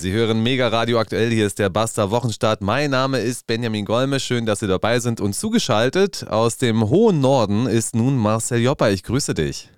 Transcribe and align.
Sie 0.00 0.12
hören 0.12 0.44
Mega 0.44 0.68
Radio 0.68 1.00
aktuell. 1.00 1.28
Hier 1.30 1.44
ist 1.44 1.58
der 1.58 1.70
Basta 1.70 2.12
Wochenstart. 2.12 2.60
Mein 2.60 2.92
Name 2.92 3.18
ist 3.18 3.48
Benjamin 3.48 3.84
Golme. 3.84 4.20
Schön, 4.20 4.46
dass 4.46 4.60
Sie 4.60 4.68
dabei 4.68 5.00
sind. 5.00 5.20
Und 5.20 5.34
zugeschaltet 5.34 6.24
aus 6.28 6.56
dem 6.56 6.88
hohen 6.88 7.20
Norden 7.20 7.66
ist 7.66 7.96
nun 7.96 8.16
Marcel 8.16 8.60
Joppa. 8.60 8.90
Ich 8.90 9.02
grüße 9.02 9.34
dich. 9.34 9.70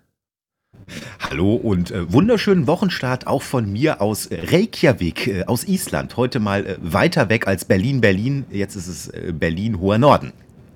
Hallo 1.21 1.55
und 1.55 1.91
äh, 1.91 2.13
wunderschönen 2.13 2.67
Wochenstart 2.67 3.27
auch 3.27 3.41
von 3.41 3.73
mir 3.73 4.03
aus 4.03 4.29
Reykjavik, 4.31 5.27
äh, 5.27 5.45
aus 5.45 5.65
Island. 5.65 6.19
Heute 6.19 6.39
mal 6.39 6.67
äh, 6.67 6.77
weiter 6.83 7.31
weg 7.31 7.47
als 7.47 7.65
Berlin, 7.65 8.03
Berlin. 8.03 8.45
Jetzt 8.51 8.77
ist 8.77 8.89
es 8.89 9.09
äh, 9.09 9.33
Berlin, 9.33 9.81
hoher 9.81 9.97
Norden. 9.97 10.35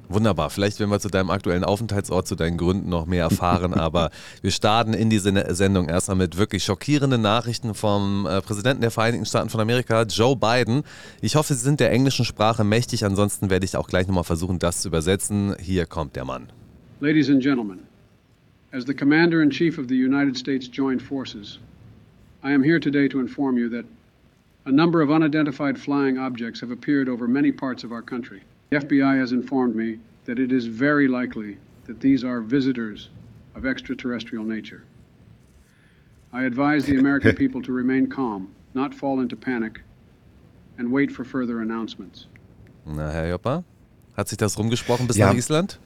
Wunderbar. 0.08 0.50
Vielleicht 0.50 0.78
werden 0.80 0.90
wir 0.90 1.00
zu 1.00 1.08
deinem 1.08 1.30
aktuellen 1.30 1.64
Aufenthaltsort, 1.64 2.26
zu 2.26 2.34
deinen 2.34 2.56
Gründen 2.56 2.88
noch 2.88 3.06
mehr 3.06 3.24
erfahren. 3.24 3.74
aber 3.84 4.10
wir 4.42 4.50
starten 4.50 4.94
in 4.94 5.10
diese 5.10 5.54
Sendung 5.54 5.88
erstmal 5.88 6.16
mit 6.16 6.36
wirklich 6.36 6.64
schockierenden 6.64 7.22
Nachrichten 7.22 7.74
vom 7.74 8.26
äh, 8.26 8.40
Präsidenten 8.42 8.82
der 8.82 8.90
Vereinigten 8.90 9.26
Staaten 9.26 9.50
von 9.50 9.60
Amerika, 9.60 10.02
Joe 10.02 10.36
Biden. 10.36 10.82
Ich 11.20 11.36
hoffe, 11.36 11.54
Sie 11.54 11.60
sind 11.60 11.80
der 11.80 11.90
englischen 11.90 12.24
Sprache 12.24 12.64
mächtig. 12.64 13.04
Ansonsten 13.04 13.50
werde 13.50 13.64
ich 13.64 13.76
auch 13.76 13.88
gleich 13.88 14.06
nochmal 14.06 14.24
versuchen, 14.24 14.58
das 14.58 14.82
zu 14.82 14.88
übersetzen. 14.88 15.56
Hier 15.60 15.86
kommt 15.86 16.16
der 16.16 16.24
Mann. 16.24 16.48
Ladies 17.00 17.28
and 17.28 17.42
gentlemen, 17.42 17.80
as 18.72 18.84
the 18.86 18.94
Commander 18.94 19.42
in 19.42 19.50
Chief 19.50 19.78
of 19.78 19.88
the 19.88 19.96
United 19.96 20.36
States 20.36 20.68
Joint 20.72 21.02
Forces, 21.02 21.58
I 22.42 22.52
am 22.52 22.62
here 22.62 22.78
today 22.78 23.08
to 23.08 23.20
inform 23.20 23.58
you 23.58 23.68
that 23.70 23.84
a 24.66 24.70
number 24.70 25.02
of 25.02 25.10
unidentified 25.10 25.78
flying 25.78 26.18
objects 26.18 26.60
have 26.60 26.70
appeared 26.70 27.08
over 27.08 27.28
many 27.28 27.52
parts 27.52 27.84
of 27.84 27.92
our 27.92 28.02
country. 28.02 28.42
The 28.70 28.78
FBI 28.78 29.18
has 29.18 29.32
informed 29.32 29.76
me 29.76 29.98
that 30.24 30.38
it 30.38 30.52
is 30.52 30.66
very 30.66 31.08
likely 31.08 31.58
that 31.86 32.00
these 32.00 32.24
are 32.24 32.40
visitors 32.40 33.10
of 33.54 33.66
extraterrestrial 33.66 34.44
nature. 34.44 34.84
I 36.32 36.44
advise 36.44 36.84
the 36.86 36.98
American 36.98 37.34
people 37.42 37.62
to 37.62 37.72
remain 37.72 38.08
calm, 38.08 38.52
not 38.74 38.94
fall 38.94 39.20
into 39.20 39.36
panic, 39.36 39.80
and 40.78 40.90
wait 40.90 41.12
for 41.12 41.24
further 41.24 41.60
announcements. 41.60 42.26
Na, 42.84 43.10
Herr 43.10 43.28
Joppa, 43.28 43.64
hat 44.16 44.28
sich 44.28 44.38
das 44.38 44.58
rumgesprochen 44.58 45.06
bis 45.06 45.16
ja. 45.16 45.28
nach 45.28 45.36
Island? 45.36 45.78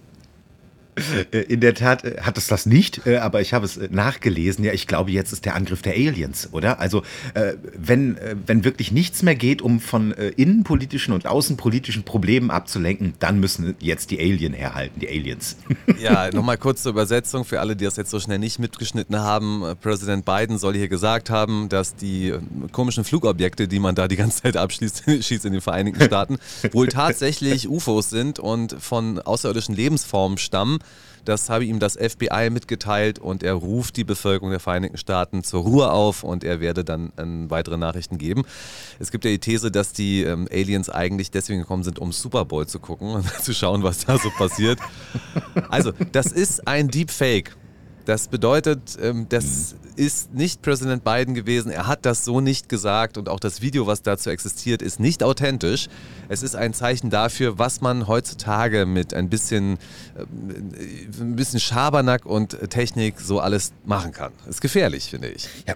Äh, 1.33 1.39
in 1.41 1.61
der 1.61 1.75
Tat 1.75 2.05
äh, 2.05 2.21
hat 2.23 2.39
es 2.39 2.47
das 2.47 2.67
nicht, 2.67 3.07
äh, 3.07 3.19
aber 3.19 3.41
ich 3.41 3.55
habe 3.55 3.65
es 3.65 3.79
nachgelesen. 3.91 4.65
Ja, 4.65 4.73
ich 4.73 4.87
glaube, 4.87 5.11
jetzt 5.11 5.33
ist 5.33 5.45
der 5.45 5.55
Angriff 5.55 5.83
der 5.83 5.95
Aliens, 5.95 6.49
oder? 6.53 6.81
Also, 6.81 7.03
wenn, 7.75 8.17
wenn 8.47 8.65
wirklich 8.65 8.93
nichts 8.93 9.23
mehr 9.23 9.35
geht, 9.35 9.63
um 9.63 9.81
von 9.81 10.13
innenpolitischen 10.13 11.15
und 11.15 11.27
außenpolitischen 11.27 12.03
Problemen 12.03 12.51
abzulenken, 12.51 13.15
dann 13.19 13.41
müssen 13.41 13.75
jetzt 13.81 14.11
die 14.11 14.19
Alien 14.19 14.53
herhalten, 14.53 15.01
die 15.01 15.09
Aliens. 15.09 15.57
Ja, 15.99 16.31
nochmal 16.31 16.59
kurz 16.59 16.83
zur 16.83 16.93
Übersetzung 16.93 17.45
für 17.45 17.61
alle, 17.61 17.75
die 17.75 17.85
das 17.85 17.97
jetzt 17.97 18.11
so 18.11 18.21
schnell 18.21 18.39
nicht 18.39 18.59
mitgeschnitten 18.59 19.17
haben. 19.17 19.65
Präsident 19.81 20.25
Biden 20.25 20.59
soll 20.59 20.75
hier 20.75 20.89
gesagt 20.89 21.29
haben, 21.29 21.69
dass 21.69 21.97
die 21.97 22.35
komischen 22.71 23.05
Flugobjekte, 23.05 23.67
die 23.67 23.81
man 23.81 23.95
da 23.95 24.07
die 24.07 24.17
ganze 24.17 24.43
Zeit 24.43 24.57
abschießt 24.57 25.05
schießt 25.21 25.45
in 25.45 25.53
den 25.53 25.61
Vereinigten 25.61 26.03
Staaten, 26.03 26.39
wohl 26.73 26.89
tatsächlich 26.89 27.69
UFOs 27.69 28.11
sind 28.11 28.39
und 28.39 28.77
von 28.79 29.19
außerirdischen 29.19 29.75
Lebensformen 29.75 30.39
stammen. 30.39 30.79
Das 31.29 31.51
habe 31.51 31.67
ihm 31.67 31.79
das 31.79 31.99
FBI 31.99 32.49
mitgeteilt 32.49 33.19
und 33.19 33.43
er 33.43 33.53
ruft 33.53 33.99
die 33.99 34.05
Bevölkerung 34.05 34.49
der 34.49 34.61
Vereinigten 34.61 34.97
Staaten 34.97 35.45
zur 35.45 35.61
Ruhe 35.63 35.91
auf 35.93 36.25
und 36.25 36.43
er 36.43 36.61
werde 36.61 36.85
dann 36.85 37.13
ähm, 37.19 37.51
weitere 37.51 37.77
Nachrichten 37.77 38.17
geben. 38.17 38.47
Es 38.99 39.11
gibt 39.11 39.27
ja 39.27 39.31
die 39.31 39.39
These, 39.39 39.71
dass 39.71 39.93
die 39.93 40.23
ähm, 40.23 40.49
Aliens 40.51 40.89
eigentlich 40.89 41.31
deswegen 41.31 41.61
gekommen 41.61 41.83
sind, 41.83 41.99
um 41.99 42.13
Super 42.13 42.47
Bowl 42.47 42.67
zu 42.67 42.81
gucken 42.81 43.09
und 43.17 43.29
zu 43.43 43.53
schauen, 43.53 43.83
was 43.83 44.07
da 44.07 44.17
so 44.17 44.31
passiert. 44.39 44.79
Also, 45.69 45.93
das 46.13 46.33
ist 46.33 46.67
ein 46.67 46.89
Deepfake. 46.89 47.55
Das 48.09 48.29
bedeutet, 48.29 48.97
ähm, 49.03 49.27
das 49.29 49.75
mhm. 49.75 49.91
ist 50.03 50.33
nicht 50.33 50.63
Präsident 50.63 51.05
Biden 51.05 51.35
gewesen. 51.35 51.71
Er 51.71 51.87
hat 51.87 52.07
das 52.07 52.25
so 52.25 52.41
nicht 52.41 52.71
gesagt 52.71 53.19
und 53.19 53.29
auch 53.29 53.39
das 53.39 53.61
Video, 53.61 53.87
was 53.87 54.01
dazu 54.01 54.31
existiert, 54.31 54.81
ist 54.81 54.99
nicht 54.99 55.23
authentisch. 55.23 55.89
Es 56.31 56.43
ist 56.43 56.57
ein 56.57 56.73
Zeichen 56.73 57.11
dafür, 57.11 57.59
was 57.59 57.83
man 57.83 58.09
heutzutage 58.09 58.87
mit 58.87 59.13
ein 59.13 59.29
bisschen, 59.29 59.77
äh, 60.17 60.23
ein 61.21 61.37
bisschen 61.37 61.61
Schabernack 61.61 62.25
und 62.25 62.59
Technik 62.71 63.21
so 63.21 63.41
alles 63.41 63.75
machen 63.85 64.13
kann. 64.13 64.33
Ist 64.49 64.63
gefährlich, 64.63 65.11
finde 65.11 65.29
ich. 65.29 65.47
Ja, 65.67 65.75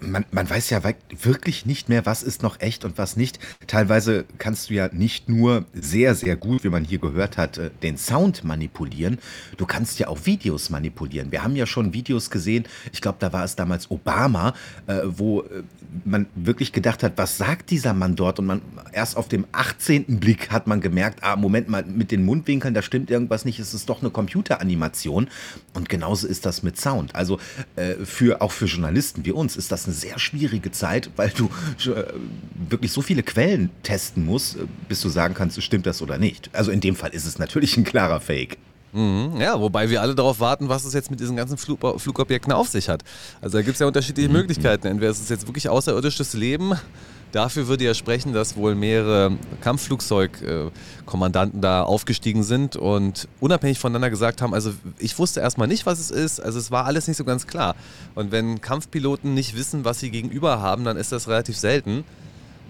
man, 0.00 0.24
man 0.30 0.48
weiß 0.48 0.70
ja 0.70 0.82
wirklich 1.22 1.66
nicht 1.66 1.88
mehr, 1.88 2.06
was 2.06 2.22
ist 2.22 2.42
noch 2.42 2.60
echt 2.60 2.84
und 2.84 2.98
was 2.98 3.16
nicht. 3.16 3.38
Teilweise 3.66 4.24
kannst 4.38 4.70
du 4.70 4.74
ja 4.74 4.88
nicht 4.92 5.28
nur 5.28 5.64
sehr, 5.72 6.14
sehr 6.14 6.36
gut, 6.36 6.64
wie 6.64 6.68
man 6.68 6.84
hier 6.84 6.98
gehört 6.98 7.36
hat, 7.36 7.58
äh, 7.58 7.70
den 7.82 7.96
Sound 7.96 8.44
manipulieren, 8.44 9.18
du 9.56 9.66
kannst 9.66 9.98
ja 9.98 10.08
auch 10.08 10.24
Videos 10.24 10.70
manipulieren. 10.70 11.32
Wir 11.32 11.42
haben 11.42 11.56
ja 11.56 11.66
schon 11.66 11.92
Videos 11.92 12.30
gesehen, 12.30 12.64
ich 12.92 13.00
glaube, 13.00 13.18
da 13.20 13.32
war 13.32 13.44
es 13.44 13.56
damals 13.56 13.90
Obama, 13.90 14.54
äh, 14.86 15.00
wo 15.04 15.42
äh, 15.42 15.62
man 16.04 16.26
wirklich 16.34 16.72
gedacht 16.72 17.02
hat, 17.02 17.14
was 17.16 17.38
sagt 17.38 17.70
dieser 17.70 17.94
Mann 17.94 18.16
dort? 18.16 18.38
Und 18.38 18.46
man 18.46 18.62
erst 18.92 19.16
auf 19.16 19.28
dem 19.28 19.46
18. 19.52 20.20
Blick 20.20 20.50
hat 20.50 20.66
man 20.66 20.80
gemerkt, 20.80 21.22
ah, 21.22 21.36
Moment 21.36 21.68
mal, 21.68 21.84
mit 21.84 22.10
den 22.10 22.24
Mundwinkeln, 22.24 22.74
da 22.74 22.82
stimmt 22.82 23.10
irgendwas 23.10 23.44
nicht, 23.44 23.58
es 23.58 23.72
ist 23.72 23.88
doch 23.88 24.00
eine 24.00 24.10
Computeranimation. 24.10 25.28
Und 25.74 25.88
genauso 25.88 26.26
ist 26.26 26.44
das 26.44 26.62
mit 26.62 26.78
Sound. 26.78 27.14
Also 27.14 27.38
für, 28.04 28.42
auch 28.42 28.52
für 28.52 28.66
Journalisten 28.66 29.24
wie 29.24 29.32
uns 29.32 29.56
ist 29.56 29.72
das 29.72 29.85
eine 29.86 29.94
sehr 29.94 30.18
schwierige 30.18 30.70
Zeit, 30.70 31.10
weil 31.16 31.30
du 31.30 31.46
äh, 31.90 32.04
wirklich 32.68 32.92
so 32.92 33.02
viele 33.02 33.22
Quellen 33.22 33.70
testen 33.82 34.24
musst, 34.24 34.56
äh, 34.56 34.66
bis 34.88 35.00
du 35.00 35.08
sagen 35.08 35.34
kannst, 35.34 35.62
stimmt 35.62 35.86
das 35.86 36.02
oder 36.02 36.18
nicht. 36.18 36.50
Also 36.52 36.70
in 36.70 36.80
dem 36.80 36.96
Fall 36.96 37.10
ist 37.10 37.26
es 37.26 37.38
natürlich 37.38 37.76
ein 37.76 37.84
klarer 37.84 38.20
Fake. 38.20 38.58
Mhm, 38.96 39.40
ja, 39.40 39.60
wobei 39.60 39.90
wir 39.90 40.00
alle 40.00 40.14
darauf 40.14 40.40
warten, 40.40 40.70
was 40.70 40.86
es 40.86 40.94
jetzt 40.94 41.10
mit 41.10 41.20
diesen 41.20 41.36
ganzen 41.36 41.58
Flug 41.58 41.78
Flugobjekten 42.00 42.52
auf 42.52 42.68
sich 42.68 42.88
hat. 42.88 43.02
Also 43.42 43.58
da 43.58 43.62
gibt 43.62 43.74
es 43.74 43.80
ja 43.80 43.86
unterschiedliche 43.86 44.30
mhm. 44.30 44.36
Möglichkeiten. 44.36 44.86
Entweder 44.86 45.10
ist 45.10 45.20
es 45.20 45.28
jetzt 45.28 45.46
wirklich 45.46 45.68
außerirdisches 45.68 46.32
Leben, 46.32 46.74
Dafür 47.32 47.66
würde 47.68 47.84
ja 47.84 47.92
sprechen, 47.92 48.32
dass 48.32 48.56
wohl 48.56 48.74
mehrere 48.74 49.36
Kampfflugzeugkommandanten 49.60 51.60
da 51.60 51.82
aufgestiegen 51.82 52.42
sind 52.44 52.76
und 52.76 53.28
unabhängig 53.40 53.78
voneinander 53.78 54.08
gesagt 54.08 54.40
haben, 54.40 54.54
also 54.54 54.72
ich 54.98 55.18
wusste 55.18 55.40
erstmal 55.40 55.68
nicht, 55.68 55.84
was 55.84 55.98
es 55.98 56.10
ist, 56.10 56.40
also 56.40 56.58
es 56.58 56.70
war 56.70 56.86
alles 56.86 57.08
nicht 57.08 57.16
so 57.16 57.24
ganz 57.24 57.46
klar. 57.46 57.74
Und 58.14 58.32
wenn 58.32 58.60
Kampfpiloten 58.60 59.34
nicht 59.34 59.56
wissen, 59.56 59.84
was 59.84 60.00
sie 60.00 60.10
gegenüber 60.10 60.62
haben, 60.62 60.84
dann 60.84 60.96
ist 60.96 61.12
das 61.12 61.28
relativ 61.28 61.58
selten. 61.58 62.04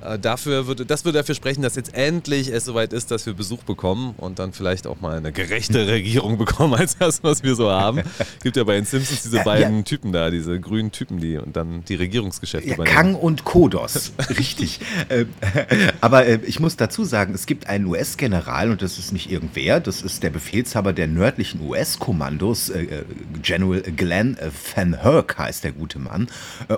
Äh, 0.04 0.18
dafür 0.18 0.66
würde, 0.66 0.84
das 0.84 1.04
würde 1.04 1.18
dafür 1.18 1.34
sprechen, 1.34 1.62
dass 1.62 1.74
jetzt 1.74 1.94
endlich 1.94 2.52
es 2.52 2.66
soweit 2.66 2.92
ist, 2.92 3.10
dass 3.10 3.24
wir 3.24 3.32
Besuch 3.32 3.62
bekommen 3.62 4.14
und 4.18 4.38
dann 4.38 4.52
vielleicht 4.52 4.86
auch 4.86 5.00
mal 5.00 5.16
eine 5.16 5.32
gerechte 5.32 5.86
Regierung 5.88 6.36
bekommen 6.36 6.74
als 6.74 6.98
das, 6.98 7.22
was 7.22 7.42
wir 7.42 7.54
so 7.54 7.70
haben. 7.70 8.02
Gibt 8.42 8.56
ja 8.56 8.64
bei 8.64 8.74
den 8.74 8.84
Simpsons 8.84 9.22
diese 9.22 9.40
beiden 9.40 9.78
ja. 9.78 9.82
Typen 9.82 10.12
da, 10.12 10.30
diese 10.30 10.60
grünen 10.60 10.92
Typen, 10.92 11.18
die 11.18 11.38
und 11.38 11.56
dann 11.56 11.82
die 11.84 11.94
Regierungsgeschäfte 11.94 12.68
ja. 12.68 12.84
Kang 12.84 13.14
und 13.14 13.44
Kodos, 13.44 14.12
richtig. 14.38 14.80
Ähm, 15.08 15.28
aber 16.00 16.26
äh, 16.26 16.40
ich 16.46 16.60
muss 16.60 16.76
dazu 16.76 17.04
sagen, 17.04 17.32
es 17.34 17.46
gibt 17.46 17.68
einen 17.68 17.86
US-General 17.86 18.70
und 18.70 18.82
das 18.82 18.98
ist 18.98 19.12
nicht 19.12 19.30
irgendwer, 19.30 19.80
das 19.80 20.02
ist 20.02 20.22
der 20.22 20.30
Befehlshaber 20.30 20.92
der 20.92 21.06
nördlichen 21.06 21.62
US-Kommandos, 21.62 22.68
äh, 22.68 23.04
General 23.42 23.80
Glenn 23.80 24.36
Van 24.74 25.00
Herk 25.00 25.38
heißt 25.38 25.64
der 25.64 25.72
gute 25.72 25.98
Mann. 25.98 26.28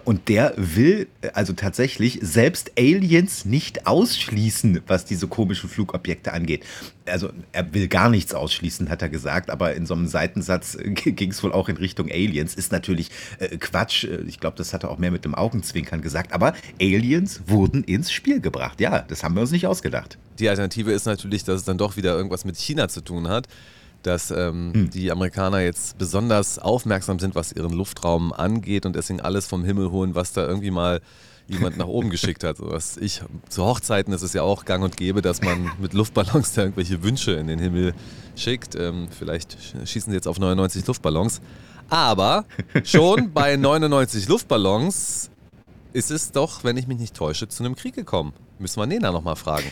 Und 0.05 0.29
der 0.29 0.55
will 0.57 1.09
also 1.35 1.53
tatsächlich 1.53 2.19
selbst 2.23 2.73
Alien 2.79 3.08
Aliens 3.09 3.45
nicht 3.47 3.87
ausschließen, 3.87 4.83
was 4.87 5.05
diese 5.07 5.29
komischen 5.29 5.71
Flugobjekte 5.71 6.33
angeht. 6.33 6.65
Also 7.07 7.31
er 7.53 7.73
will 7.73 7.89
gar 7.89 8.11
nichts 8.11 8.35
ausschließen, 8.35 8.91
hat 8.91 9.01
er 9.01 9.09
gesagt, 9.09 9.49
aber 9.49 9.75
in 9.75 9.87
so 9.87 9.95
einem 9.95 10.07
Seitensatz 10.07 10.77
ging 10.83 11.31
es 11.31 11.43
wohl 11.43 11.53
auch 11.53 11.69
in 11.69 11.79
Richtung 11.79 12.11
Aliens. 12.11 12.55
Ist 12.55 12.71
natürlich 12.71 13.11
äh, 13.39 13.57
Quatsch. 13.57 14.05
Ich 14.27 14.41
glaube, 14.41 14.57
das 14.57 14.75
hat 14.75 14.85
er 14.85 14.91
auch 14.91 14.99
mehr 14.99 15.11
mit 15.11 15.25
dem 15.25 15.35
Augenzwinkern 15.35 16.03
gesagt. 16.03 16.33
Aber 16.33 16.53
Aliens 16.81 17.43
wurden 17.47 17.83
ins 17.85 18.13
Spiel 18.13 18.41
gebracht. 18.41 18.81
Ja, 18.81 19.01
das 19.01 19.23
haben 19.23 19.35
wir 19.35 19.41
uns 19.41 19.53
nicht 19.53 19.67
ausgedacht. 19.67 20.19
Die 20.39 20.49
Alternative 20.49 20.93
ist 20.93 21.07
natürlich, 21.07 21.45
dass 21.45 21.61
es 21.61 21.65
dann 21.65 21.79
doch 21.79 21.97
wieder 21.97 22.15
irgendwas 22.15 22.45
mit 22.45 22.57
China 22.57 22.89
zu 22.89 23.01
tun 23.01 23.29
hat 23.29 23.49
dass 24.05 24.31
ähm, 24.31 24.73
hm. 24.73 24.91
die 24.91 25.11
Amerikaner 25.11 25.59
jetzt 25.59 25.99
besonders 25.99 26.61
aufmerksam 26.61 27.19
sind, 27.19 27.35
was 27.35 27.51
ihren 27.51 27.73
Luftraum 27.73 28.33
angeht 28.33 28.87
und 28.87 28.95
deswegen 28.95 29.21
alles 29.21 29.47
vom 29.47 29.65
Himmel 29.65 29.91
holen, 29.91 30.15
was 30.15 30.33
da 30.33 30.47
irgendwie 30.47 30.71
mal 30.71 31.01
jemand 31.49 31.77
nach 31.77 31.87
oben 31.87 32.11
geschickt 32.11 32.45
hat. 32.45 32.57
Was 32.61 32.97
ich, 32.97 33.23
zu 33.49 33.65
Hochzeiten 33.65 34.13
ist 34.13 34.23
es 34.23 34.35
ja 34.35 34.43
auch 34.43 34.65
gang 34.65 34.85
und 34.85 34.97
gäbe, 34.97 35.23
dass 35.23 35.43
man 35.43 35.71
mit 35.79 35.95
Luftballons 35.95 36.53
da 36.53 36.63
irgendwelche 36.63 37.03
Wünsche 37.03 37.33
in 37.33 37.47
den 37.47 37.59
Himmel 37.59 37.95
schickt. 38.37 38.75
Ähm, 38.75 39.09
vielleicht 39.11 39.57
schießen 39.85 40.11
sie 40.11 40.17
jetzt 40.17 40.29
auf 40.29 40.39
99 40.39 40.87
Luftballons. 40.87 41.41
Aber 41.89 42.45
schon 42.85 43.33
bei 43.33 43.57
99 43.59 44.29
Luftballons 44.29 45.31
ist 45.93 46.11
es 46.11 46.33
doch, 46.33 46.65
wenn 46.65 46.77
ich 46.77 46.87
mich 46.87 46.99
nicht 46.99 47.15
täusche, 47.15 47.49
zu 47.49 47.65
einem 47.65 47.75
Krieg 47.75 47.95
gekommen. 47.95 48.33
Müssen 48.59 48.81
wir 48.81 48.87
Nena 48.87 49.11
nochmal 49.11 49.37
fragen. 49.37 49.71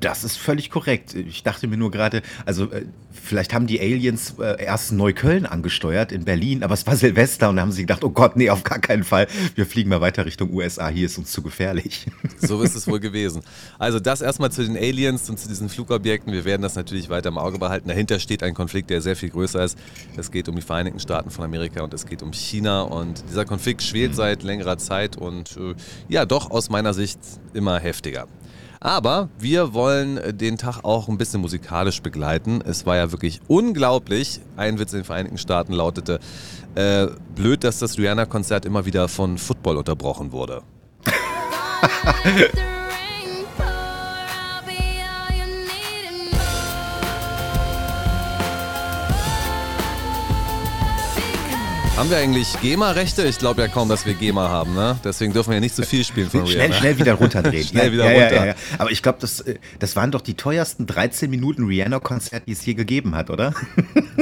Das 0.00 0.24
ist 0.24 0.36
völlig 0.36 0.70
korrekt. 0.70 1.14
Ich 1.14 1.42
dachte 1.42 1.66
mir 1.66 1.76
nur 1.76 1.90
gerade, 1.90 2.22
also 2.46 2.70
äh, 2.70 2.86
vielleicht 3.10 3.54
haben 3.54 3.66
die 3.66 3.80
Aliens 3.80 4.34
äh, 4.38 4.62
erst 4.62 4.92
Neukölln 4.92 5.46
angesteuert 5.46 6.12
in 6.12 6.24
Berlin, 6.24 6.62
aber 6.62 6.74
es 6.74 6.86
war 6.86 6.96
Silvester 6.96 7.48
und 7.48 7.56
da 7.56 7.62
haben 7.62 7.72
sie 7.72 7.82
gedacht, 7.82 8.04
oh 8.04 8.10
Gott, 8.10 8.36
nee, 8.36 8.50
auf 8.50 8.64
gar 8.64 8.78
keinen 8.78 9.04
Fall. 9.04 9.26
Wir 9.54 9.66
fliegen 9.66 9.90
mal 9.90 10.00
weiter 10.00 10.26
Richtung 10.26 10.52
USA, 10.52 10.88
hier 10.88 11.06
ist 11.06 11.18
uns 11.18 11.32
zu 11.32 11.42
gefährlich. 11.42 12.06
So 12.38 12.60
ist 12.60 12.74
es 12.74 12.86
wohl 12.86 13.00
gewesen. 13.00 13.42
Also 13.78 14.00
das 14.00 14.20
erstmal 14.20 14.52
zu 14.52 14.64
den 14.64 14.76
Aliens 14.76 15.30
und 15.30 15.38
zu 15.38 15.48
diesen 15.48 15.68
Flugobjekten. 15.68 16.32
Wir 16.32 16.44
werden 16.44 16.60
das 16.60 16.74
natürlich 16.74 17.08
weiter 17.08 17.30
im 17.30 17.38
Auge 17.38 17.58
behalten. 17.58 17.88
Dahinter 17.88 18.18
steht 18.18 18.42
ein 18.42 18.52
Konflikt, 18.52 18.90
der 18.90 19.00
sehr 19.00 19.16
viel 19.16 19.30
größer 19.30 19.64
ist. 19.64 19.78
Es 20.16 20.30
geht 20.30 20.48
um 20.48 20.56
die 20.56 20.62
Vereinigten 20.62 21.00
Staaten 21.00 21.30
von 21.30 21.44
Amerika 21.44 21.82
und 21.82 21.94
es 21.94 22.04
geht 22.04 22.22
um 22.22 22.32
China 22.32 22.82
und 22.82 23.24
dieser 23.30 23.44
Konflikt 23.44 23.82
schwelt 23.82 24.10
mhm. 24.10 24.16
seit 24.16 24.42
längerer 24.42 24.76
Zeit 24.76 25.16
und 25.16 25.56
äh, 25.56 25.74
ja, 26.08 26.26
doch 26.26 26.50
aus 26.50 26.68
meiner 26.68 26.92
Sicht 26.92 27.18
immer 27.54 27.78
heftiger. 27.78 28.26
Aber 28.84 29.30
wir 29.38 29.72
wollen 29.72 30.20
den 30.36 30.58
Tag 30.58 30.84
auch 30.84 31.08
ein 31.08 31.16
bisschen 31.16 31.40
musikalisch 31.40 32.02
begleiten. 32.02 32.60
Es 32.66 32.84
war 32.84 32.96
ja 32.96 33.10
wirklich 33.12 33.40
unglaublich. 33.48 34.40
Ein 34.58 34.78
Witz 34.78 34.92
in 34.92 34.98
den 34.98 35.04
Vereinigten 35.06 35.38
Staaten 35.38 35.72
lautete, 35.72 36.20
äh, 36.74 37.06
blöd, 37.34 37.64
dass 37.64 37.78
das 37.78 37.96
Rihanna-Konzert 37.96 38.66
immer 38.66 38.84
wieder 38.84 39.08
von 39.08 39.38
Football 39.38 39.78
unterbrochen 39.78 40.32
wurde. 40.32 40.62
Haben 51.96 52.10
wir 52.10 52.16
eigentlich 52.16 52.60
GEMA-Rechte? 52.60 53.22
Ich 53.24 53.38
glaube 53.38 53.62
ja 53.62 53.68
kaum, 53.68 53.88
dass 53.88 54.04
wir 54.04 54.14
GEMA 54.14 54.48
haben, 54.48 54.74
ne? 54.74 54.98
Deswegen 55.04 55.32
dürfen 55.32 55.50
wir 55.50 55.54
ja 55.54 55.60
nicht 55.60 55.76
zu 55.76 55.82
so 55.82 55.88
viel 55.88 56.02
spielen 56.02 56.28
von 56.28 56.44
Schnell, 56.44 56.62
Rihanna. 56.62 56.74
schnell 56.74 56.98
wieder 56.98 57.14
runterdrehen. 57.20 57.64
schnell 57.64 57.92
wieder 57.92 58.12
ja, 58.12 58.20
runter. 58.20 58.46
Ja, 58.48 58.54
Aber 58.78 58.90
ich 58.90 59.00
glaube, 59.00 59.18
das, 59.20 59.40
äh, 59.42 59.58
das 59.78 59.94
waren 59.94 60.10
doch 60.10 60.20
die 60.20 60.34
teuersten 60.34 60.86
13 60.86 61.30
Minuten 61.30 61.66
Rihanna-Konzert, 61.66 62.48
die 62.48 62.52
es 62.52 62.66
je 62.66 62.74
gegeben 62.74 63.14
hat, 63.14 63.30
oder? 63.30 63.54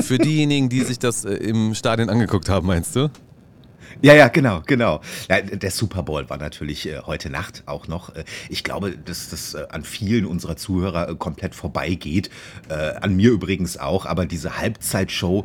Für 0.03 0.19
diejenigen, 0.19 0.69
die 0.69 0.83
sich 0.83 0.99
das 0.99 1.25
äh, 1.25 1.33
im 1.33 1.75
Stadion 1.75 2.11
angeguckt 2.11 2.51
haben, 2.51 2.67
meinst 2.67 2.95
du? 2.95 3.09
Ja, 4.05 4.15
ja, 4.15 4.27
genau, 4.27 4.63
genau. 4.67 5.01
Ja, 5.31 5.41
der 5.41 5.71
Super 5.71 6.03
Bowl 6.03 6.29
war 6.29 6.37
natürlich 6.37 6.89
äh, 6.89 7.03
heute 7.07 7.31
Nacht 7.31 7.63
auch 7.67 7.87
noch. 7.87 8.13
Äh, 8.17 8.25
ich 8.49 8.65
glaube, 8.65 8.91
dass 8.99 9.31
das 9.31 9.55
äh, 9.55 9.65
an 9.71 9.85
vielen 9.85 10.27
unserer 10.27 10.57
Zuhörer 10.57 11.09
äh, 11.09 11.15
komplett 11.15 11.55
vorbeigeht. 11.55 12.29
Äh, 12.69 12.75
an 12.75 13.15
mir 13.15 13.31
übrigens 13.31 13.79
auch. 13.79 14.05
Aber 14.05 14.27
diese 14.27 14.59
Halbzeitshow, 14.59 15.45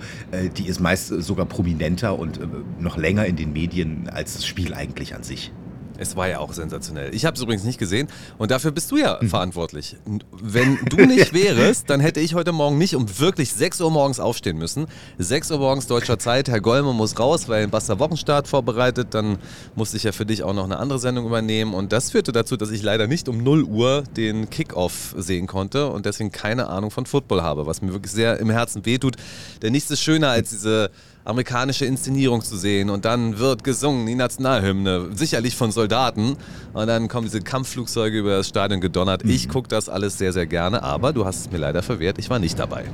die 0.58 0.68
ist 0.68 0.80
meist 0.80 1.08
sogar 1.08 1.46
prominenter 1.46 2.18
und 2.18 2.40
noch 2.82 2.98
länger 2.98 3.26
in 3.28 3.36
den 3.36 3.54
Medien 3.54 4.10
als 4.10 4.34
das 4.34 4.46
Spiel 4.48 4.74
eigentlich 4.74 5.14
an 5.14 5.22
sich. 5.22 5.52
Es 5.98 6.16
war 6.16 6.28
ja 6.28 6.40
auch 6.40 6.54
sensationell. 6.54 7.14
Ich 7.14 7.26
habe 7.26 7.36
es 7.36 7.42
übrigens 7.42 7.64
nicht 7.64 7.80
gesehen 7.80 8.08
und 8.38 8.52
dafür 8.52 8.72
bist 8.72 8.92
du 8.92 8.98
ja 8.98 9.18
mhm. 9.22 9.30
verantwortlich. 9.30 9.96
Wenn 10.32 10.78
du 10.86 11.06
nicht 11.06 11.34
wärst, 11.58 11.90
dann 11.90 12.00
hätte 12.00 12.20
ich 12.20 12.36
heute 12.36 12.52
Morgen 12.52 12.78
nicht 12.78 12.96
um 12.96 13.20
wirklich 13.20 13.54
6 13.54 13.82
Uhr 13.82 13.92
morgens 13.92 14.20
aufstehen 14.20 14.58
müssen. 14.58 14.88
6 15.18 15.52
Uhr 15.52 15.60
morgens 15.60 15.88
deutscher 15.88 16.20
Zeit, 16.20 16.50
Herr 16.50 16.62
Golme 16.62 16.94
muss 16.94 17.18
raus, 17.20 17.48
weil 17.48 17.64
ein 17.64 17.70
Basta 17.70 18.00
Wochenstart 18.00 18.48
vorbereitet. 18.48 19.10
Dann 19.12 19.38
musste 19.76 19.98
ich 19.98 20.04
ja 20.04 20.12
für 20.12 20.26
dich 20.26 20.44
auch 20.44 20.54
noch 20.54 20.66
eine 20.66 20.78
andere 20.78 21.00
Sendung 21.00 21.26
übernehmen 21.26 21.74
und 21.74 21.92
das 21.92 22.12
führte 22.12 22.32
dazu, 22.32 22.58
dass 22.58 22.72
ich 22.72 22.84
leider 22.84 23.08
nicht 23.08 23.30
um 23.30 23.44
0 23.44 23.64
Uhr 23.64 24.04
den 24.16 24.50
Kickoff 24.50 25.16
sehen 25.18 25.48
konnte 25.48 25.88
und 25.90 26.06
deswegen 26.06 26.32
keine 26.32 26.68
Ahnung 26.68 26.92
von 26.92 27.06
Football 27.06 27.42
habe, 27.42 27.66
was 27.66 27.82
mir 27.82 27.94
wirklich 27.94 28.12
sehr 28.12 28.40
im 28.40 28.50
Herzen 28.50 28.86
wehtut. 28.86 29.16
Denn 29.62 29.74
nichts 29.74 29.92
ist 29.92 30.02
schöner 30.02 30.30
als 30.30 30.50
diese 30.50 30.92
amerikanische 31.28 31.86
Inszenierung 31.86 32.42
zu 32.42 32.56
sehen 32.56 32.90
und 32.90 33.04
dann 33.04 33.38
wird 33.38 33.66
gesungen, 33.66 34.06
die 34.06 34.16
Nationalhymne, 34.16 35.10
sicherlich 35.14 35.58
von 35.58 35.72
Soldaten 35.72 36.38
und 36.74 36.88
dann 36.88 37.10
kommen 37.10 37.28
diese 37.28 37.42
Kampfflugzeuge 37.42 38.18
über 38.18 38.38
das 38.38 38.48
Stadion 38.48 38.80
gedonnert. 38.80 39.24
Ich 39.26 39.48
mhm. 39.48 39.52
gucke 39.52 39.68
das 39.68 39.90
alles 39.90 40.18
sehr, 40.18 40.32
sehr 40.32 40.46
gerne, 40.46 40.82
aber 40.84 41.12
du 41.12 41.26
hast 41.26 41.42
es 41.42 41.52
mir 41.52 41.58
leider 41.58 41.84
verwehrt, 41.84 42.18
ich 42.18 42.30
war 42.30 42.40
nicht 42.40 42.58
dabei. 42.58 42.86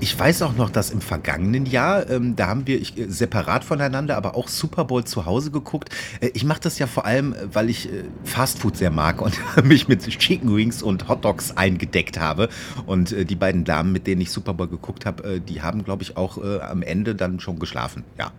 Ich 0.00 0.16
weiß 0.16 0.42
auch 0.42 0.54
noch, 0.54 0.70
dass 0.70 0.90
im 0.90 1.00
vergangenen 1.00 1.66
Jahr, 1.66 2.08
ähm, 2.08 2.36
da 2.36 2.46
haben 2.46 2.68
wir 2.68 2.80
ich, 2.80 2.96
äh, 2.96 3.08
separat 3.08 3.64
voneinander, 3.64 4.16
aber 4.16 4.36
auch 4.36 4.46
Super 4.46 4.84
Bowl 4.84 5.04
zu 5.04 5.26
Hause 5.26 5.50
geguckt. 5.50 5.88
Äh, 6.20 6.30
ich 6.34 6.44
mache 6.44 6.60
das 6.60 6.78
ja 6.78 6.86
vor 6.86 7.04
allem, 7.04 7.32
äh, 7.32 7.52
weil 7.52 7.68
ich 7.68 7.92
äh, 7.92 8.04
Fastfood 8.22 8.76
sehr 8.76 8.92
mag 8.92 9.20
und 9.20 9.34
mich 9.64 9.88
mit 9.88 10.06
Chicken 10.06 10.54
Wings 10.54 10.82
und 10.84 11.08
Hot 11.08 11.24
Dogs 11.24 11.56
eingedeckt 11.56 12.18
habe. 12.18 12.48
Und 12.86 13.10
äh, 13.10 13.24
die 13.24 13.34
beiden 13.34 13.64
Damen, 13.64 13.90
mit 13.90 14.06
denen 14.06 14.20
ich 14.20 14.30
Super 14.30 14.54
Bowl 14.54 14.68
geguckt 14.68 15.04
habe, 15.04 15.24
äh, 15.24 15.40
die 15.40 15.62
haben, 15.62 15.82
glaube 15.82 16.04
ich, 16.04 16.16
auch 16.16 16.38
am 16.38 16.82
Ende 16.82 17.14
dann 17.14 17.40
schon 17.40 17.58
geschlafen. 17.58 18.04
Ja. 18.16 18.32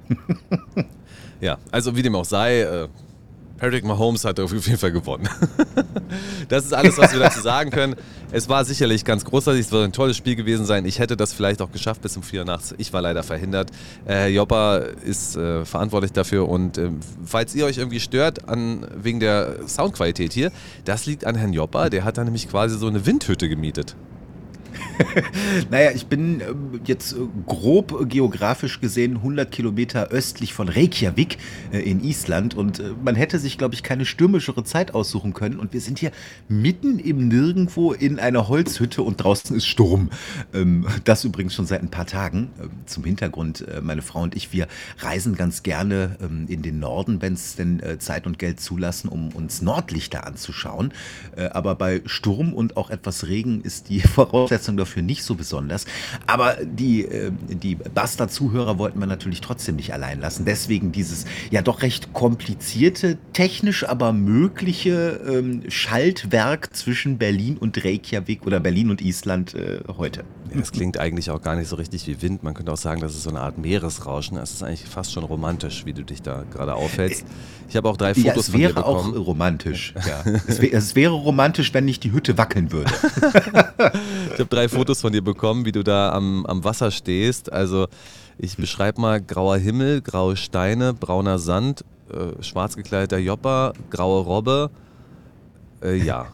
ja, 1.41 1.57
also 1.71 1.95
wie 1.95 2.01
dem 2.01 2.15
auch 2.15 2.25
sei, 2.25 2.87
Patrick 3.59 3.83
Mahomes 3.83 4.23
hat 4.23 4.39
auf 4.39 4.51
jeden 4.51 4.77
Fall 4.77 4.91
gewonnen. 4.91 5.27
das 6.49 6.65
ist 6.65 6.73
alles, 6.73 6.97
was 6.97 7.11
wir 7.11 7.19
dazu 7.19 7.41
sagen 7.41 7.71
können. 7.71 7.95
Es 8.31 8.47
war 8.47 8.63
sicherlich 8.63 9.03
ganz 9.03 9.25
großartig, 9.25 9.65
es 9.65 9.71
wird 9.71 9.83
ein 9.83 9.91
tolles 9.91 10.15
Spiel 10.15 10.35
gewesen 10.35 10.65
sein. 10.65 10.85
Ich 10.85 10.99
hätte 10.99 11.17
das 11.17 11.33
vielleicht 11.33 11.61
auch 11.61 11.71
geschafft 11.71 12.01
bis 12.01 12.15
um 12.15 12.23
4 12.23 12.41
Uhr 12.41 12.45
nachts. 12.45 12.73
Ich 12.77 12.93
war 12.93 13.01
leider 13.01 13.23
verhindert. 13.23 13.71
Äh, 14.07 14.29
Joppa 14.29 14.77
ist 14.77 15.35
äh, 15.35 15.65
verantwortlich 15.65 16.13
dafür 16.13 16.47
und 16.47 16.77
äh, 16.77 16.91
falls 17.25 17.53
ihr 17.53 17.65
euch 17.65 17.77
irgendwie 17.77 17.99
stört 17.99 18.47
an, 18.47 18.87
wegen 18.95 19.19
der 19.19 19.67
Soundqualität 19.67 20.31
hier, 20.31 20.51
das 20.85 21.05
liegt 21.05 21.25
an 21.25 21.35
Herrn 21.35 21.53
Joppa. 21.53 21.89
Der 21.89 22.05
hat 22.05 22.17
da 22.17 22.23
nämlich 22.23 22.49
quasi 22.49 22.77
so 22.77 22.87
eine 22.87 23.05
Windhütte 23.05 23.49
gemietet. 23.49 23.95
naja, 25.69 25.91
ich 25.93 26.07
bin 26.07 26.41
ähm, 26.41 26.81
jetzt 26.85 27.13
äh, 27.13 27.17
grob 27.47 28.09
geografisch 28.09 28.79
gesehen 28.79 29.17
100 29.17 29.51
Kilometer 29.51 30.09
östlich 30.09 30.53
von 30.53 30.69
Reykjavik 30.69 31.37
äh, 31.71 31.79
in 31.79 32.03
Island 32.03 32.55
und 32.55 32.79
äh, 32.79 32.91
man 33.03 33.15
hätte 33.15 33.39
sich, 33.39 33.57
glaube 33.57 33.75
ich, 33.75 33.83
keine 33.83 34.05
stürmischere 34.05 34.63
Zeit 34.63 34.93
aussuchen 34.93 35.33
können 35.33 35.59
und 35.59 35.73
wir 35.73 35.81
sind 35.81 35.99
hier 35.99 36.11
mitten 36.47 36.99
im 36.99 37.27
Nirgendwo 37.27 37.93
in 37.93 38.19
einer 38.19 38.47
Holzhütte 38.47 39.01
und 39.01 39.17
draußen 39.17 39.55
ist 39.55 39.65
Sturm. 39.65 40.09
Ähm, 40.53 40.85
das 41.03 41.23
übrigens 41.23 41.53
schon 41.53 41.65
seit 41.65 41.81
ein 41.81 41.89
paar 41.89 42.07
Tagen. 42.07 42.49
Ähm, 42.61 42.69
zum 42.85 43.03
Hintergrund, 43.03 43.65
meine 43.81 44.01
Frau 44.01 44.21
und 44.21 44.35
ich, 44.35 44.51
wir 44.51 44.67
reisen 44.99 45.35
ganz 45.35 45.63
gerne 45.63 46.17
in 46.47 46.61
den 46.61 46.79
Norden, 46.79 47.21
wenn 47.21 47.33
es 47.33 47.55
denn 47.55 47.81
Zeit 47.99 48.25
und 48.25 48.39
Geld 48.39 48.59
zulassen, 48.59 49.09
um 49.09 49.29
uns 49.29 49.61
Nordlichter 49.61 50.25
anzuschauen. 50.25 50.91
Aber 51.51 51.75
bei 51.75 52.01
Sturm 52.05 52.53
und 52.53 52.77
auch 52.77 52.89
etwas 52.89 53.27
Regen 53.27 53.61
ist 53.61 53.89
die 53.89 53.99
Voraussetzung 54.19 54.58
Umsetzung 54.59 54.77
dafür 54.77 55.01
nicht 55.01 55.23
so 55.23 55.35
besonders. 55.35 55.85
Aber 56.27 56.57
die, 56.61 57.05
äh, 57.05 57.31
die 57.47 57.75
Basta-Zuhörer 57.75 58.77
wollten 58.77 58.99
wir 58.99 59.07
natürlich 59.07 59.41
trotzdem 59.41 59.77
nicht 59.77 59.93
allein 59.93 60.19
lassen. 60.19 60.45
Deswegen 60.45 60.91
dieses 60.91 61.25
ja 61.49 61.61
doch 61.61 61.81
recht 61.81 62.13
komplizierte, 62.13 63.17
technisch 63.33 63.87
aber 63.87 64.11
mögliche 64.11 65.21
ähm, 65.27 65.63
Schaltwerk 65.69 66.75
zwischen 66.75 67.17
Berlin 67.17 67.57
und 67.57 67.83
Reykjavik 67.83 68.45
oder 68.45 68.59
Berlin 68.59 68.89
und 68.89 69.01
Island 69.01 69.53
äh, 69.55 69.79
heute. 69.97 70.23
Das 70.53 70.71
klingt 70.71 70.99
eigentlich 70.99 71.31
auch 71.31 71.41
gar 71.41 71.55
nicht 71.55 71.67
so 71.67 71.75
richtig 71.75 72.07
wie 72.07 72.21
Wind. 72.21 72.43
Man 72.43 72.53
könnte 72.53 72.71
auch 72.71 72.77
sagen, 72.77 73.01
das 73.01 73.13
ist 73.13 73.23
so 73.23 73.29
eine 73.29 73.41
Art 73.41 73.57
Meeresrauschen. 73.57 74.37
Es 74.37 74.51
ist 74.51 74.63
eigentlich 74.63 74.85
fast 74.85 75.11
schon 75.11 75.23
romantisch, 75.23 75.85
wie 75.85 75.93
du 75.93 76.03
dich 76.03 76.21
da 76.21 76.43
gerade 76.51 76.75
aufhältst. 76.75 77.25
Ich 77.67 77.75
habe 77.75 77.87
auch 77.89 77.97
drei 77.97 78.15
Fotos 78.15 78.47
ja, 78.47 78.51
von 78.51 78.59
dir 78.59 78.67
bekommen. 78.69 78.99
Es 78.99 79.05
wäre 79.05 79.19
auch 79.19 79.27
romantisch. 79.27 79.93
Ja. 80.09 80.23
es, 80.47 80.61
wär, 80.61 80.73
es, 80.73 80.95
wäre 80.95 81.13
romantisch, 81.13 81.73
wenn 81.73 81.85
nicht 81.85 82.03
die 82.03 82.11
Hütte 82.11 82.37
wackeln 82.37 82.71
würde. 82.71 82.91
ich 84.33 84.39
habe 84.39 84.45
drei 84.49 84.67
Fotos 84.67 85.01
von 85.01 85.13
dir 85.13 85.21
bekommen, 85.21 85.65
wie 85.65 85.71
du 85.71 85.83
da 85.83 86.13
am, 86.13 86.45
am 86.47 86.63
Wasser 86.63 86.89
stehst. 86.89 87.51
Also 87.51 87.87
ich 88.39 88.57
beschreibe 88.57 88.99
mal 88.99 89.21
grauer 89.21 89.57
Himmel, 89.57 90.01
graue 90.01 90.35
Steine, 90.35 90.93
brauner 90.93 91.37
Sand, 91.37 91.83
äh, 92.11 92.41
schwarz 92.41 92.75
gekleideter 92.75 93.19
Jopper, 93.19 93.73
graue 93.91 94.23
Robbe. 94.23 94.71
Äh, 95.81 95.95
ja. 95.95 96.27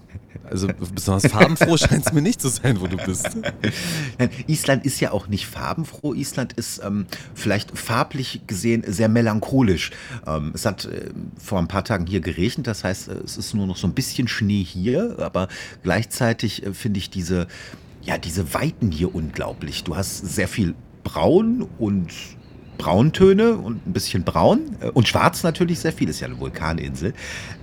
Also 0.49 0.67
besonders 0.93 1.31
farbenfroh 1.31 1.77
scheint 1.77 2.05
es 2.05 2.13
mir 2.13 2.21
nicht 2.21 2.41
zu 2.41 2.49
sein, 2.49 2.79
wo 2.79 2.87
du 2.87 2.97
bist. 2.97 3.29
Nein, 4.19 4.29
Island 4.47 4.85
ist 4.85 4.99
ja 4.99 5.11
auch 5.11 5.27
nicht 5.27 5.47
farbenfroh. 5.47 6.13
Island 6.13 6.53
ist 6.53 6.81
ähm, 6.83 7.07
vielleicht 7.33 7.77
farblich 7.77 8.41
gesehen 8.45 8.83
sehr 8.85 9.09
melancholisch. 9.09 9.91
Ähm, 10.27 10.51
es 10.53 10.65
hat 10.65 10.85
äh, 10.85 11.09
vor 11.41 11.59
ein 11.59 11.67
paar 11.67 11.83
Tagen 11.83 12.05
hier 12.05 12.19
geregnet, 12.19 12.67
das 12.67 12.83
heißt, 12.83 13.09
äh, 13.09 13.13
es 13.23 13.37
ist 13.37 13.53
nur 13.53 13.65
noch 13.65 13.77
so 13.77 13.87
ein 13.87 13.93
bisschen 13.93 14.27
Schnee 14.27 14.63
hier, 14.63 15.17
aber 15.19 15.47
gleichzeitig 15.83 16.65
äh, 16.65 16.73
finde 16.73 16.99
ich 16.99 17.09
diese, 17.09 17.47
ja, 18.03 18.17
diese 18.17 18.53
Weiten 18.53 18.91
hier 18.91 19.15
unglaublich. 19.15 19.83
Du 19.83 19.95
hast 19.95 20.19
sehr 20.19 20.47
viel 20.47 20.75
Braun 21.03 21.67
und 21.79 22.11
Brauntöne 22.77 23.55
und 23.55 23.85
ein 23.87 23.93
bisschen 23.93 24.23
braun 24.23 24.75
äh, 24.81 24.89
und 24.89 25.07
schwarz 25.07 25.43
natürlich 25.43 25.79
sehr 25.79 25.93
viel, 25.93 26.09
ist 26.09 26.19
ja 26.19 26.27
eine 26.27 26.39
Vulkaninsel. 26.39 27.13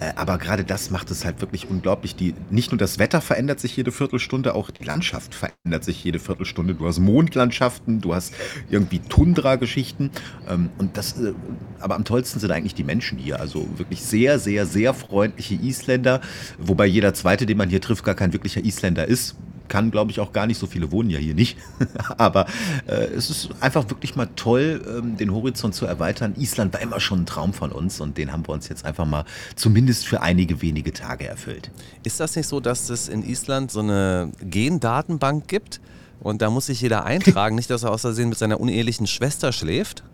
Äh, 0.00 0.12
aber 0.16 0.38
gerade 0.38 0.64
das 0.64 0.90
macht 0.90 1.10
es 1.10 1.24
halt 1.24 1.40
wirklich 1.40 1.68
unglaublich. 1.68 2.16
Die, 2.16 2.34
nicht 2.50 2.72
nur 2.72 2.78
das 2.78 2.98
Wetter 2.98 3.20
verändert 3.20 3.60
sich 3.60 3.76
jede 3.76 3.92
Viertelstunde, 3.92 4.54
auch 4.54 4.70
die 4.70 4.84
Landschaft 4.84 5.34
verändert 5.34 5.84
sich 5.84 6.02
jede 6.04 6.18
Viertelstunde. 6.18 6.74
Du 6.74 6.86
hast 6.86 6.98
Mondlandschaften, 6.98 8.00
du 8.00 8.14
hast 8.14 8.34
irgendwie 8.70 9.00
Tundra-Geschichten. 9.00 10.10
Ähm, 10.48 10.70
und 10.78 10.96
das, 10.96 11.20
äh, 11.20 11.34
aber 11.80 11.96
am 11.96 12.04
tollsten 12.04 12.40
sind 12.40 12.50
eigentlich 12.50 12.74
die 12.74 12.84
Menschen 12.84 13.18
hier. 13.18 13.40
Also 13.40 13.68
wirklich 13.76 14.02
sehr, 14.02 14.38
sehr, 14.38 14.66
sehr 14.66 14.94
freundliche 14.94 15.54
Isländer. 15.54 16.20
Wobei 16.58 16.86
jeder 16.86 17.14
Zweite, 17.14 17.46
den 17.46 17.58
man 17.58 17.68
hier 17.68 17.80
trifft, 17.80 18.04
gar 18.04 18.14
kein 18.14 18.32
wirklicher 18.32 18.64
Isländer 18.64 19.06
ist 19.06 19.36
kann, 19.72 19.90
glaube 19.90 20.10
ich, 20.10 20.20
auch 20.20 20.34
gar 20.34 20.46
nicht. 20.46 20.58
So 20.58 20.66
viele 20.66 20.92
wohnen 20.92 21.08
ja 21.08 21.18
hier 21.18 21.34
nicht. 21.34 21.56
Aber 22.18 22.44
äh, 22.86 23.06
es 23.06 23.30
ist 23.30 23.48
einfach 23.60 23.88
wirklich 23.88 24.16
mal 24.16 24.28
toll, 24.36 24.82
ähm, 24.86 25.16
den 25.16 25.32
Horizont 25.32 25.74
zu 25.74 25.86
erweitern. 25.86 26.34
Island 26.36 26.74
war 26.74 26.82
immer 26.82 27.00
schon 27.00 27.22
ein 27.22 27.26
Traum 27.26 27.54
von 27.54 27.72
uns 27.72 27.98
und 27.98 28.18
den 28.18 28.32
haben 28.32 28.46
wir 28.46 28.52
uns 28.52 28.68
jetzt 28.68 28.84
einfach 28.84 29.06
mal 29.06 29.24
zumindest 29.56 30.06
für 30.06 30.20
einige 30.20 30.60
wenige 30.60 30.92
Tage 30.92 31.26
erfüllt. 31.26 31.70
Ist 32.04 32.20
das 32.20 32.36
nicht 32.36 32.48
so, 32.48 32.60
dass 32.60 32.90
es 32.90 33.08
in 33.08 33.22
Island 33.22 33.70
so 33.70 33.80
eine 33.80 34.32
Gendatenbank 34.42 35.48
gibt? 35.48 35.80
Und 36.20 36.42
da 36.42 36.50
muss 36.50 36.66
sich 36.66 36.82
jeder 36.82 37.06
eintragen, 37.06 37.54
nicht, 37.56 37.70
dass 37.70 37.82
er 37.82 37.92
aus 37.92 38.02
Versehen 38.02 38.28
mit 38.28 38.36
seiner 38.36 38.60
unehelichen 38.60 39.06
Schwester 39.06 39.52
schläft? 39.52 40.04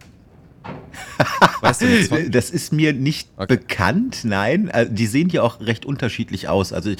Weißt 1.60 1.82
du 1.82 2.30
das 2.30 2.50
ist 2.50 2.72
mir 2.72 2.92
nicht 2.92 3.28
okay. 3.37 3.56
bekannt, 3.56 4.20
nein. 4.25 4.68
Äh, 4.68 4.87
die 4.90 5.06
sehen 5.06 5.28
ja 5.28 5.42
auch 5.42 5.60
recht 5.60 5.84
unterschiedlich 5.84 6.48
aus. 6.48 6.72
Also 6.72 6.90
äh, 6.90 6.96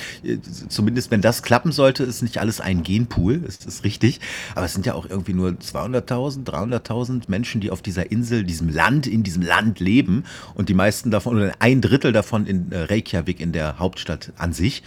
zumindest 0.69 1.11
wenn 1.11 1.21
das 1.21 1.43
klappen 1.43 1.73
sollte, 1.73 2.05
ist 2.05 2.23
nicht 2.23 2.39
alles 2.39 2.61
ein 2.61 2.83
Genpool, 2.83 3.43
ist 3.47 3.67
das 3.67 3.85
richtig. 3.85 4.21
Aber 4.55 4.67
es 4.67 4.75
sind 4.75 4.87
ja 4.87 4.95
auch 4.95 5.09
irgendwie 5.09 5.35
nur 5.35 5.51
200.000, 5.51 6.45
300.000 6.45 7.23
Menschen, 7.29 7.61
die 7.61 7.71
auf 7.71 7.83
dieser 7.83 8.11
Insel, 8.11 8.45
diesem 8.45 8.69
Land, 8.69 9.07
in 9.07 9.23
diesem 9.23 9.43
Land 9.43 9.81
leben. 9.81 10.25
Und 10.55 10.69
die 10.69 10.75
meisten 10.75 11.11
davon, 11.11 11.37
oder 11.37 11.53
ein 11.61 11.81
Drittel 11.81 12.13
davon 12.13 12.47
in 12.47 12.73
äh, 12.73 12.83
Reykjavik, 12.83 13.41
in 13.41 13.53
der 13.53 13.79
Hauptstadt 13.79 14.33
an 14.37 14.53
sich 14.53 14.83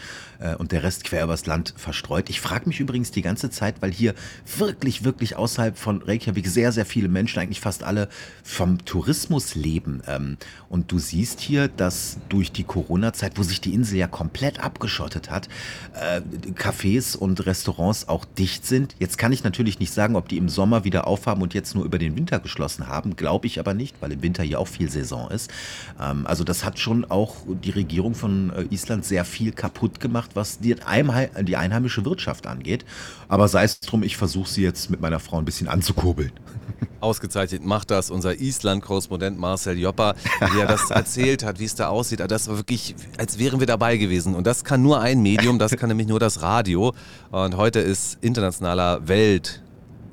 und 0.57 0.71
der 0.71 0.83
Rest 0.83 1.03
quer 1.03 1.23
übers 1.23 1.45
Land 1.45 1.73
verstreut. 1.77 2.29
Ich 2.29 2.41
frage 2.41 2.67
mich 2.67 2.79
übrigens 2.79 3.11
die 3.11 3.21
ganze 3.21 3.49
Zeit, 3.49 3.81
weil 3.81 3.91
hier 3.91 4.13
wirklich, 4.57 5.03
wirklich 5.03 5.35
außerhalb 5.35 5.77
von 5.77 6.01
Reykjavik 6.01 6.47
sehr, 6.47 6.71
sehr 6.71 6.85
viele 6.85 7.07
Menschen, 7.07 7.39
eigentlich 7.39 7.61
fast 7.61 7.83
alle 7.83 8.09
vom 8.43 8.83
Tourismus 8.85 9.55
leben. 9.55 10.01
Ähm, 10.07 10.37
und 10.69 10.91
du 10.91 10.99
siehst 10.99 11.39
hier, 11.39 11.67
dass 11.67 12.17
durch 12.29 12.51
die 12.51 12.63
Corona-Zeit, 12.63 13.37
wo 13.37 13.43
sich 13.43 13.61
die 13.61 13.73
Insel 13.73 13.97
ja 13.97 14.07
komplett 14.07 14.59
abgeschottet 14.59 15.29
hat, 15.29 15.49
äh, 15.93 16.21
Cafés 16.53 17.15
und 17.15 17.45
Restaurants 17.45 18.07
auch 18.07 18.25
dicht 18.25 18.65
sind. 18.65 18.95
Jetzt 18.99 19.17
kann 19.17 19.31
ich 19.31 19.43
natürlich 19.43 19.79
nicht 19.79 19.93
sagen, 19.93 20.15
ob 20.15 20.29
die 20.29 20.37
im 20.37 20.49
Sommer 20.49 20.83
wieder 20.83 21.07
aufhaben 21.07 21.41
und 21.41 21.53
jetzt 21.53 21.75
nur 21.75 21.85
über 21.85 21.97
den 21.97 22.15
Winter 22.15 22.39
geschlossen 22.39 22.87
haben. 22.87 23.15
Glaube 23.15 23.47
ich 23.47 23.59
aber 23.59 23.73
nicht, 23.73 23.95
weil 24.01 24.11
im 24.11 24.21
Winter 24.21 24.43
hier 24.43 24.59
auch 24.59 24.67
viel 24.67 24.89
Saison 24.89 25.29
ist. 25.29 25.51
Ähm, 25.99 26.25
also 26.25 26.43
das 26.43 26.63
hat 26.63 26.79
schon 26.79 27.05
auch 27.05 27.35
die 27.63 27.71
Regierung 27.71 28.15
von 28.15 28.51
äh, 28.51 28.63
Island 28.73 29.05
sehr 29.05 29.25
viel 29.25 29.51
kaputt 29.51 29.99
gemacht, 29.99 30.30
was 30.35 30.59
die, 30.59 30.75
die 30.75 31.55
einheimische 31.55 32.05
Wirtschaft 32.05 32.47
angeht. 32.47 32.85
Aber 33.27 33.47
sei 33.47 33.63
es 33.63 33.79
drum, 33.79 34.03
ich 34.03 34.17
versuche 34.17 34.49
sie 34.49 34.63
jetzt 34.63 34.89
mit 34.89 35.01
meiner 35.01 35.19
Frau 35.19 35.37
ein 35.37 35.45
bisschen 35.45 35.67
anzukurbeln. 35.67 36.31
Ausgezeichnet 36.99 37.65
macht 37.65 37.91
das 37.91 38.11
unser 38.11 38.39
Island-Korrespondent 38.39 39.39
Marcel 39.39 39.77
Jopper, 39.77 40.15
wie 40.53 40.59
er 40.59 40.67
das 40.67 40.89
erzählt 40.91 41.43
hat, 41.43 41.59
wie 41.59 41.65
es 41.65 41.75
da 41.75 41.87
aussieht. 41.87 42.19
Das 42.19 42.47
war 42.47 42.57
wirklich, 42.57 42.95
als 43.17 43.39
wären 43.39 43.59
wir 43.59 43.67
dabei 43.67 43.97
gewesen. 43.97 44.35
Und 44.35 44.45
das 44.45 44.63
kann 44.63 44.81
nur 44.81 45.01
ein 45.01 45.21
Medium, 45.21 45.59
das 45.59 45.71
kann 45.71 45.89
nämlich 45.89 46.07
nur 46.07 46.19
das 46.19 46.41
Radio. 46.41 46.93
Und 47.31 47.57
heute 47.57 47.79
ist 47.79 48.17
internationaler 48.21 49.07
Welt- 49.07 49.61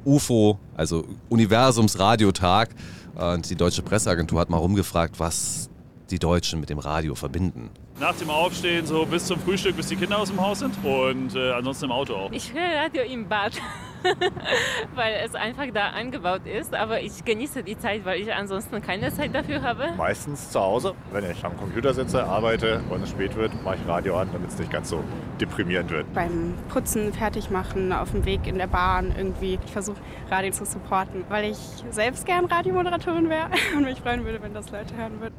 UFO, 0.05 0.59
also 0.75 1.05
Universumsradiotag. 1.29 2.71
Und 3.15 3.51
die 3.51 3.57
Deutsche 3.57 3.83
Presseagentur 3.83 4.41
hat 4.41 4.49
mal 4.49 4.57
rumgefragt, 4.57 5.21
was 5.21 5.69
die 6.11 6.19
Deutschen 6.19 6.61
mit 6.61 6.71
dem 6.71 6.79
Radio 6.79 7.15
verbinden. 7.15 7.71
Nach 8.01 8.15
dem 8.15 8.31
Aufstehen 8.31 8.87
so 8.87 9.05
bis 9.05 9.27
zum 9.27 9.41
Frühstück, 9.41 9.77
bis 9.77 9.89
die 9.89 9.97
Kinder 9.97 10.19
aus 10.19 10.29
dem 10.29 10.41
Haus 10.41 10.61
sind 10.61 10.73
und 10.85 11.35
äh, 11.35 11.51
ansonsten 11.51 11.87
im 11.87 11.93
Auto 11.93 12.15
auch. 12.15 12.31
Ich 12.31 12.53
höre 12.53 12.85
Radio 12.85 13.03
im 13.03 13.29
Bad. 13.29 13.55
weil 14.95 15.15
es 15.25 15.35
einfach 15.35 15.67
da 15.73 15.91
eingebaut 15.91 16.43
ist. 16.47 16.75
Aber 16.75 17.01
ich 17.01 17.25
genieße 17.25 17.63
die 17.63 17.79
Zeit, 17.79 18.05
weil 18.05 18.21
ich 18.21 18.33
ansonsten 18.33 18.81
keine 18.83 19.13
Zeit 19.13 19.35
dafür 19.35 19.63
habe. 19.63 19.89
Meistens 19.97 20.51
zu 20.51 20.61
Hause, 20.61 20.95
wenn 21.13 21.31
ich 21.31 21.45
am 21.45 21.57
Computer 21.57 21.95
sitze, 21.95 22.25
arbeite 22.25 22.81
und 22.91 23.03
es 23.03 23.11
spät 23.11 23.37
wird, 23.37 23.53
mache 23.63 23.77
ich 23.77 23.89
Radio 23.89 24.19
an, 24.19 24.29
damit 24.33 24.51
es 24.51 24.59
nicht 24.59 24.71
ganz 24.71 24.91
so 24.91 25.03
deprimierend 25.41 25.91
wird. 25.91 26.13
Beim 26.15 26.55
Putzen, 26.69 27.13
Fertigmachen, 27.13 27.93
auf 27.93 28.11
dem 28.11 28.25
Weg 28.25 28.47
in 28.47 28.59
der 28.59 28.67
Bahn 28.67 29.13
irgendwie. 29.17 29.59
Ich 29.65 29.73
versuche 29.73 29.99
Radio 30.31 30.53
zu 30.53 30.65
supporten, 30.65 31.25
weil 31.29 31.51
ich 31.51 31.59
selbst 31.91 32.27
gern 32.27 32.45
Radiomoderatorin 32.45 33.29
wäre 33.29 33.49
und 33.77 33.85
mich 33.85 34.01
freuen 34.01 34.25
würde, 34.25 34.43
wenn 34.43 34.55
das 34.55 34.71
Leute 34.71 34.97
hören 34.97 35.21
würden. 35.21 35.35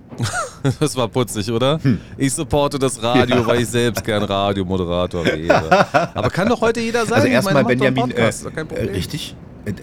das 0.80 0.96
war 0.96 1.08
putzig, 1.08 1.52
oder? 1.52 1.80
Hm. 1.82 2.00
Ich 2.18 2.34
supporte 2.34 2.80
das 2.80 3.02
Radio, 3.02 3.38
ja. 3.38 3.48
weil 3.48 3.62
ich 3.62 3.68
selbst 3.68 4.04
gern 4.04 4.24
Radiomoderator 4.24 5.26
wäre. 5.26 5.88
Aber 6.14 6.30
kann 6.30 6.50
doch 6.50 6.62
heute 6.62 6.80
jeder 6.80 7.06
sein. 7.06 7.20
Also 7.20 7.28
erstmal 7.28 7.64
Benjamin, 7.64 8.12
äh, 8.12 8.32
kein 8.52 8.68
Problem. 8.68 8.90
Richtig. 8.90 9.36
Äh, 9.66 9.74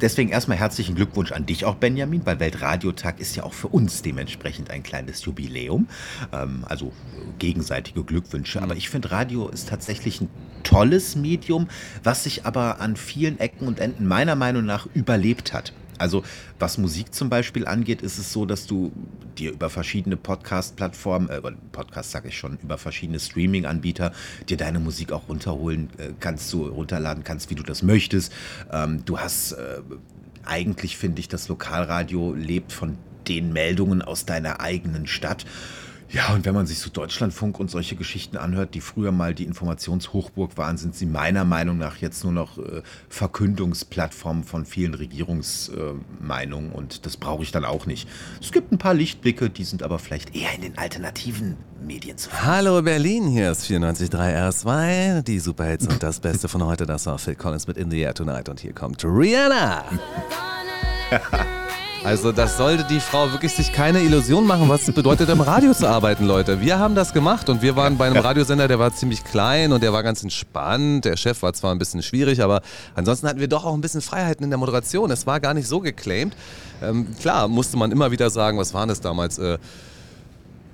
deswegen 0.00 0.30
erstmal 0.30 0.58
herzlichen 0.58 0.94
Glückwunsch 0.94 1.32
an 1.32 1.46
dich 1.46 1.64
auch, 1.64 1.76
Benjamin, 1.76 2.24
weil 2.24 2.40
Weltradiotag 2.40 3.20
ist 3.20 3.36
ja 3.36 3.44
auch 3.44 3.52
für 3.52 3.68
uns 3.68 4.02
dementsprechend 4.02 4.70
ein 4.70 4.82
kleines 4.82 5.24
Jubiläum. 5.24 5.88
Ähm, 6.32 6.64
also 6.68 6.92
gegenseitige 7.38 8.04
Glückwünsche. 8.04 8.62
Aber 8.62 8.76
ich 8.76 8.88
finde, 8.88 9.10
Radio 9.10 9.48
ist 9.48 9.68
tatsächlich 9.68 10.20
ein 10.20 10.28
tolles 10.62 11.16
Medium, 11.16 11.68
was 12.02 12.24
sich 12.24 12.46
aber 12.46 12.80
an 12.80 12.96
vielen 12.96 13.38
Ecken 13.38 13.68
und 13.68 13.80
Enden 13.80 14.06
meiner 14.06 14.34
Meinung 14.34 14.64
nach 14.64 14.86
überlebt 14.94 15.52
hat. 15.52 15.72
Also 15.98 16.24
was 16.58 16.78
Musik 16.78 17.14
zum 17.14 17.28
Beispiel 17.28 17.66
angeht, 17.66 18.02
ist 18.02 18.18
es 18.18 18.32
so, 18.32 18.46
dass 18.46 18.66
du 18.66 18.92
dir 19.38 19.52
über 19.52 19.70
verschiedene 19.70 20.16
Podcast-Plattformen, 20.16 21.28
äh, 21.28 21.40
Podcast 21.72 22.10
sage 22.10 22.28
ich 22.28 22.38
schon, 22.38 22.58
über 22.62 22.78
verschiedene 22.78 23.20
Streaming-Anbieter 23.20 24.12
dir 24.48 24.56
deine 24.56 24.80
Musik 24.80 25.12
auch 25.12 25.28
runterholen 25.28 25.90
äh, 25.98 26.10
kannst, 26.20 26.52
du 26.52 26.66
runterladen 26.66 27.24
kannst, 27.24 27.50
wie 27.50 27.54
du 27.54 27.62
das 27.62 27.82
möchtest. 27.82 28.32
Ähm, 28.72 29.04
du 29.04 29.18
hast 29.18 29.52
äh, 29.52 29.80
eigentlich, 30.44 30.96
finde 30.96 31.20
ich, 31.20 31.28
das 31.28 31.48
Lokalradio 31.48 32.34
lebt 32.34 32.72
von 32.72 32.98
den 33.28 33.52
Meldungen 33.52 34.02
aus 34.02 34.26
deiner 34.26 34.60
eigenen 34.60 35.06
Stadt. 35.06 35.46
Ja, 36.10 36.32
und 36.32 36.44
wenn 36.44 36.54
man 36.54 36.66
sich 36.66 36.78
so 36.78 36.90
Deutschlandfunk 36.90 37.58
und 37.58 37.70
solche 37.70 37.96
Geschichten 37.96 38.36
anhört, 38.36 38.74
die 38.74 38.80
früher 38.80 39.10
mal 39.10 39.34
die 39.34 39.44
Informationshochburg 39.44 40.56
waren, 40.56 40.76
sind 40.76 40.94
sie 40.94 41.06
meiner 41.06 41.44
Meinung 41.44 41.78
nach 41.78 41.96
jetzt 41.96 42.22
nur 42.24 42.32
noch 42.32 42.58
äh, 42.58 42.82
Verkündungsplattformen 43.08 44.44
von 44.44 44.64
vielen 44.64 44.94
Regierungsmeinungen 44.94 46.72
äh, 46.72 46.74
und 46.74 47.06
das 47.06 47.16
brauche 47.16 47.42
ich 47.42 47.52
dann 47.52 47.64
auch 47.64 47.86
nicht. 47.86 48.08
Es 48.40 48.52
gibt 48.52 48.70
ein 48.70 48.78
paar 48.78 48.94
Lichtblicke, 48.94 49.50
die 49.50 49.64
sind 49.64 49.82
aber 49.82 49.98
vielleicht 49.98 50.36
eher 50.36 50.54
in 50.54 50.62
den 50.62 50.78
alternativen 50.78 51.56
Medien 51.84 52.16
zu 52.16 52.30
finden. 52.30 52.46
Hallo 52.46 52.82
Berlin, 52.82 53.26
hier 53.26 53.50
ist 53.50 53.64
94.3 53.64 54.50
R2, 54.50 55.22
die 55.22 55.38
Superhits 55.38 55.86
und 55.86 56.02
das 56.02 56.20
Beste 56.20 56.48
von 56.48 56.64
heute, 56.64 56.86
das 56.86 57.06
war 57.06 57.18
Phil 57.18 57.34
Collins 57.34 57.66
mit 57.66 57.76
In 57.76 57.90
the 57.90 58.00
Air 58.00 58.14
Tonight 58.14 58.48
und 58.48 58.60
hier 58.60 58.72
kommt 58.72 59.04
Rihanna. 59.04 59.84
Also 62.04 62.32
das 62.32 62.58
sollte 62.58 62.84
die 62.84 63.00
Frau 63.00 63.32
wirklich 63.32 63.54
sich 63.54 63.72
keine 63.72 64.00
Illusion 64.02 64.46
machen, 64.46 64.68
was 64.68 64.86
es 64.86 64.94
bedeutet, 64.94 65.30
im 65.30 65.40
Radio 65.40 65.72
zu 65.72 65.88
arbeiten, 65.88 66.26
Leute. 66.26 66.60
Wir 66.60 66.78
haben 66.78 66.94
das 66.94 67.14
gemacht 67.14 67.48
und 67.48 67.62
wir 67.62 67.76
waren 67.76 67.96
bei 67.96 68.06
einem 68.06 68.16
Radiosender, 68.22 68.68
der 68.68 68.78
war 68.78 68.94
ziemlich 68.94 69.24
klein 69.24 69.72
und 69.72 69.82
der 69.82 69.94
war 69.94 70.02
ganz 70.02 70.22
entspannt. 70.22 71.06
Der 71.06 71.16
Chef 71.16 71.40
war 71.42 71.54
zwar 71.54 71.74
ein 71.74 71.78
bisschen 71.78 72.02
schwierig, 72.02 72.42
aber 72.42 72.60
ansonsten 72.94 73.26
hatten 73.26 73.40
wir 73.40 73.48
doch 73.48 73.64
auch 73.64 73.72
ein 73.72 73.80
bisschen 73.80 74.02
Freiheiten 74.02 74.44
in 74.44 74.50
der 74.50 74.58
Moderation. 74.58 75.10
Es 75.10 75.26
war 75.26 75.40
gar 75.40 75.54
nicht 75.54 75.66
so 75.66 75.80
geclaimed. 75.80 76.36
Ähm, 76.82 77.06
klar, 77.18 77.48
musste 77.48 77.78
man 77.78 77.90
immer 77.90 78.10
wieder 78.10 78.28
sagen, 78.28 78.58
was 78.58 78.74
waren 78.74 78.90
das 78.90 79.00
damals? 79.00 79.38
Äh, 79.38 79.56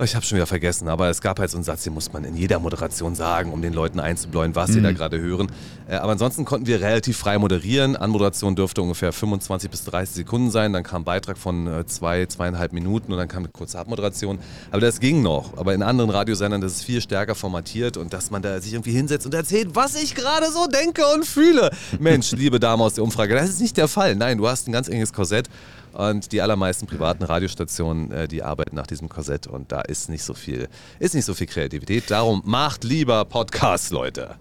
ich 0.04 0.14
habe 0.14 0.24
schon 0.24 0.36
wieder 0.36 0.46
vergessen, 0.46 0.88
aber 0.88 1.08
es 1.10 1.20
gab 1.20 1.38
halt 1.38 1.50
so 1.50 1.56
einen 1.56 1.64
Satz, 1.64 1.84
den 1.84 1.92
muss 1.92 2.12
man 2.12 2.24
in 2.24 2.36
jeder 2.36 2.58
Moderation 2.58 3.14
sagen, 3.14 3.52
um 3.52 3.60
den 3.60 3.72
Leuten 3.72 4.00
einzubläuen, 4.00 4.54
was 4.54 4.70
mhm. 4.70 4.74
sie 4.74 4.82
da 4.82 4.92
gerade 4.92 5.20
hören. 5.20 5.50
Äh, 5.88 5.96
aber 5.96 6.12
ansonsten 6.12 6.44
konnten 6.44 6.66
wir 6.66 6.80
relativ 6.80 7.16
frei 7.18 7.38
moderieren. 7.38 7.96
Anmoderation 7.96 8.56
dürfte 8.56 8.82
ungefähr 8.82 9.12
25 9.12 9.70
bis 9.70 9.84
30 9.84 10.14
Sekunden 10.14 10.50
sein. 10.50 10.72
Dann 10.72 10.84
kam 10.84 11.02
ein 11.02 11.04
Beitrag 11.04 11.36
von 11.36 11.66
äh, 11.66 11.86
zwei, 11.86 12.26
zweieinhalb 12.26 12.72
Minuten 12.72 13.12
und 13.12 13.18
dann 13.18 13.28
kam 13.28 13.42
eine 13.42 13.52
kurze 13.52 13.78
Abmoderation. 13.78 14.38
Aber 14.70 14.80
das 14.80 15.00
ging 15.00 15.22
noch. 15.22 15.56
Aber 15.58 15.74
in 15.74 15.82
anderen 15.82 16.10
Radiosendern 16.10 16.60
das 16.60 16.72
ist 16.72 16.84
viel 16.84 17.00
stärker 17.00 17.34
formatiert 17.34 17.96
und 17.96 18.12
dass 18.12 18.30
man 18.30 18.42
da 18.42 18.60
sich 18.60 18.72
irgendwie 18.72 18.92
hinsetzt 18.92 19.26
und 19.26 19.34
erzählt, 19.34 19.70
was 19.74 20.00
ich 20.00 20.14
gerade 20.14 20.50
so 20.52 20.66
denke 20.66 21.02
und 21.14 21.24
fühle. 21.26 21.70
Mensch, 21.98 22.32
liebe 22.32 22.60
Dame 22.60 22.84
aus 22.84 22.94
der 22.94 23.04
Umfrage, 23.04 23.34
das 23.34 23.50
ist 23.50 23.60
nicht 23.60 23.76
der 23.76 23.88
Fall. 23.88 24.14
Nein, 24.14 24.38
du 24.38 24.48
hast 24.48 24.68
ein 24.68 24.72
ganz 24.72 24.88
enges 24.88 25.12
Korsett 25.12 25.48
und 25.92 26.32
die 26.32 26.42
allermeisten 26.42 26.86
privaten 26.86 27.24
Radiostationen, 27.24 28.10
äh, 28.12 28.28
die 28.28 28.42
arbeiten 28.42 28.76
nach 28.76 28.86
diesem 28.86 29.08
Korsett 29.08 29.46
und 29.46 29.72
da 29.72 29.80
ist 29.80 30.08
nicht 30.08 30.24
so 30.24 30.34
viel, 30.34 30.68
ist 30.98 31.14
nicht 31.14 31.24
so 31.24 31.34
viel 31.34 31.46
Kreativität. 31.46 32.10
Darum 32.10 32.42
macht 32.44 32.84
lieber 32.84 33.24
Podcasts, 33.24 33.90
Leute. 33.90 34.36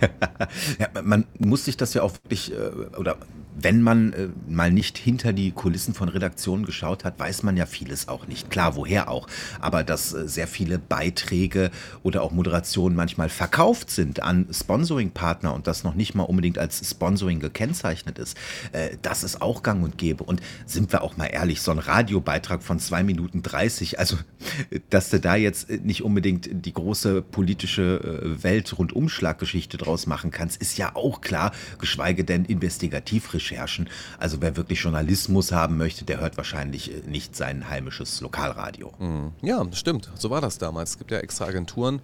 ja, 0.78 0.88
man 1.02 1.26
muss 1.38 1.64
sich 1.64 1.76
das 1.76 1.94
ja 1.94 2.02
auch 2.02 2.12
wirklich, 2.12 2.52
äh, 2.52 2.96
oder 2.96 3.16
wenn 3.62 3.82
man 3.82 4.12
äh, 4.12 4.28
mal 4.48 4.70
nicht 4.70 4.98
hinter 4.98 5.32
die 5.32 5.50
Kulissen 5.50 5.94
von 5.94 6.08
Redaktionen 6.08 6.64
geschaut 6.64 7.04
hat, 7.04 7.18
weiß 7.18 7.42
man 7.42 7.56
ja 7.56 7.66
vieles 7.66 8.08
auch 8.08 8.26
nicht. 8.26 8.50
Klar, 8.50 8.76
woher 8.76 9.08
auch. 9.10 9.26
Aber 9.60 9.84
dass 9.84 10.12
äh, 10.12 10.28
sehr 10.28 10.46
viele 10.46 10.78
Beiträge 10.78 11.70
oder 12.02 12.22
auch 12.22 12.30
Moderationen 12.30 12.96
manchmal 12.96 13.28
verkauft 13.28 13.90
sind 13.90 14.22
an 14.22 14.46
Sponsoring-Partner 14.52 15.54
und 15.54 15.66
das 15.66 15.84
noch 15.84 15.94
nicht 15.94 16.14
mal 16.14 16.24
unbedingt 16.24 16.58
als 16.58 16.88
Sponsoring 16.88 17.40
gekennzeichnet 17.40 18.18
ist, 18.18 18.36
äh, 18.72 18.96
das 19.02 19.24
ist 19.24 19.42
auch 19.42 19.62
gang 19.62 19.82
und 19.82 19.98
gäbe. 19.98 20.24
Und 20.24 20.40
sind 20.66 20.92
wir 20.92 21.02
auch 21.02 21.16
mal 21.16 21.26
ehrlich, 21.26 21.62
so 21.62 21.70
ein 21.70 21.78
Radiobeitrag 21.78 22.62
von 22.62 22.78
zwei 22.78 23.02
Minuten 23.02 23.42
30, 23.42 23.98
also 23.98 24.16
dass 24.90 25.10
du 25.10 25.20
da 25.20 25.36
jetzt 25.36 25.70
nicht 25.70 26.02
unbedingt 26.02 26.48
die 26.52 26.72
große 26.72 27.22
politische 27.22 28.00
äh, 28.00 28.42
Welt-Rundumschlaggeschichte 28.42 29.76
draus 29.76 30.06
machen 30.06 30.30
kannst, 30.30 30.60
ist 30.60 30.78
ja 30.78 30.94
auch 30.94 31.20
klar, 31.20 31.52
geschweige 31.78 32.24
denn 32.24 32.44
investigativ 32.44 33.32
Recherchen. 33.50 33.88
Also 34.18 34.40
wer 34.40 34.56
wirklich 34.56 34.80
Journalismus 34.80 35.52
haben 35.52 35.76
möchte, 35.76 36.04
der 36.04 36.20
hört 36.20 36.36
wahrscheinlich 36.36 36.92
äh, 36.92 37.02
nicht 37.06 37.36
sein 37.36 37.68
heimisches 37.68 38.20
Lokalradio. 38.20 38.92
Mhm. 38.98 39.32
Ja, 39.42 39.64
stimmt. 39.72 40.10
So 40.14 40.30
war 40.30 40.40
das 40.40 40.58
damals. 40.58 40.90
Es 40.90 40.98
gibt 40.98 41.10
ja 41.10 41.18
extra 41.18 41.46
Agenturen, 41.46 42.00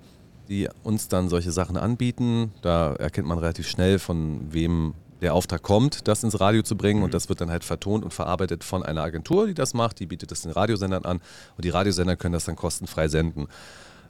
die 0.48 0.68
uns 0.82 1.08
dann 1.08 1.28
solche 1.28 1.52
Sachen 1.52 1.76
anbieten. 1.76 2.52
Da 2.62 2.94
erkennt 2.94 3.26
man 3.26 3.38
relativ 3.38 3.68
schnell, 3.68 3.98
von 3.98 4.52
wem 4.52 4.94
der 5.22 5.32
Auftrag 5.32 5.62
kommt, 5.62 6.08
das 6.08 6.22
ins 6.22 6.38
Radio 6.40 6.62
zu 6.62 6.76
bringen 6.76 7.02
und 7.02 7.14
das 7.14 7.30
wird 7.30 7.40
dann 7.40 7.50
halt 7.50 7.64
vertont 7.64 8.04
und 8.04 8.12
verarbeitet 8.12 8.62
von 8.62 8.82
einer 8.82 9.02
Agentur, 9.02 9.46
die 9.46 9.54
das 9.54 9.72
macht, 9.72 9.98
die 9.98 10.04
bietet 10.04 10.30
das 10.30 10.42
den 10.42 10.52
Radiosendern 10.52 11.06
an 11.06 11.20
und 11.56 11.64
die 11.64 11.70
Radiosender 11.70 12.16
können 12.16 12.34
das 12.34 12.44
dann 12.44 12.54
kostenfrei 12.54 13.08
senden. 13.08 13.46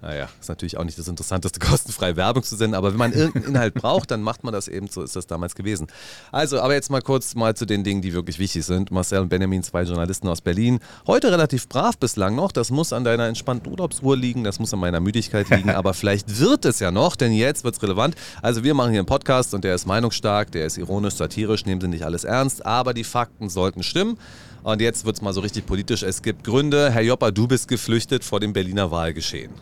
Naja, 0.03 0.29
ist 0.41 0.49
natürlich 0.49 0.77
auch 0.77 0.85
nicht 0.85 0.99
das 0.99 1.09
Interessanteste, 1.09 1.59
kostenfrei 1.67 2.17
Werbung 2.17 2.43
zu 2.43 2.57
senden, 2.57 2.75
aber 2.75 2.91
wenn 2.91 2.99
man 2.99 3.13
irgendeinen 3.13 3.55
Inhalt 3.55 3.75
braucht, 3.75 4.11
dann 4.11 4.23
macht 4.23 4.45
man 4.45 4.53
das 4.53 4.69
eben, 4.69 4.89
so 4.89 5.03
ist 5.03 5.17
das 5.17 5.27
damals 5.27 5.55
gewesen. 5.55 5.87
Also, 6.33 6.61
aber 6.61 6.75
jetzt 6.75 6.91
mal 6.91 7.03
kurz 7.03 7.35
mal 7.35 7.55
zu 7.55 7.67
den 7.67 7.85
Dingen, 7.85 8.03
die 8.03 8.13
wirklich 8.13 8.39
wichtig 8.39 8.65
sind. 8.65 8.91
Marcel 8.91 9.21
und 9.21 9.29
Benjamin, 9.29 9.63
zwei 9.63 9.83
Journalisten 9.83 10.29
aus 10.29 10.41
Berlin. 10.41 10.81
Heute 11.07 11.31
relativ 11.31 11.69
brav 11.69 11.99
bislang 11.99 12.35
noch, 12.35 12.53
das 12.53 12.71
muss 12.71 12.93
an 12.93 13.05
deiner 13.05 13.27
entspannten 13.27 13.71
Urlaubsuhr 13.71 14.17
liegen, 14.17 14.45
das 14.45 14.59
muss 14.59 14.73
an 14.73 14.81
meiner 14.81 15.01
Müdigkeit 15.01 15.49
liegen, 15.51 15.71
aber 15.71 15.95
vielleicht 15.95 16.39
wird 16.39 16.65
es 16.65 16.81
ja 16.81 16.91
noch, 16.91 17.17
denn 17.17 17.33
jetzt 17.33 17.65
wird 17.65 17.77
es 17.77 17.83
relevant. 17.83 18.15
Also 18.43 18.65
wir 18.65 18.75
machen 18.75 18.91
hier 18.91 19.01
einen 19.01 19.07
Podcast 19.07 19.55
und 19.55 19.65
der 19.65 19.75
ist 19.75 19.87
meinungsstark, 19.87 20.53
der 20.53 20.67
ist 20.67 20.79
ironisch, 20.79 21.15
satirisch, 21.15 21.65
nehmen 21.65 21.81
Sie 21.81 21.89
nicht 21.89 22.05
alles 22.05 22.25
ernst, 22.25 22.65
aber 22.65 22.95
die 22.95 23.05
Fakten 23.05 23.49
sollten 23.49 23.83
stimmen. 23.83 24.19
Und 24.67 24.81
jetzt 24.81 25.05
wird 25.05 25.15
es 25.15 25.23
mal 25.23 25.33
so 25.33 25.43
richtig 25.43 25.65
politisch. 25.65 26.03
Es 26.03 26.23
gibt 26.23 26.43
Gründe. 26.43 26.91
Herr 26.91 27.03
Joppa, 27.03 27.31
du 27.31 27.47
bist 27.47 27.69
geflüchtet 27.69 28.25
vor 28.25 28.41
dem 28.41 28.53
Berliner 28.53 28.91
Wahlgeschehen. 28.91 29.53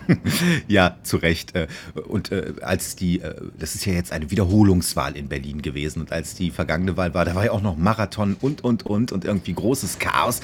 ja, 0.68 0.96
zu 1.02 1.16
Recht. 1.16 1.54
Äh, 1.54 1.68
und 2.08 2.32
äh, 2.32 2.54
als 2.62 2.96
die, 2.96 3.20
äh, 3.20 3.34
das 3.58 3.74
ist 3.74 3.84
ja 3.86 3.92
jetzt 3.92 4.12
eine 4.12 4.30
Wiederholungswahl 4.30 5.16
in 5.16 5.28
Berlin 5.28 5.62
gewesen. 5.62 6.00
Und 6.00 6.12
als 6.12 6.34
die 6.34 6.50
vergangene 6.50 6.96
Wahl 6.96 7.14
war, 7.14 7.24
da 7.24 7.34
war 7.34 7.44
ja 7.44 7.52
auch 7.52 7.62
noch 7.62 7.76
Marathon 7.76 8.36
und, 8.40 8.64
und, 8.64 8.84
und 8.84 9.12
und 9.12 9.24
irgendwie 9.24 9.54
großes 9.54 9.98
Chaos. 9.98 10.40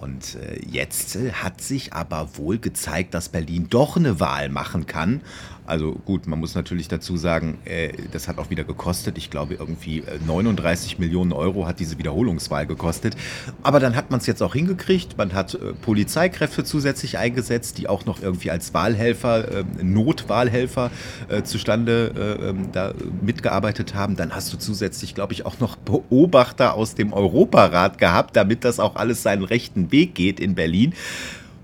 Und 0.00 0.38
jetzt 0.70 1.18
hat 1.32 1.60
sich 1.60 1.92
aber 1.92 2.36
wohl 2.36 2.58
gezeigt, 2.58 3.14
dass 3.14 3.28
Berlin 3.28 3.66
doch 3.70 3.96
eine 3.96 4.20
Wahl 4.20 4.48
machen 4.48 4.86
kann. 4.86 5.20
Also 5.68 5.92
gut, 5.92 6.26
man 6.26 6.40
muss 6.40 6.54
natürlich 6.54 6.88
dazu 6.88 7.18
sagen, 7.18 7.58
äh, 7.66 7.92
das 8.10 8.26
hat 8.26 8.38
auch 8.38 8.48
wieder 8.48 8.64
gekostet. 8.64 9.18
Ich 9.18 9.28
glaube, 9.28 9.54
irgendwie 9.54 10.02
39 10.26 10.94
äh, 10.94 11.00
Millionen 11.00 11.32
Euro 11.32 11.66
hat 11.66 11.78
diese 11.78 11.98
Wiederholungswahl 11.98 12.66
gekostet. 12.66 13.14
Aber 13.62 13.78
dann 13.78 13.94
hat 13.94 14.10
man 14.10 14.18
es 14.18 14.26
jetzt 14.26 14.42
auch 14.42 14.54
hingekriegt. 14.54 15.18
Man 15.18 15.34
hat 15.34 15.52
äh, 15.52 15.74
Polizeikräfte 15.74 16.64
zusätzlich 16.64 17.18
eingesetzt, 17.18 17.76
die 17.76 17.86
auch 17.86 18.06
noch 18.06 18.22
irgendwie 18.22 18.50
als 18.50 18.72
Wahlhelfer, 18.72 19.58
äh, 19.58 19.64
Notwahlhelfer 19.82 20.90
äh, 21.28 21.42
zustande 21.42 22.12
äh, 22.16 22.48
ähm, 22.48 22.72
da 22.72 22.94
mitgearbeitet 23.20 23.94
haben. 23.94 24.16
Dann 24.16 24.34
hast 24.34 24.50
du 24.54 24.56
zusätzlich, 24.56 25.14
glaube 25.14 25.34
ich, 25.34 25.44
auch 25.44 25.60
noch 25.60 25.76
Beobachter 25.76 26.74
aus 26.74 26.94
dem 26.94 27.12
Europarat 27.12 27.98
gehabt, 27.98 28.36
damit 28.36 28.64
das 28.64 28.80
auch 28.80 28.96
alles 28.96 29.22
seinen 29.22 29.44
rechten 29.44 29.92
Weg 29.92 30.14
geht 30.14 30.40
in 30.40 30.54
Berlin. 30.54 30.94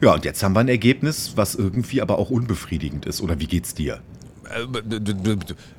Ja, 0.00 0.14
und 0.14 0.24
jetzt 0.24 0.42
haben 0.42 0.54
wir 0.54 0.60
ein 0.60 0.68
Ergebnis, 0.68 1.32
was 1.36 1.54
irgendwie 1.54 2.02
aber 2.02 2.18
auch 2.18 2.30
unbefriedigend 2.30 3.06
ist. 3.06 3.20
Oder 3.20 3.38
wie 3.40 3.46
geht's 3.46 3.74
dir? 3.74 4.00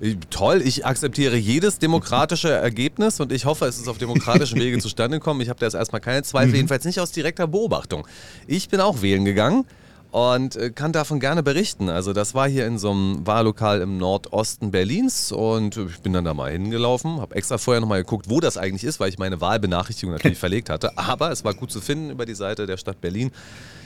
Äh, 0.01 0.15
toll, 0.29 0.61
ich 0.63 0.85
akzeptiere 0.85 1.35
jedes 1.35 1.79
demokratische 1.79 2.49
Ergebnis 2.49 3.19
und 3.19 3.31
ich 3.31 3.45
hoffe, 3.45 3.65
es 3.65 3.77
ist 3.77 3.87
auf 3.87 3.97
demokratischen 3.97 4.59
Wege 4.59 4.77
zustande 4.79 5.19
gekommen. 5.19 5.41
Ich 5.41 5.49
habe 5.49 5.59
da 5.59 5.65
jetzt 5.65 5.75
erstmal 5.75 6.01
keine 6.01 6.23
Zweifel, 6.23 6.49
mhm. 6.49 6.55
jedenfalls 6.55 6.85
nicht 6.85 6.99
aus 6.99 7.11
direkter 7.11 7.47
Beobachtung. 7.47 8.07
Ich 8.47 8.69
bin 8.69 8.81
auch 8.81 9.01
wählen 9.01 9.25
gegangen 9.25 9.65
und 10.11 10.55
äh, 10.55 10.69
kann 10.71 10.93
davon 10.93 11.19
gerne 11.19 11.43
berichten. 11.43 11.89
Also 11.89 12.13
das 12.13 12.33
war 12.33 12.47
hier 12.47 12.65
in 12.65 12.77
so 12.77 12.91
einem 12.91 13.27
Wahllokal 13.27 13.81
im 13.81 13.97
Nordosten 13.97 14.71
Berlins 14.71 15.31
und 15.31 15.77
ich 15.77 15.99
bin 15.99 16.13
dann 16.13 16.25
da 16.25 16.33
mal 16.33 16.51
hingelaufen, 16.51 17.19
habe 17.19 17.35
extra 17.35 17.57
vorher 17.57 17.81
nochmal 17.81 18.03
geguckt, 18.03 18.29
wo 18.29 18.39
das 18.39 18.57
eigentlich 18.57 18.83
ist, 18.83 18.99
weil 18.99 19.09
ich 19.09 19.19
meine 19.19 19.41
Wahlbenachrichtigung 19.41 20.13
natürlich 20.13 20.39
verlegt 20.39 20.69
hatte. 20.69 20.97
Aber 20.97 21.31
es 21.31 21.43
war 21.43 21.53
gut 21.53 21.71
zu 21.71 21.81
finden 21.81 22.11
über 22.11 22.25
die 22.25 22.35
Seite 22.35 22.65
der 22.65 22.77
Stadt 22.77 23.01
Berlin. 23.01 23.31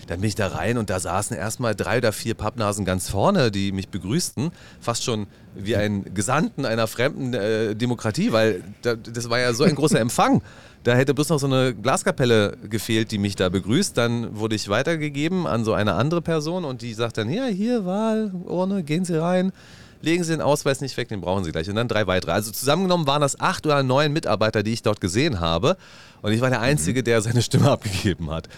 Dann 0.09 0.21
bin 0.21 0.27
ich 0.27 0.35
da 0.35 0.47
rein 0.47 0.79
und 0.79 0.89
da 0.89 0.99
saßen 0.99 1.37
erstmal 1.37 1.75
drei 1.75 1.99
oder 1.99 2.11
vier 2.11 2.33
Pappnasen 2.33 2.83
ganz 2.83 3.09
vorne, 3.09 3.51
die 3.51 3.71
mich 3.71 3.89
begrüßten. 3.89 4.49
Fast 4.81 5.03
schon 5.03 5.27
wie 5.53 5.75
ein 5.75 6.15
Gesandten 6.15 6.65
einer 6.65 6.87
fremden 6.87 7.35
äh, 7.35 7.75
Demokratie, 7.75 8.31
weil 8.31 8.63
da, 8.81 8.95
das 8.95 9.29
war 9.29 9.37
ja 9.37 9.53
so 9.53 9.65
ein 9.65 9.75
großer 9.75 9.99
Empfang. 9.99 10.41
Da 10.83 10.95
hätte 10.95 11.13
bloß 11.13 11.29
noch 11.29 11.37
so 11.37 11.45
eine 11.45 11.75
Glaskapelle 11.75 12.57
gefehlt, 12.67 13.11
die 13.11 13.19
mich 13.19 13.35
da 13.35 13.49
begrüßt. 13.49 13.95
Dann 13.95 14.35
wurde 14.35 14.55
ich 14.55 14.67
weitergegeben 14.67 15.45
an 15.45 15.63
so 15.63 15.73
eine 15.73 15.93
andere 15.93 16.23
Person 16.23 16.65
und 16.65 16.81
die 16.81 16.95
sagt 16.95 17.19
dann, 17.19 17.29
ja, 17.29 17.45
hier, 17.45 17.85
Wahlurne, 17.85 18.81
gehen 18.81 19.05
Sie 19.05 19.21
rein, 19.21 19.51
legen 20.01 20.23
Sie 20.23 20.31
den 20.31 20.41
Ausweis 20.41 20.81
nicht 20.81 20.97
weg, 20.97 21.09
den 21.09 21.21
brauchen 21.21 21.43
Sie 21.43 21.51
gleich. 21.51 21.69
Und 21.69 21.75
dann 21.75 21.87
drei 21.87 22.07
weitere. 22.07 22.31
Also 22.31 22.51
zusammengenommen 22.51 23.05
waren 23.05 23.21
das 23.21 23.39
acht 23.39 23.67
oder 23.67 23.83
neun 23.83 24.11
Mitarbeiter, 24.11 24.63
die 24.63 24.73
ich 24.73 24.81
dort 24.81 25.01
gesehen 25.01 25.39
habe. 25.39 25.77
Und 26.23 26.31
ich 26.31 26.41
war 26.41 26.49
der 26.49 26.61
Einzige, 26.61 27.03
der 27.03 27.21
seine 27.21 27.43
Stimme 27.43 27.69
abgegeben 27.71 28.31
hat. 28.31 28.49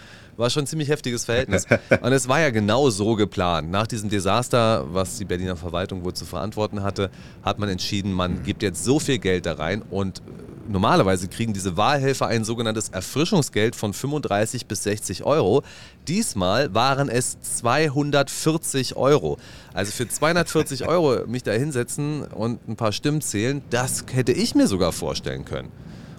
War 0.41 0.49
schon 0.49 0.63
ein 0.63 0.67
ziemlich 0.67 0.89
heftiges 0.89 1.25
Verhältnis. 1.25 1.67
Und 2.01 2.13
es 2.13 2.27
war 2.27 2.39
ja 2.39 2.49
genau 2.49 2.89
so 2.89 3.15
geplant. 3.15 3.69
Nach 3.69 3.85
diesem 3.85 4.09
Desaster, 4.09 4.87
was 4.91 5.19
die 5.19 5.25
Berliner 5.25 5.55
Verwaltung 5.55 6.03
wohl 6.03 6.15
zu 6.15 6.25
verantworten 6.25 6.81
hatte, 6.81 7.11
hat 7.43 7.59
man 7.59 7.69
entschieden, 7.69 8.11
man 8.11 8.41
gibt 8.41 8.63
jetzt 8.63 8.83
so 8.83 8.99
viel 8.99 9.19
Geld 9.19 9.45
da 9.45 9.53
rein 9.53 9.83
und 9.83 10.23
normalerweise 10.67 11.27
kriegen 11.27 11.53
diese 11.53 11.77
Wahlhelfer 11.77 12.25
ein 12.25 12.43
sogenanntes 12.43 12.89
Erfrischungsgeld 12.89 13.75
von 13.75 13.93
35 13.93 14.65
bis 14.65 14.81
60 14.81 15.25
Euro. 15.25 15.61
Diesmal 16.07 16.73
waren 16.73 17.07
es 17.07 17.39
240 17.39 18.95
Euro. 18.95 19.37
Also 19.75 19.91
für 19.91 20.07
240 20.07 20.87
Euro 20.87 21.27
mich 21.27 21.43
da 21.43 21.51
hinsetzen 21.51 22.23
und 22.23 22.67
ein 22.67 22.77
paar 22.77 22.93
Stimmen 22.93 23.21
zählen, 23.21 23.61
das 23.69 24.05
hätte 24.11 24.31
ich 24.31 24.55
mir 24.55 24.65
sogar 24.65 24.91
vorstellen 24.91 25.45
können. 25.45 25.69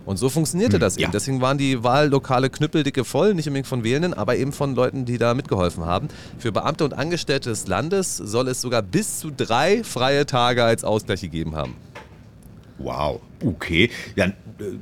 Und 0.04 0.16
so 0.16 0.28
funktionierte 0.28 0.74
hm, 0.74 0.80
das 0.80 0.96
eben. 0.96 1.04
Ja. 1.04 1.10
Deswegen 1.10 1.40
waren 1.40 1.58
die 1.58 1.82
Wahllokale 1.82 2.50
knüppeldicke 2.50 3.04
voll, 3.04 3.34
nicht 3.34 3.46
unbedingt 3.46 3.66
von 3.66 3.84
Wählenden, 3.84 4.14
aber 4.14 4.36
eben 4.36 4.52
von 4.52 4.74
Leuten, 4.74 5.04
die 5.04 5.18
da 5.18 5.34
mitgeholfen 5.34 5.84
haben. 5.84 6.08
Für 6.38 6.52
Beamte 6.52 6.84
und 6.84 6.94
Angestellte 6.94 7.50
des 7.50 7.66
Landes 7.66 8.16
soll 8.16 8.48
es 8.48 8.60
sogar 8.60 8.82
bis 8.82 9.20
zu 9.20 9.30
drei 9.30 9.84
freie 9.84 10.26
Tage 10.26 10.64
als 10.64 10.84
Ausgleich 10.84 11.20
gegeben 11.20 11.54
haben. 11.54 11.76
Wow, 12.82 13.20
okay. 13.44 13.90
Ja, 14.16 14.32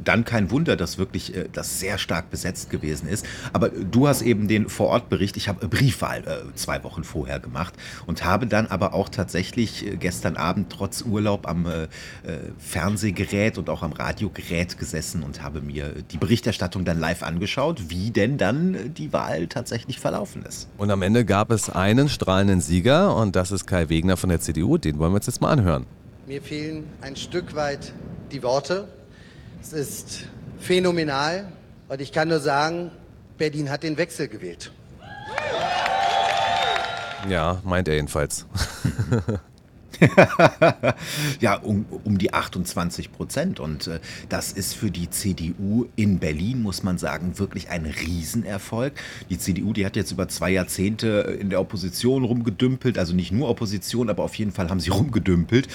dann 0.02 0.24
kein 0.24 0.50
Wunder, 0.50 0.76
dass 0.76 0.98
wirklich 0.98 1.34
äh, 1.34 1.48
das 1.52 1.80
sehr 1.80 1.98
stark 1.98 2.30
besetzt 2.30 2.70
gewesen 2.70 3.08
ist. 3.08 3.26
Aber 3.52 3.68
du 3.68 4.08
hast 4.08 4.22
eben 4.22 4.48
den 4.48 4.68
Vorortbericht, 4.68 5.36
ich 5.36 5.48
habe 5.48 5.68
Briefwahl 5.68 6.20
äh, 6.20 6.54
zwei 6.54 6.82
Wochen 6.84 7.04
vorher 7.04 7.40
gemacht 7.40 7.74
und 8.06 8.24
habe 8.24 8.46
dann 8.46 8.66
aber 8.66 8.94
auch 8.94 9.08
tatsächlich 9.08 9.86
äh, 9.86 9.96
gestern 9.96 10.36
Abend 10.36 10.70
trotz 10.70 11.02
Urlaub 11.02 11.48
am 11.48 11.66
äh, 11.66 11.84
äh, 11.84 11.88
Fernsehgerät 12.58 13.58
und 13.58 13.70
auch 13.70 13.82
am 13.82 13.92
Radiogerät 13.92 14.78
gesessen 14.78 15.22
und 15.22 15.42
habe 15.42 15.60
mir 15.60 15.94
die 16.10 16.18
Berichterstattung 16.18 16.84
dann 16.84 16.98
live 16.98 17.22
angeschaut, 17.22 17.88
wie 17.88 18.10
denn 18.10 18.38
dann 18.38 18.94
die 18.94 19.12
Wahl 19.12 19.46
tatsächlich 19.46 20.00
verlaufen 20.00 20.44
ist. 20.44 20.68
Und 20.78 20.90
am 20.90 21.02
Ende 21.02 21.24
gab 21.24 21.50
es 21.50 21.70
einen 21.70 22.08
strahlenden 22.08 22.60
Sieger 22.60 23.14
und 23.14 23.36
das 23.36 23.50
ist 23.50 23.66
Kai 23.66 23.88
Wegner 23.88 24.16
von 24.16 24.30
der 24.30 24.40
CDU. 24.40 24.78
Den 24.78 24.98
wollen 24.98 25.12
wir 25.12 25.16
uns 25.16 25.26
jetzt 25.26 25.40
mal 25.40 25.50
anhören. 25.50 25.86
Mir 26.30 26.40
fehlen 26.40 26.88
ein 27.00 27.16
Stück 27.16 27.56
weit 27.56 27.92
die 28.30 28.44
Worte. 28.44 28.86
Es 29.60 29.72
ist 29.72 30.26
phänomenal 30.60 31.50
und 31.88 32.00
ich 32.00 32.12
kann 32.12 32.28
nur 32.28 32.38
sagen, 32.38 32.92
Berlin 33.36 33.68
hat 33.68 33.82
den 33.82 33.96
Wechsel 33.96 34.28
gewählt. 34.28 34.70
Ja, 37.28 37.60
meint 37.64 37.88
er 37.88 37.94
jedenfalls. 37.94 38.46
ja, 41.40 41.54
um, 41.56 41.86
um 42.04 42.18
die 42.18 42.32
28 42.32 43.12
Prozent. 43.12 43.60
Und 43.60 43.86
äh, 43.86 44.00
das 44.28 44.52
ist 44.52 44.74
für 44.74 44.90
die 44.90 45.10
CDU 45.10 45.86
in 45.96 46.18
Berlin, 46.18 46.62
muss 46.62 46.82
man 46.82 46.98
sagen, 46.98 47.38
wirklich 47.38 47.70
ein 47.70 47.86
Riesenerfolg. 47.86 48.92
Die 49.28 49.38
CDU, 49.38 49.72
die 49.72 49.86
hat 49.86 49.96
jetzt 49.96 50.12
über 50.12 50.28
zwei 50.28 50.50
Jahrzehnte 50.50 51.36
in 51.40 51.50
der 51.50 51.60
Opposition 51.60 52.24
rumgedümpelt, 52.24 52.98
also 52.98 53.14
nicht 53.14 53.32
nur 53.32 53.48
Opposition, 53.48 54.10
aber 54.10 54.24
auf 54.24 54.34
jeden 54.34 54.52
Fall 54.52 54.70
haben 54.70 54.80
sie 54.80 54.90
rumgedümpelt. 54.90 55.68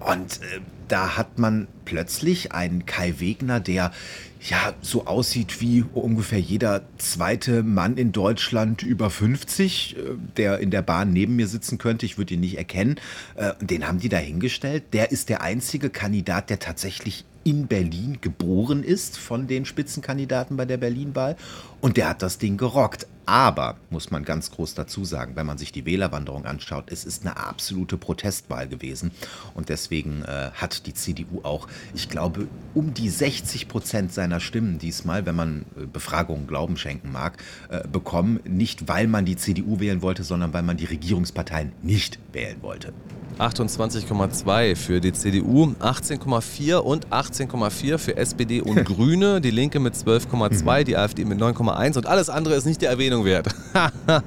Und 0.00 0.40
äh, 0.42 0.60
da 0.88 1.16
hat 1.16 1.38
man 1.38 1.68
plötzlich 1.84 2.52
einen 2.52 2.86
Kai 2.86 3.14
Wegner, 3.18 3.60
der 3.60 3.92
ja 4.40 4.74
so 4.80 5.06
aussieht 5.06 5.60
wie 5.60 5.84
ungefähr 5.94 6.40
jeder 6.40 6.82
zweite 6.98 7.62
Mann 7.62 7.96
in 7.96 8.12
Deutschland 8.12 8.82
über 8.82 9.10
50, 9.10 9.96
äh, 9.96 10.00
der 10.36 10.58
in 10.58 10.70
der 10.70 10.82
Bahn 10.82 11.12
neben 11.12 11.36
mir 11.36 11.48
sitzen 11.48 11.78
könnte. 11.78 12.06
Ich 12.06 12.18
würde 12.18 12.34
ihn 12.34 12.40
nicht 12.40 12.58
erkennen. 12.58 12.96
Äh, 13.36 13.52
den 13.60 13.86
haben 13.86 13.98
die 13.98 14.08
da 14.08 14.18
hingestellt. 14.18 14.84
Der 14.92 15.10
ist 15.10 15.28
der 15.28 15.42
einzige 15.42 15.90
Kandidat, 15.90 16.50
der 16.50 16.58
tatsächlich 16.58 17.24
in 17.44 17.66
Berlin 17.66 18.18
geboren 18.20 18.82
ist 18.84 19.16
von 19.16 19.46
den 19.46 19.64
Spitzenkandidaten 19.64 20.56
bei 20.58 20.66
der 20.66 20.76
Berlin-Wahl. 20.76 21.36
Und 21.80 21.96
der 21.96 22.10
hat 22.10 22.22
das 22.22 22.36
Ding 22.36 22.58
gerockt. 22.58 23.06
Aber, 23.24 23.76
muss 23.90 24.10
man 24.10 24.24
ganz 24.24 24.50
groß 24.50 24.72
dazu 24.72 25.04
sagen, 25.04 25.36
wenn 25.36 25.44
man 25.44 25.58
sich 25.58 25.70
die 25.70 25.84
Wählerwanderung 25.84 26.46
anschaut, 26.46 26.90
es 26.90 27.04
ist 27.04 27.26
eine 27.26 27.36
absolute 27.36 27.98
Protestwahl 27.98 28.68
gewesen. 28.68 29.10
Und 29.54 29.68
deswegen 29.68 30.22
äh, 30.24 30.50
hat 30.54 30.86
die 30.86 30.94
CDU 30.94 31.40
auch, 31.42 31.68
ich 31.94 32.08
glaube, 32.08 32.48
um 32.72 32.94
die 32.94 33.10
60 33.10 33.68
Prozent 33.68 34.14
seiner 34.14 34.27
Stimmen 34.40 34.78
diesmal, 34.78 35.26
wenn 35.26 35.34
man 35.34 35.66
äh, 35.76 35.86
Befragungen 35.86 36.46
Glauben 36.46 36.76
schenken 36.76 37.10
mag, 37.10 37.42
äh, 37.68 37.86
bekommen. 37.88 38.40
Nicht, 38.46 38.88
weil 38.88 39.08
man 39.08 39.24
die 39.24 39.36
CDU 39.36 39.80
wählen 39.80 40.02
wollte, 40.02 40.22
sondern 40.22 40.52
weil 40.52 40.62
man 40.62 40.76
die 40.76 40.86
Regierungsparteien 40.86 41.72
nicht 41.82 42.18
wählen 42.32 42.58
wollte. 42.62 42.92
28,2 43.38 44.74
für 44.74 45.00
die 45.00 45.12
CDU, 45.12 45.74
18,4 45.80 46.76
und 46.76 47.06
18,4 47.08 47.98
für 47.98 48.16
SPD 48.16 48.60
und 48.60 48.84
Grüne, 48.84 49.40
die 49.40 49.52
Linke 49.52 49.78
mit 49.78 49.94
12,2, 49.94 50.82
die 50.82 50.96
AfD 50.96 51.24
mit 51.24 51.40
9,1 51.40 51.96
und 51.98 52.06
alles 52.06 52.30
andere 52.30 52.54
ist 52.54 52.64
nicht 52.64 52.82
der 52.82 52.90
Erwähnung 52.90 53.08
Erwähnung 53.08 53.24
wert. 53.24 53.48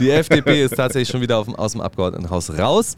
die 0.00 0.10
FDP 0.10 0.64
ist 0.64 0.76
tatsächlich 0.76 1.08
schon 1.08 1.20
wieder 1.20 1.42
dem, 1.44 1.54
aus 1.54 1.72
dem 1.72 1.80
Abgeordnetenhaus 1.80 2.50
raus. 2.58 2.96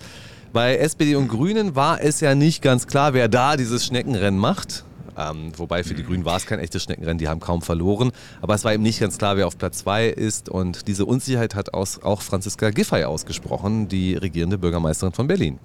Bei 0.52 0.76
SPD 0.76 1.14
und 1.14 1.28
Grünen 1.28 1.76
war 1.76 2.00
es 2.00 2.20
ja 2.20 2.34
nicht 2.34 2.62
ganz 2.62 2.86
klar, 2.86 3.14
wer 3.14 3.28
da 3.28 3.56
dieses 3.56 3.86
Schneckenrennen 3.86 4.38
macht. 4.38 4.84
Ähm, 5.16 5.52
wobei 5.56 5.84
für 5.84 5.94
die 5.94 6.04
Grünen 6.04 6.24
war 6.24 6.36
es 6.36 6.46
kein 6.46 6.58
echtes 6.58 6.84
Schneckenrennen, 6.84 7.18
die 7.18 7.28
haben 7.28 7.40
kaum 7.40 7.62
verloren. 7.62 8.12
Aber 8.40 8.54
es 8.54 8.64
war 8.64 8.72
eben 8.72 8.82
nicht 8.82 9.00
ganz 9.00 9.18
klar, 9.18 9.36
wer 9.36 9.46
auf 9.46 9.58
Platz 9.58 9.78
2 9.78 10.08
ist. 10.08 10.48
Und 10.48 10.88
diese 10.88 11.04
Unsicherheit 11.04 11.54
hat 11.54 11.74
aus, 11.74 12.02
auch 12.02 12.22
Franziska 12.22 12.70
Giffey 12.70 13.04
ausgesprochen, 13.04 13.88
die 13.88 14.14
regierende 14.14 14.58
Bürgermeisterin 14.58 15.12
von 15.12 15.26
Berlin. 15.26 15.58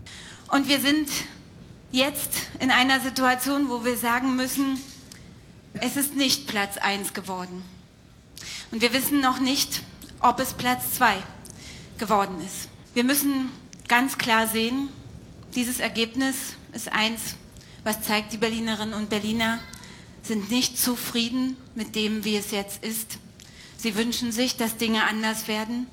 Und 0.51 0.67
wir 0.67 0.79
sind 0.79 1.07
jetzt 1.91 2.31
in 2.59 2.71
einer 2.71 2.99
Situation, 2.99 3.69
wo 3.69 3.85
wir 3.85 3.97
sagen 3.97 4.35
müssen, 4.35 4.79
es 5.73 5.95
ist 5.95 6.15
nicht 6.15 6.47
Platz 6.47 6.77
1 6.77 7.13
geworden. 7.13 7.63
Und 8.71 8.81
wir 8.81 8.93
wissen 8.93 9.21
noch 9.21 9.39
nicht, 9.39 9.83
ob 10.19 10.39
es 10.39 10.53
Platz 10.53 10.93
2 10.95 11.15
geworden 11.97 12.35
ist. 12.45 12.69
Wir 12.93 13.03
müssen 13.03 13.49
ganz 13.87 14.17
klar 14.17 14.47
sehen, 14.47 14.89
dieses 15.55 15.79
Ergebnis 15.79 16.35
ist 16.73 16.91
eins, 16.91 17.35
was 17.87 18.01
zeigt, 18.01 18.33
die 18.33 18.37
Berlinerinnen 18.37 18.93
und 18.93 19.09
Berliner 19.09 19.59
sind 20.21 20.51
nicht 20.51 20.77
zufrieden 20.77 21.55
mit 21.73 21.95
dem, 21.95 22.25
wie 22.25 22.35
es 22.35 22.51
jetzt 22.51 22.83
ist. 22.83 23.17
Sie 23.77 23.95
wünschen 23.95 24.33
sich, 24.33 24.57
dass 24.57 24.75
Dinge 24.75 25.05
anders 25.05 25.47
werden. 25.47 25.87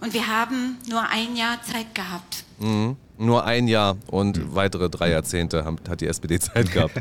Und 0.00 0.14
wir 0.14 0.28
haben 0.28 0.78
nur 0.88 1.02
ein 1.08 1.34
Jahr 1.34 1.60
Zeit 1.64 1.92
gehabt. 1.96 2.44
Mhm. 2.60 2.96
Nur 3.22 3.44
ein 3.44 3.68
Jahr 3.68 3.96
und 4.08 4.36
mhm. 4.36 4.54
weitere 4.56 4.90
drei 4.90 5.10
Jahrzehnte 5.10 5.64
hat 5.64 6.00
die 6.00 6.08
SPD 6.08 6.40
Zeit 6.40 6.72
gehabt. 6.72 7.00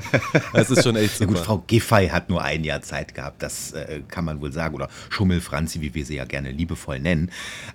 Das 0.54 0.70
ist 0.70 0.84
schon 0.84 0.96
echt 0.96 1.18
super. 1.18 1.32
Ja 1.32 1.38
gut, 1.38 1.46
Frau 1.46 1.64
Giffey 1.66 2.10
hat 2.10 2.30
nur 2.30 2.44
ein 2.44 2.64
Jahr 2.64 2.82
Zeit 2.82 3.16
gehabt, 3.16 3.42
das 3.42 3.72
äh, 3.72 4.02
kann 4.08 4.26
man 4.26 4.40
wohl 4.40 4.52
sagen. 4.52 4.76
Oder 4.76 4.88
Schummel-Franzi, 5.10 5.82
wie 5.82 5.96
wir 5.96 6.06
sie 6.06 6.16
ja 6.16 6.26
gerne 6.26 6.52
liebevoll 6.52 7.00
nennen. 7.00 7.32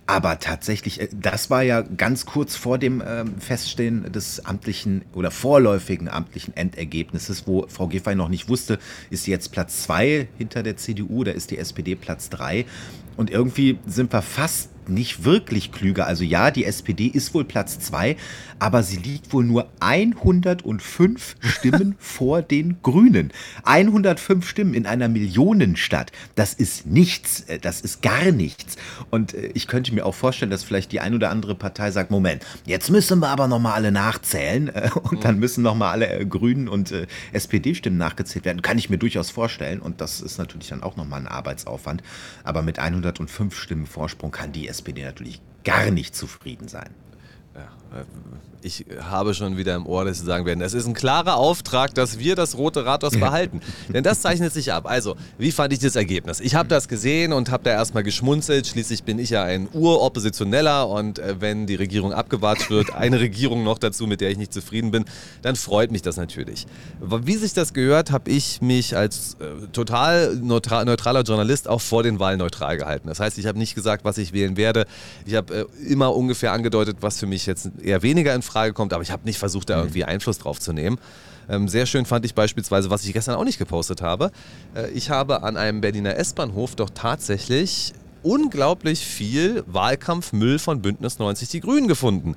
Aber 0.07 0.39
tatsächlich, 0.39 1.01
äh, 1.01 1.09
das 1.13 1.51
war 1.51 1.63
ja 1.63 1.83
ganz 1.83 2.25
kurz 2.25 2.55
vor 2.55 2.79
dem 2.79 3.01
äh, 3.01 3.25
Feststehen 3.41 4.13
des 4.13 4.45
amtlichen 4.47 5.05
oder 5.13 5.33
vorläufigen 5.33 6.09
amtlichen 6.09 6.57
Endergebnisses, 6.57 7.47
wo 7.47 7.67
Frau 7.69 7.89
Giffey 7.89 8.15
noch 8.15 8.29
nicht 8.29 8.49
wusste, 8.49 8.79
ist 9.11 9.25
sie 9.25 9.33
jetzt 9.33 9.51
Platz 9.51 9.83
zwei 9.83 10.29
hinter 10.39 10.63
der 10.63 10.77
CDU 10.77 11.21
oder 11.21 11.35
ist 11.35 11.51
die 11.51 11.59
SPD 11.59 11.97
Platz 11.97 12.31
drei. 12.31 12.67
Und 13.17 13.31
irgendwie 13.31 13.79
sind 13.87 14.13
wir 14.13 14.23
fast 14.23 14.71
nicht 14.89 15.25
wirklich 15.25 15.73
klüger. 15.73 16.07
Also 16.07 16.25
ja, 16.25 16.51
die 16.51 16.65
SPD 16.65 17.07
ist 17.07 17.35
wohl 17.35 17.45
Platz 17.45 17.79
zwei, 17.79 18.17
aber 18.59 18.83
sie 18.83 18.97
liegt 18.97 19.33
wohl 19.33 19.45
nur 19.45 19.69
105 19.81 21.37
Stimmen 21.41 21.97
vor 21.99 22.43
den 22.43 22.77
Grünen. 22.83 23.33
105 23.65 24.49
Stimmen 24.49 24.75
in 24.75 24.87
einer 24.87 25.09
Millionenstadt. 25.09 26.13
Das 26.35 26.55
ist 26.55 26.87
nichts. 26.87 27.41
Äh, 27.43 27.59
das 27.59 27.81
ist 27.81 28.03
gar 28.03 28.31
nichts. 28.33 28.77
Und 29.11 29.35
äh, 29.35 29.51
ich 29.55 29.67
könnte 29.67 29.95
mir 29.95 30.07
auch 30.07 30.15
vorstellen, 30.15 30.51
dass 30.51 30.65
vielleicht 30.65 30.93
die 30.93 31.01
ein 31.01 31.15
oder 31.15 31.31
andere 31.31 31.55
Partei 31.55 31.91
sagt, 31.91 32.11
Moment, 32.11 32.45
jetzt 32.65 32.91
müssen 32.91 33.19
wir 33.21 33.29
aber 33.29 33.49
nochmal 33.49 33.73
alle 33.75 33.93
nachzählen 33.93 34.69
äh, 34.69 34.91
und 35.03 35.25
dann 35.25 35.39
müssen 35.39 35.63
nochmal 35.63 35.93
alle 35.93 36.27
Grünen 36.27 36.69
und 36.69 36.95
SPD-Stimmen 37.33 37.99
nachgezählt 37.99 38.45
werden. 38.45 38.63
Kann 38.63 38.79
ich 38.79 38.91
mir 38.91 38.99
durchaus 38.99 39.31
vorstellen. 39.31 39.81
Und 39.81 40.01
das 40.01 40.21
ist 40.21 40.39
natürlich 40.39 40.69
dann 40.69 40.83
auch 40.83 40.97
nochmal 40.97 41.21
ein 41.21 41.29
Arbeitsaufwand. 41.29 42.03
Aber 42.45 42.63
mit 42.63 42.79
105 42.79 43.59
Stimmen 43.59 43.87
Vorsprung 43.87 44.31
kann 44.31 44.53
die 44.53 44.69
SPD 44.69 44.76
natürlich 45.05 45.41
gar 45.65 45.91
nicht 45.91 46.15
zufrieden 46.15 46.69
sein. 46.69 46.95
Ja, 47.55 47.69
ich 48.67 48.85
habe 49.01 49.33
schon 49.33 49.57
wieder 49.57 49.77
im 49.77 49.87
Ohr, 49.87 50.05
dass 50.05 50.19
Sie 50.19 50.25
sagen 50.25 50.45
werden, 50.45 50.61
es 50.61 50.75
ist 50.75 50.87
ein 50.87 50.95
klarer 50.95 51.37
Auftrag, 51.37 51.95
dass 51.95 52.19
wir 52.19 52.35
das 52.35 52.59
Rote 52.59 52.85
Rathaus 52.85 53.13
behalten. 53.19 53.61
Denn 53.89 54.03
das 54.03 54.21
zeichnet 54.21 54.53
sich 54.53 54.73
ab. 54.73 54.87
Also, 54.87 55.17
wie 55.39 55.53
fand 55.53 55.73
ich 55.73 55.79
das 55.79 55.95
Ergebnis? 55.95 56.41
Ich 56.41 56.57
habe 56.57 56.69
das 56.69 56.89
gesehen 56.89 57.33
und 57.33 57.51
habe 57.51 57.63
da 57.63 57.71
erstmal 57.71 58.03
geschmunzelt. 58.03 58.67
Schließlich 58.67 59.05
bin 59.05 59.21
ich 59.21 59.31
ja 59.31 59.45
ein 59.45 59.69
Uroppositioneller 59.73 60.89
und 60.89 61.21
äh, 61.21 61.37
wenn 61.41 61.67
die 61.67 61.77
Regierung 61.77 62.13
abgewatscht 62.13 62.69
wird, 62.69 62.93
eine 62.95 63.21
Regierung 63.21 63.63
noch 63.63 63.79
dazu, 63.79 64.07
mit 64.07 64.21
der 64.21 64.31
ich 64.31 64.39
nicht 64.39 64.53
zufrieden 64.53 64.91
bin, 64.91 65.05
dann 65.43 65.55
freut 65.55 65.93
mich 65.93 66.03
das 66.03 66.17
natürlich. 66.17 66.67
Wie 67.01 67.37
sich 67.37 67.53
das 67.53 67.73
gehört, 67.73 68.11
habe 68.11 68.31
ich 68.31 68.61
mich 68.61 68.97
als 68.97 69.37
äh, 69.41 69.69
total 69.73 70.35
neutraler 70.37 71.23
Journalist 71.23 71.69
auch 71.69 71.81
vor 71.81 72.03
den 72.03 72.19
Wahlen 72.19 72.39
neutral 72.39 72.77
gehalten. 72.77 73.07
Das 73.07 73.21
heißt, 73.21 73.39
ich 73.39 73.47
habe 73.47 73.59
nicht 73.59 73.77
gesagt, 73.77 74.05
was 74.05 74.19
ich 74.19 74.33
wählen 74.33 74.57
werde. 74.57 74.87
Ich 75.25 75.35
habe 75.35 75.69
äh, 75.73 75.89
immer 75.89 76.15
ungefähr 76.15 76.53
angedeutet, 76.53 76.99
was 77.01 77.21
für 77.21 77.27
mich 77.27 77.47
jetzt 77.47 77.71
eher 77.87 78.03
weniger 78.03 78.35
in 78.35 78.43
Frage 78.43 78.73
kommt, 78.73 78.93
aber 78.93 79.03
ich 79.03 79.11
habe 79.11 79.25
nicht 79.25 79.39
versucht, 79.39 79.71
da 79.71 79.77
mhm. 79.77 79.83
irgendwie 79.85 80.05
Einfluss 80.05 80.39
drauf 80.39 80.61
zu 80.61 80.73
nehmen. 80.73 80.99
Ähm, 81.49 81.69
sehr 81.69 81.87
schön 81.87 82.07
fand 82.07 82.25
ich 82.25 82.35
beispielsweise, 82.35 82.91
was 82.91 83.05
ich 83.05 83.13
gestern 83.13 83.37
auch 83.37 83.45
nicht 83.45 83.59
gepostet 83.59 84.03
habe. 84.03 84.33
Äh, 84.75 84.91
ich 84.91 85.11
habe 85.11 85.43
an 85.43 85.57
einem 85.57 85.81
Berliner 85.81 86.17
S-Bahnhof 86.17 86.75
doch 86.75 86.91
tatsächlich 86.91 87.93
unglaublich 88.23 89.07
viel 89.07 89.63
Wahlkampfmüll 89.67 90.59
von 90.59 90.83
Bündnis 90.83 91.19
90 91.19 91.49
Die 91.49 91.61
Grünen 91.61 91.87
gefunden. 91.87 92.35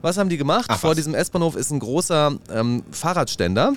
Was 0.00 0.16
haben 0.16 0.28
die 0.28 0.36
gemacht? 0.36 0.66
Ach, 0.68 0.78
Vor 0.78 0.94
diesem 0.94 1.14
S-Bahnhof 1.14 1.56
ist 1.56 1.70
ein 1.70 1.80
großer 1.80 2.36
ähm, 2.52 2.82
Fahrradständer. 2.90 3.74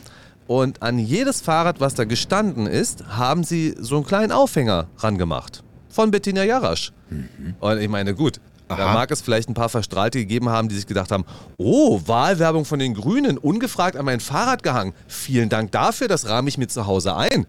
Und 0.48 0.84
an 0.84 1.00
jedes 1.00 1.42
Fahrrad, 1.42 1.80
was 1.80 1.96
da 1.96 2.04
gestanden 2.04 2.68
ist, 2.68 3.04
haben 3.08 3.44
sie 3.44 3.76
so 3.80 3.96
einen 3.96 4.06
kleinen 4.06 4.32
Aufhänger 4.32 4.88
rangemacht. 4.98 5.64
Von 5.90 6.12
Bettina 6.12 6.44
Jarasch. 6.44 6.92
Mhm. 7.10 7.56
Und 7.60 7.80
ich 7.80 7.90
meine, 7.90 8.14
gut, 8.14 8.40
Aha. 8.68 8.78
Da 8.78 8.94
mag 8.94 9.12
es 9.12 9.22
vielleicht 9.22 9.48
ein 9.50 9.54
paar 9.54 9.70
Verstrahlte 9.70 10.20
gegeben 10.20 10.50
haben, 10.50 10.70
die 10.70 10.76
sich 10.76 10.88
gedacht 10.88 11.12
haben, 11.12 11.26
oh, 11.58 12.02
Wahlwerbung 12.06 12.66
von 12.66 12.80
den 12.80 12.96
Grünen, 12.96 13.38
ungefragt 13.38 13.96
an 13.96 14.06
mein 14.06 14.20
Fahrrad 14.20 14.64
gehangen. 14.64 14.94
Vielen 15.08 15.50
Dank 15.50 15.72
dafür, 15.72 16.08
das 16.08 16.28
rahme 16.28 16.50
ich 16.50 16.58
mir 16.58 16.68
zu 16.68 16.88
Hause 16.88 17.16
ein. 17.16 17.46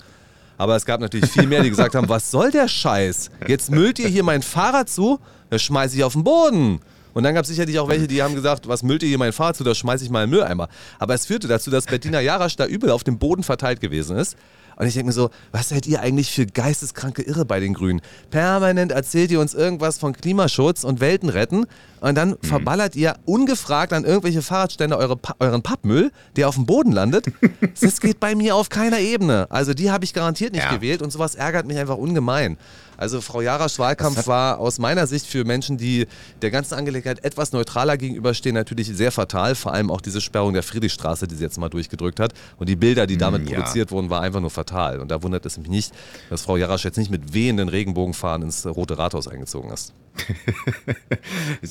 Aber 0.59 0.77
es 0.77 0.85
gab 0.85 1.01
natürlich 1.01 1.31
viel 1.31 1.47
mehr, 1.47 1.63
die 1.63 1.71
gesagt 1.71 1.95
haben, 1.95 2.09
was 2.09 2.31
soll 2.31 2.51
der 2.51 2.69
Scheiß? 2.69 3.31
Jetzt 3.47 3.71
müllt 3.71 3.99
ihr 3.99 4.09
hier 4.09 4.23
mein 4.23 4.43
Fahrrad 4.43 4.89
zu, 4.89 5.19
das 5.51 5.63
schmeiße 5.63 5.97
ich 5.97 6.05
auf 6.05 6.15
den 6.15 6.25
Boden. 6.25 6.81
Und 7.13 7.23
dann 7.23 7.35
gab 7.35 7.45
es 7.45 7.49
sicherlich 7.49 7.79
auch 7.79 7.89
welche, 7.89 8.07
die 8.07 8.23
haben 8.23 8.35
gesagt, 8.35 8.69
was 8.69 8.83
müllt 8.83 9.03
ihr 9.03 9.09
hier 9.09 9.19
mein 9.19 9.33
Fahrrad 9.33 9.57
zu, 9.57 9.65
das 9.65 9.79
schmeiße 9.79 10.05
ich 10.05 10.11
mal 10.11 10.25
in 10.25 10.31
den 10.31 10.39
Mülleimer. 10.39 10.69
Aber 10.99 11.15
es 11.15 11.25
führte 11.25 11.49
dazu, 11.49 11.71
dass 11.71 11.87
Bettina 11.87 12.21
Jarasch 12.21 12.57
da 12.57 12.67
übel 12.67 12.91
auf 12.91 13.05
dem 13.05 13.19
Boden 13.19 13.43
verteilt 13.43 13.81
gewesen 13.81 14.19
ist. 14.19 14.37
Und 14.77 14.87
ich 14.87 14.95
denke 14.95 15.07
mir 15.07 15.13
so, 15.13 15.31
was 15.53 15.71
seid 15.71 15.87
ihr 15.87 16.01
eigentlich 16.01 16.31
für 16.31 16.47
geisteskranke 16.47 17.23
Irre 17.23 17.45
bei 17.45 17.61
den 17.61 17.75
Grünen? 17.75 18.03
Permanent 18.31 18.93
erzählt 18.93 19.31
ihr 19.31 19.41
uns 19.41 19.55
irgendwas 19.55 19.99
von 19.99 20.13
Klimaschutz 20.13 20.85
und 20.85 21.01
Welten 21.01 21.31
retten 21.31 21.67
und 22.01 22.15
dann 22.15 22.31
mhm. 22.31 22.39
verballert 22.43 22.97
ihr 22.97 23.17
ungefragt 23.25 23.93
an 23.93 24.05
irgendwelche 24.05 24.43
Fahrradstände 24.43 24.97
eure, 24.97 25.19
euren 25.39 25.63
Pappmüll, 25.63 26.13
der 26.37 26.49
auf 26.49 26.55
dem 26.55 26.67
Boden 26.67 26.93
landet. 26.93 27.27
das 27.81 28.01
geht 28.01 28.21
bei 28.21 28.35
mir 28.35 28.55
auf 28.55 28.69
keiner 28.69 29.01
Ebene. 29.01 29.47
Also 29.51 29.75
die 29.75 29.91
habe 29.91 30.05
ich 30.05 30.13
garantiert 30.13 30.53
nicht 30.53 30.65
ja. 30.65 30.75
gewählt 30.75 31.03
und 31.03 31.11
sowas 31.11 31.35
ärgert 31.35 31.67
mich 31.67 31.79
einfach 31.79 31.97
ungemein. 31.97 32.57
Also 32.97 33.21
Frau 33.21 33.41
Jarasch 33.41 33.79
Wahlkampf 33.79 34.27
war 34.27 34.59
aus 34.59 34.79
meiner 34.79 35.07
Sicht 35.07 35.27
für 35.27 35.45
Menschen, 35.45 35.77
die 35.77 36.07
der 36.43 36.51
ganzen 36.51 36.75
Angelegenheit 36.75 37.25
etwas 37.25 37.53
neutraler 37.53 37.97
gegenüberstehen, 37.97 38.55
natürlich 38.55 38.89
sehr 38.89 39.13
fatal. 39.13 39.55
Vor 39.55 39.73
allem 39.73 39.91
auch 39.91 40.01
diese 40.01 40.21
Sperrung 40.21 40.55
der 40.55 40.63
Friedrichstraße, 40.63 41.27
die 41.27 41.35
sie 41.35 41.45
jetzt 41.45 41.59
mal 41.59 41.69
durchgedrückt 41.69 42.21
hat. 42.21 42.33
Und 42.57 42.69
die 42.69 42.77
Bilder, 42.77 43.07
die 43.07 43.19
damit 43.19 43.49
ja. 43.49 43.57
produziert 43.57 43.91
wurden, 43.91 44.11
war 44.11 44.23
einfach 44.23 44.41
nur 44.41 44.51
fatal. 44.51 45.01
Und 45.01 45.11
da 45.11 45.23
wundert 45.23 45.45
es 45.47 45.59
mich 45.59 45.69
nicht, 45.69 45.93
dass 46.31 46.43
Frau 46.43 46.57
Jarasch 46.57 46.85
jetzt 46.85 46.97
nicht 46.97 47.11
mit 47.11 47.35
wehenden 47.35 47.69
Regenbogenfahren 47.69 48.43
ins 48.43 48.67
Rote 48.67 48.99
Rathaus 48.99 49.29
eingezogen 49.29 49.71
ist. 49.71 49.93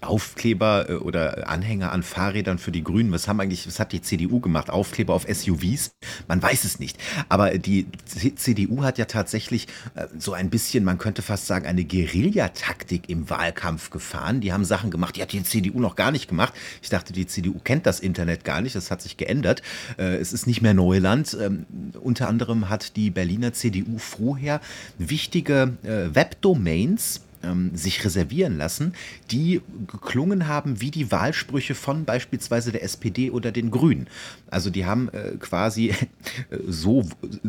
Aufkleber 0.00 0.88
äh, 0.88 0.94
oder 0.94 1.48
Anhänger 1.48 1.92
an 1.92 2.02
Fahrrädern 2.02 2.58
für 2.58 2.72
die 2.72 2.84
Grünen. 2.84 3.12
Was 3.12 3.28
haben 3.28 3.40
eigentlich, 3.40 3.66
was 3.66 3.78
hat 3.80 3.92
die 3.92 4.02
CDU 4.02 4.40
gemacht? 4.40 4.70
Aufkleber 4.70 5.14
auf 5.14 5.26
SUVs? 5.28 5.90
Man 6.28 6.42
weiß 6.42 6.64
es 6.64 6.78
nicht. 6.78 6.98
Aber 7.28 7.58
die 7.58 7.86
CDU 8.06 8.82
hat 8.82 8.98
ja 8.98 9.04
tatsächlich 9.06 9.66
äh, 9.94 10.06
so 10.18 10.32
ein 10.32 10.50
bisschen, 10.50 10.84
man 10.84 10.98
könnte 10.98 11.22
fast 11.22 11.46
sagen, 11.46 11.66
eine 11.66 11.84
Guerillataktik 11.84 13.08
im 13.08 13.28
Wahlkampf 13.30 13.90
gefahren. 13.90 14.40
Die 14.40 14.52
haben 14.52 14.64
Sachen 14.64 14.90
gemacht, 14.90 15.16
die 15.16 15.22
hat 15.22 15.32
die 15.32 15.42
CDU 15.42 15.80
noch 15.80 15.96
gar 15.96 16.10
nicht 16.10 16.28
gemacht. 16.28 16.54
Ich 16.82 16.90
dachte, 16.90 17.12
die 17.12 17.26
CDU 17.26 17.58
kennt 17.62 17.86
das 17.86 18.00
Internet 18.00 18.44
gar 18.44 18.60
nicht. 18.60 18.74
Das 18.74 18.90
hat 18.90 19.02
sich 19.02 19.16
geändert. 19.16 19.62
Äh, 19.98 20.16
es 20.16 20.32
ist 20.32 20.46
nicht 20.46 20.62
mehr 20.62 20.74
Neuland. 20.74 21.36
Ähm, 21.40 21.66
unter 22.00 22.28
anderem 22.28 22.68
hat 22.68 22.96
die 22.96 23.10
Berliner 23.10 23.52
CDU 23.52 23.98
vorher 23.98 24.60
wichtige 24.98 25.74
Webdomains 25.82 27.23
ähm, 27.44 27.70
sich 27.74 28.04
reservieren 28.04 28.58
lassen, 28.58 28.94
die 29.30 29.60
geklungen 29.86 30.48
haben 30.48 30.80
wie 30.80 30.90
die 30.90 31.10
Wahlsprüche 31.10 31.74
von 31.74 32.04
beispielsweise 32.04 32.72
der 32.72 32.82
SPD 32.82 33.30
oder 33.30 33.52
den 33.52 33.70
Grünen. 33.70 34.08
Also 34.50 34.70
die 34.70 34.86
haben 34.86 35.08
äh, 35.10 35.36
quasi 35.38 35.88
äh, 36.50 36.58
so 36.66 37.04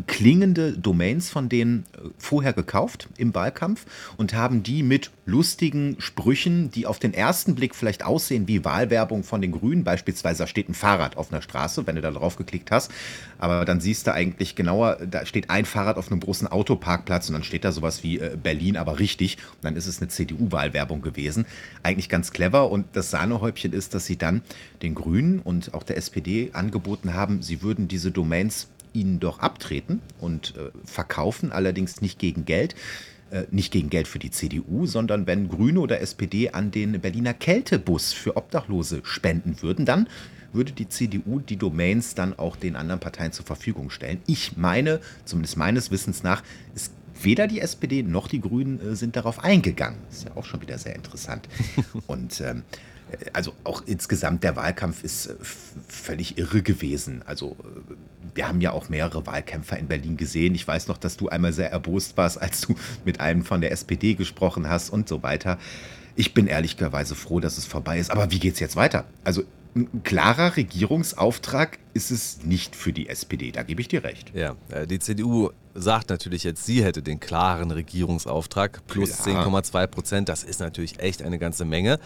klingende 0.08 0.74
Domains 0.74 1.30
von 1.30 1.50
denen 1.50 1.86
äh, 1.94 2.10
vorher 2.18 2.54
gekauft 2.54 3.10
im 3.18 3.34
Wahlkampf 3.34 3.86
und 4.18 4.34
haben 4.34 4.64
die 4.64 4.84
mit 4.84 5.12
lustigen 5.26 5.96
Sprüchen, 6.00 6.70
die 6.72 6.86
auf 6.86 7.00
den 7.00 7.14
ersten 7.14 7.56
Blick 7.56 7.76
vielleicht 7.76 8.06
aussehen 8.06 8.48
wie 8.48 8.64
Wahlwerbung 8.64 9.24
von 9.24 9.42
den 9.42 9.52
Grünen, 9.52 9.84
beispielsweise 9.84 10.44
da 10.44 10.48
steht 10.48 10.70
ein 10.70 10.74
Fahrrad 10.74 11.18
auf 11.18 11.32
einer 11.32 11.42
Straße, 11.42 11.88
wenn 11.88 11.96
du 11.96 12.02
da 12.02 12.12
drauf 12.12 12.36
geklickt 12.36 12.72
hast, 12.72 12.92
aber 13.38 13.66
dann 13.66 13.80
siehst 13.80 14.08
du 14.08 14.14
eigentlich 14.14 14.56
genauer, 14.56 14.98
da 15.10 15.26
steht 15.26 15.50
ein 15.50 15.66
Fahrrad 15.66 15.98
auf 15.98 16.12
einem 16.12 16.20
großen 16.20 16.48
Autoparkplatz 16.48 17.30
und 17.30 17.34
dann 17.34 17.44
steht 17.44 17.66
da 17.66 17.72
sowas 17.72 18.04
wie 18.04 18.20
äh, 18.20 18.38
Berlin, 18.42 18.78
aber 18.78 19.00
richtig. 19.00 19.38
Und 19.56 19.66
dann 19.66 19.76
ist 19.76 19.85
es 19.88 20.02
eine 20.02 20.10
CDU-Wahlwerbung 20.10 21.02
gewesen. 21.02 21.46
Eigentlich 21.84 22.10
ganz 22.10 22.32
clever. 22.32 22.72
Und 22.72 22.86
das 22.94 23.12
Sahnehäubchen 23.12 23.74
ist, 23.74 23.94
dass 23.94 24.06
sie 24.06 24.18
dann 24.18 24.42
den 24.82 24.96
Grünen 24.96 25.40
und 25.40 25.74
auch 25.74 25.84
der 25.84 25.98
SPD 25.98 26.52
angeboten 26.54 27.14
haben, 27.14 27.42
sie 27.42 27.62
würden 27.62 27.88
diese 27.88 28.12
Domains 28.12 28.68
ihnen 28.94 29.20
doch 29.20 29.40
abtreten 29.40 30.02
und 30.20 30.56
äh, 30.56 30.72
verkaufen, 30.86 31.52
allerdings 31.52 32.02
nicht 32.02 32.20
gegen 32.20 32.46
Geld. 32.46 32.76
äh, 33.32 33.46
nicht 33.50 33.74
gegen 33.74 33.90
Geld 33.90 34.08
für 34.08 34.20
die 34.20 34.30
CDU, 34.30 34.86
sondern 34.86 35.26
wenn 35.26 35.50
Grüne 35.50 35.80
oder 35.80 36.00
SPD 36.00 36.52
an 36.52 36.70
den 36.70 37.02
Berliner 37.02 37.34
Kältebus 37.34 38.14
für 38.14 38.38
Obdachlose 38.38 39.02
spenden 39.04 39.62
würden, 39.64 39.86
dann 39.86 40.08
würde 40.54 40.72
die 40.72 40.88
CDU 40.90 41.40
die 41.40 41.58
Domains 41.58 42.16
dann 42.16 42.38
auch 42.38 42.56
den 42.56 42.76
anderen 42.76 43.00
Parteien 43.00 43.32
zur 43.32 43.46
Verfügung 43.46 43.90
stellen. 43.90 44.22
Ich 44.26 44.58
meine, 44.58 45.00
zumindest 45.26 45.58
meines 45.58 45.92
Wissens 45.92 46.24
nach, 46.24 46.44
ist 46.74 46.94
weder 47.26 47.48
die 47.48 47.60
SPD 47.60 48.04
noch 48.04 48.28
die 48.28 48.40
Grünen 48.40 48.80
äh, 48.80 48.96
sind 48.96 49.16
darauf 49.16 49.44
eingegangen. 49.44 50.00
Ist 50.10 50.26
ja 50.26 50.32
auch 50.36 50.46
schon 50.46 50.62
wieder 50.62 50.78
sehr 50.78 50.96
interessant. 50.96 51.48
Und 52.08 52.40
ähm, 52.42 52.64
also 53.34 53.54
auch 53.64 53.84
insgesamt 53.86 54.44
der 54.44 54.56
Wahlkampf 54.56 55.04
ist 55.04 55.28
äh, 55.28 55.36
völlig 55.88 56.38
irre 56.38 56.62
gewesen. 56.62 57.22
Also 57.26 57.58
äh, 57.60 57.94
wir 58.34 58.48
haben 58.48 58.62
ja 58.62 58.72
auch 58.72 58.90
mehrere 58.90 59.26
Wahlkämpfer 59.26 59.78
in 59.78 59.88
Berlin 59.88 60.18
gesehen. 60.18 60.56
Ich 60.56 60.68
weiß 60.68 60.88
noch, 60.88 60.98
dass 60.98 61.18
du 61.18 61.30
einmal 61.30 61.54
sehr 61.54 61.72
erbost 61.72 62.18
warst, 62.18 62.42
als 62.42 62.62
du 62.62 62.76
mit 63.04 63.20
einem 63.20 63.44
von 63.44 63.62
der 63.62 63.72
SPD 63.72 64.16
gesprochen 64.16 64.70
hast 64.70 64.90
und 64.90 65.08
so 65.08 65.24
weiter. 65.24 65.58
Ich 66.16 66.34
bin 66.34 66.48
ehrlicherweise 66.48 67.16
froh, 67.16 67.40
dass 67.40 67.58
es 67.58 67.66
vorbei 67.66 68.00
ist. 68.00 68.12
Aber 68.12 68.32
wie 68.32 68.40
geht 68.40 68.54
es 68.54 68.60
jetzt 68.60 68.76
weiter? 68.76 69.06
Also 69.24 69.44
ein 69.76 70.04
klarer 70.04 70.56
Regierungsauftrag 70.56 71.80
ist 71.94 72.10
es 72.10 72.44
nicht 72.44 72.76
für 72.76 72.94
die 72.94 73.10
SPD, 73.10 73.52
da 73.52 73.64
gebe 73.64 73.82
ich 73.82 73.90
dir 73.90 74.04
recht. 74.04 74.32
Ja, 74.34 74.56
äh, 74.70 74.88
die 74.88 75.00
CDU 75.00 75.50
sagt 75.74 76.10
natürlich 76.10 76.46
jetzt, 76.46 76.66
sie 76.66 76.84
hätte 76.84 77.02
den 77.02 77.20
klaren 77.20 77.72
Regierungsauftrag 77.72 78.88
plus 78.88 79.12
10,2 79.20 79.88
Prozent. 79.88 80.30
Das 80.30 80.44
ist 80.44 80.62
natürlich 80.62 81.00
echt 81.00 81.22
eine 81.22 81.38
ganze 81.38 81.66
Menge. 81.66 82.00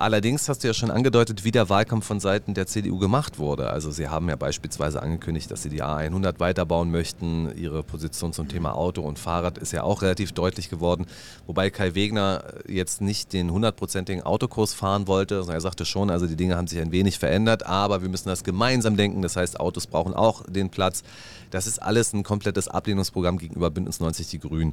Allerdings 0.00 0.48
hast 0.48 0.64
du 0.64 0.68
ja 0.68 0.72
schon 0.72 0.90
angedeutet, 0.90 1.44
wie 1.44 1.50
der 1.50 1.68
Wahlkampf 1.68 2.06
von 2.06 2.20
Seiten 2.20 2.54
der 2.54 2.66
CDU 2.66 2.98
gemacht 2.98 3.38
wurde. 3.38 3.68
Also 3.68 3.90
sie 3.90 4.08
haben 4.08 4.30
ja 4.30 4.36
beispielsweise 4.36 5.02
angekündigt, 5.02 5.50
dass 5.50 5.62
sie 5.62 5.68
die 5.68 5.82
A100 5.82 6.40
weiterbauen 6.40 6.90
möchten. 6.90 7.54
Ihre 7.54 7.82
Position 7.82 8.32
zum 8.32 8.48
Thema 8.48 8.74
Auto 8.74 9.02
und 9.02 9.18
Fahrrad 9.18 9.58
ist 9.58 9.74
ja 9.74 9.82
auch 9.82 10.00
relativ 10.00 10.32
deutlich 10.32 10.70
geworden. 10.70 11.04
Wobei 11.46 11.68
Kai 11.68 11.94
Wegner 11.94 12.44
jetzt 12.66 13.02
nicht 13.02 13.34
den 13.34 13.50
hundertprozentigen 13.50 14.22
Autokurs 14.22 14.72
fahren 14.72 15.06
wollte. 15.06 15.44
Er 15.46 15.60
sagte 15.60 15.84
schon, 15.84 16.08
also 16.08 16.26
die 16.26 16.36
Dinge 16.36 16.56
haben 16.56 16.66
sich 16.66 16.80
ein 16.80 16.92
wenig 16.92 17.18
verändert, 17.18 17.66
aber 17.66 18.00
wir 18.00 18.08
müssen 18.08 18.30
das 18.30 18.42
gemeinsam 18.42 18.96
denken. 18.96 19.20
Das 19.20 19.36
heißt, 19.36 19.60
Autos 19.60 19.86
brauchen 19.86 20.14
auch 20.14 20.44
den 20.48 20.70
Platz. 20.70 21.02
Das 21.50 21.66
ist 21.66 21.82
alles 21.82 22.14
ein 22.14 22.22
komplettes 22.22 22.68
Ablehnungsprogramm 22.68 23.36
gegenüber 23.36 23.70
Bündnis 23.70 24.00
90 24.00 24.28
Die 24.28 24.38
Grünen. 24.38 24.72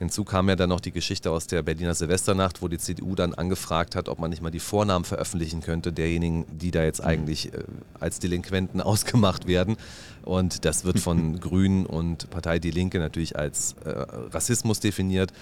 Hinzu 0.00 0.24
kam 0.24 0.48
ja 0.48 0.56
dann 0.56 0.70
noch 0.70 0.80
die 0.80 0.92
Geschichte 0.92 1.30
aus 1.30 1.46
der 1.46 1.62
Berliner 1.62 1.94
Silvesternacht, 1.94 2.62
wo 2.62 2.68
die 2.68 2.78
CDU 2.78 3.14
dann 3.14 3.34
angefragt 3.34 3.94
hat, 3.94 4.08
ob 4.08 4.18
man 4.18 4.30
nicht 4.30 4.40
mal 4.40 4.50
die 4.50 4.58
Vornamen 4.58 5.04
veröffentlichen 5.04 5.60
könnte, 5.60 5.92
derjenigen, 5.92 6.46
die 6.50 6.70
da 6.70 6.82
jetzt 6.82 7.04
eigentlich 7.04 7.52
äh, 7.52 7.64
als 8.00 8.18
Delinquenten 8.18 8.80
ausgemacht 8.80 9.46
werden. 9.46 9.76
Und 10.22 10.64
das 10.64 10.84
wird 10.84 11.00
von 11.00 11.38
Grünen 11.40 11.84
und 11.84 12.30
Partei 12.30 12.58
Die 12.58 12.70
Linke 12.70 12.98
natürlich 12.98 13.36
als 13.36 13.74
äh, 13.84 13.90
Rassismus 13.90 14.80
definiert. 14.80 15.34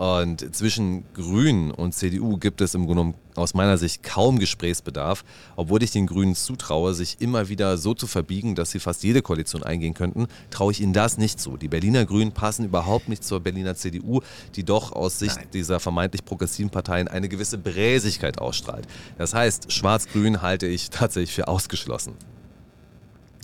Und 0.00 0.56
zwischen 0.56 1.04
Grünen 1.12 1.70
und 1.70 1.92
CDU 1.92 2.38
gibt 2.38 2.62
es 2.62 2.74
im 2.74 2.86
Grunde 2.86 3.02
genommen 3.02 3.14
aus 3.34 3.52
meiner 3.52 3.76
Sicht 3.76 4.02
kaum 4.02 4.38
Gesprächsbedarf, 4.38 5.26
obwohl 5.56 5.82
ich 5.82 5.90
den 5.90 6.06
Grünen 6.06 6.34
zutraue, 6.34 6.94
sich 6.94 7.20
immer 7.20 7.50
wieder 7.50 7.76
so 7.76 7.92
zu 7.92 8.06
verbiegen, 8.06 8.54
dass 8.54 8.70
sie 8.70 8.78
fast 8.78 9.02
jede 9.02 9.20
Koalition 9.20 9.62
eingehen 9.62 9.92
könnten, 9.92 10.26
traue 10.48 10.72
ich 10.72 10.80
ihnen 10.80 10.94
das 10.94 11.18
nicht 11.18 11.38
zu. 11.38 11.58
Die 11.58 11.68
Berliner 11.68 12.06
Grünen 12.06 12.32
passen 12.32 12.64
überhaupt 12.64 13.10
nicht 13.10 13.22
zur 13.22 13.40
Berliner 13.40 13.74
CDU, 13.74 14.22
die 14.56 14.64
doch 14.64 14.92
aus 14.92 15.18
Sicht 15.18 15.36
Nein. 15.36 15.48
dieser 15.52 15.80
vermeintlich 15.80 16.24
progressiven 16.24 16.70
Parteien 16.70 17.06
eine 17.06 17.28
gewisse 17.28 17.58
Bräsigkeit 17.58 18.38
ausstrahlt. 18.38 18.86
Das 19.18 19.34
heißt, 19.34 19.70
Schwarz-Grün 19.70 20.40
halte 20.40 20.66
ich 20.66 20.88
tatsächlich 20.88 21.34
für 21.34 21.46
ausgeschlossen. 21.46 22.14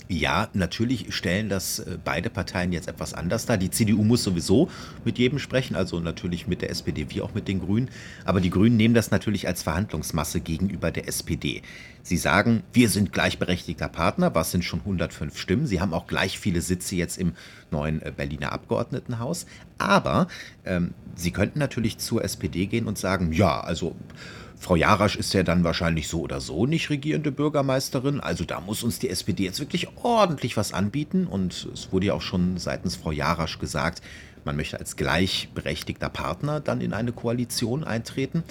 Ja, 0.09 0.47
natürlich 0.53 1.13
stellen 1.13 1.49
das 1.49 1.79
äh, 1.79 1.97
beide 2.01 2.29
Parteien 2.29 2.71
jetzt 2.71 2.87
etwas 2.87 3.13
anders 3.13 3.45
dar. 3.45 3.57
Die 3.57 3.71
CDU 3.71 4.03
muss 4.03 4.23
sowieso 4.23 4.69
mit 5.03 5.17
jedem 5.17 5.37
sprechen, 5.37 5.75
also 5.75 5.99
natürlich 5.99 6.47
mit 6.47 6.61
der 6.61 6.69
SPD 6.69 7.07
wie 7.09 7.21
auch 7.21 7.33
mit 7.33 7.49
den 7.49 7.59
Grünen. 7.59 7.89
Aber 8.23 8.39
die 8.39 8.49
Grünen 8.49 8.77
nehmen 8.77 8.93
das 8.93 9.11
natürlich 9.11 9.47
als 9.47 9.63
Verhandlungsmasse 9.63 10.39
gegenüber 10.39 10.91
der 10.91 11.09
SPD. 11.09 11.61
Sie 12.03 12.15
sagen, 12.15 12.63
wir 12.71 12.87
sind 12.87 13.11
gleichberechtigter 13.11 13.89
Partner, 13.89 14.33
was 14.33 14.51
sind 14.51 14.63
schon 14.63 14.79
105 14.79 15.37
Stimmen. 15.37 15.67
Sie 15.67 15.81
haben 15.81 15.93
auch 15.93 16.07
gleich 16.07 16.39
viele 16.39 16.61
Sitze 16.61 16.95
jetzt 16.95 17.17
im 17.17 17.33
neuen 17.69 18.01
äh, 18.01 18.13
Berliner 18.15 18.53
Abgeordnetenhaus. 18.53 19.45
Aber 19.77 20.29
ähm, 20.63 20.93
sie 21.15 21.31
könnten 21.31 21.59
natürlich 21.59 21.97
zur 21.97 22.23
SPD 22.23 22.67
gehen 22.67 22.87
und 22.87 22.97
sagen, 22.97 23.33
ja, 23.33 23.59
also 23.59 23.93
Frau 24.59 24.75
Jarasch 24.75 25.15
ist 25.15 25.33
ja 25.33 25.43
dann 25.43 25.63
wahrscheinlich 25.63 26.07
so 26.07 26.21
oder 26.21 26.41
so 26.41 26.65
nicht 26.65 26.89
regierende 26.89 27.31
Bürgermeisterin. 27.31 28.19
Also 28.19 28.43
da 28.43 28.59
muss 28.59 28.83
uns 28.83 28.99
die 28.99 29.09
SPD 29.09 29.43
jetzt 29.43 29.59
wirklich 29.59 29.87
ordentlich 30.03 30.57
was 30.57 30.73
anbieten. 30.73 31.27
Und 31.27 31.69
es 31.73 31.91
wurde 31.91 32.07
ja 32.07 32.13
auch 32.13 32.21
schon 32.21 32.57
seitens 32.57 32.95
Frau 32.95 33.11
Jarasch 33.11 33.59
gesagt, 33.59 34.01
man 34.45 34.55
möchte 34.55 34.79
als 34.79 34.95
gleichberechtigter 34.95 36.09
Partner 36.09 36.59
dann 36.59 36.81
in 36.81 36.93
eine 36.93 37.11
Koalition 37.11 37.83
eintreten. 37.83 38.43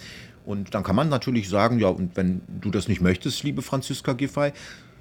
Und 0.44 0.74
dann 0.74 0.84
kann 0.84 0.94
man 0.94 1.08
natürlich 1.08 1.48
sagen, 1.48 1.80
ja, 1.80 1.88
und 1.88 2.16
wenn 2.16 2.40
du 2.60 2.70
das 2.70 2.86
nicht 2.86 3.00
möchtest, 3.00 3.42
liebe 3.42 3.62
Franziska 3.62 4.12
Giffey, 4.12 4.52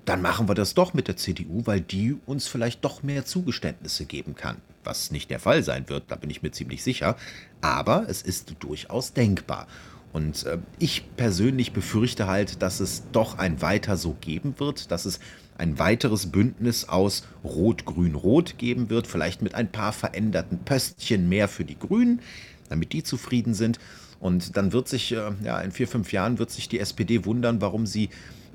dann 0.05 0.21
machen 0.21 0.47
wir 0.47 0.55
das 0.55 0.73
doch 0.73 0.93
mit 0.93 1.07
der 1.07 1.17
CDU, 1.17 1.61
weil 1.65 1.81
die 1.81 2.15
uns 2.25 2.47
vielleicht 2.47 2.83
doch 2.83 3.03
mehr 3.03 3.25
Zugeständnisse 3.25 4.05
geben 4.05 4.35
kann. 4.35 4.57
Was 4.83 5.11
nicht 5.11 5.29
der 5.29 5.39
Fall 5.39 5.63
sein 5.63 5.89
wird, 5.89 6.05
da 6.07 6.15
bin 6.15 6.29
ich 6.29 6.41
mir 6.41 6.51
ziemlich 6.51 6.83
sicher. 6.83 7.15
Aber 7.61 8.05
es 8.07 8.21
ist 8.21 8.55
durchaus 8.59 9.13
denkbar. 9.13 9.67
Und 10.15 10.45
äh, 10.45 10.60
ich 10.80 11.04
persönlich 11.17 11.73
befürchte 11.73 12.25
halt, 12.25 12.62
dass 12.62 12.80
es 12.80 13.04
doch 13.12 13.38
ein 13.38 13.62
Weiter 13.62 13.97
so 13.97 14.15
geben 14.21 14.56
wird, 14.60 14.89
dass 14.89 15.04
es 15.04 15.19
ein 15.58 15.78
weiteres 15.78 16.28
Bündnis 16.32 16.88
aus 16.88 17.28
Rot-Grün-Rot 17.43 18.58
geben 18.58 18.89
wird, 18.89 19.08
vielleicht 19.08 19.41
mit 19.41 19.56
ein 19.56 19.69
paar 19.69 19.91
veränderten 19.91 20.60
Pöstchen 20.60 21.28
mehr 21.28 21.49
für 21.49 21.65
die 21.65 21.78
Grünen, 21.78 22.21
damit 22.69 22.93
die 22.93 23.04
zufrieden 23.04 23.54
sind. 23.54 23.78
Und 24.21 24.56
dann 24.56 24.71
wird 24.71 24.88
sich, 24.88 25.12
äh, 25.12 25.32
ja, 25.43 25.60
in 25.60 25.73
vier, 25.73 25.89
fünf 25.89 26.13
Jahren 26.13 26.39
wird 26.39 26.49
sich 26.49 26.69
die 26.69 26.80
SPD 26.80 27.25
wundern, 27.25 27.60
warum 27.60 27.86
sie 27.86 28.08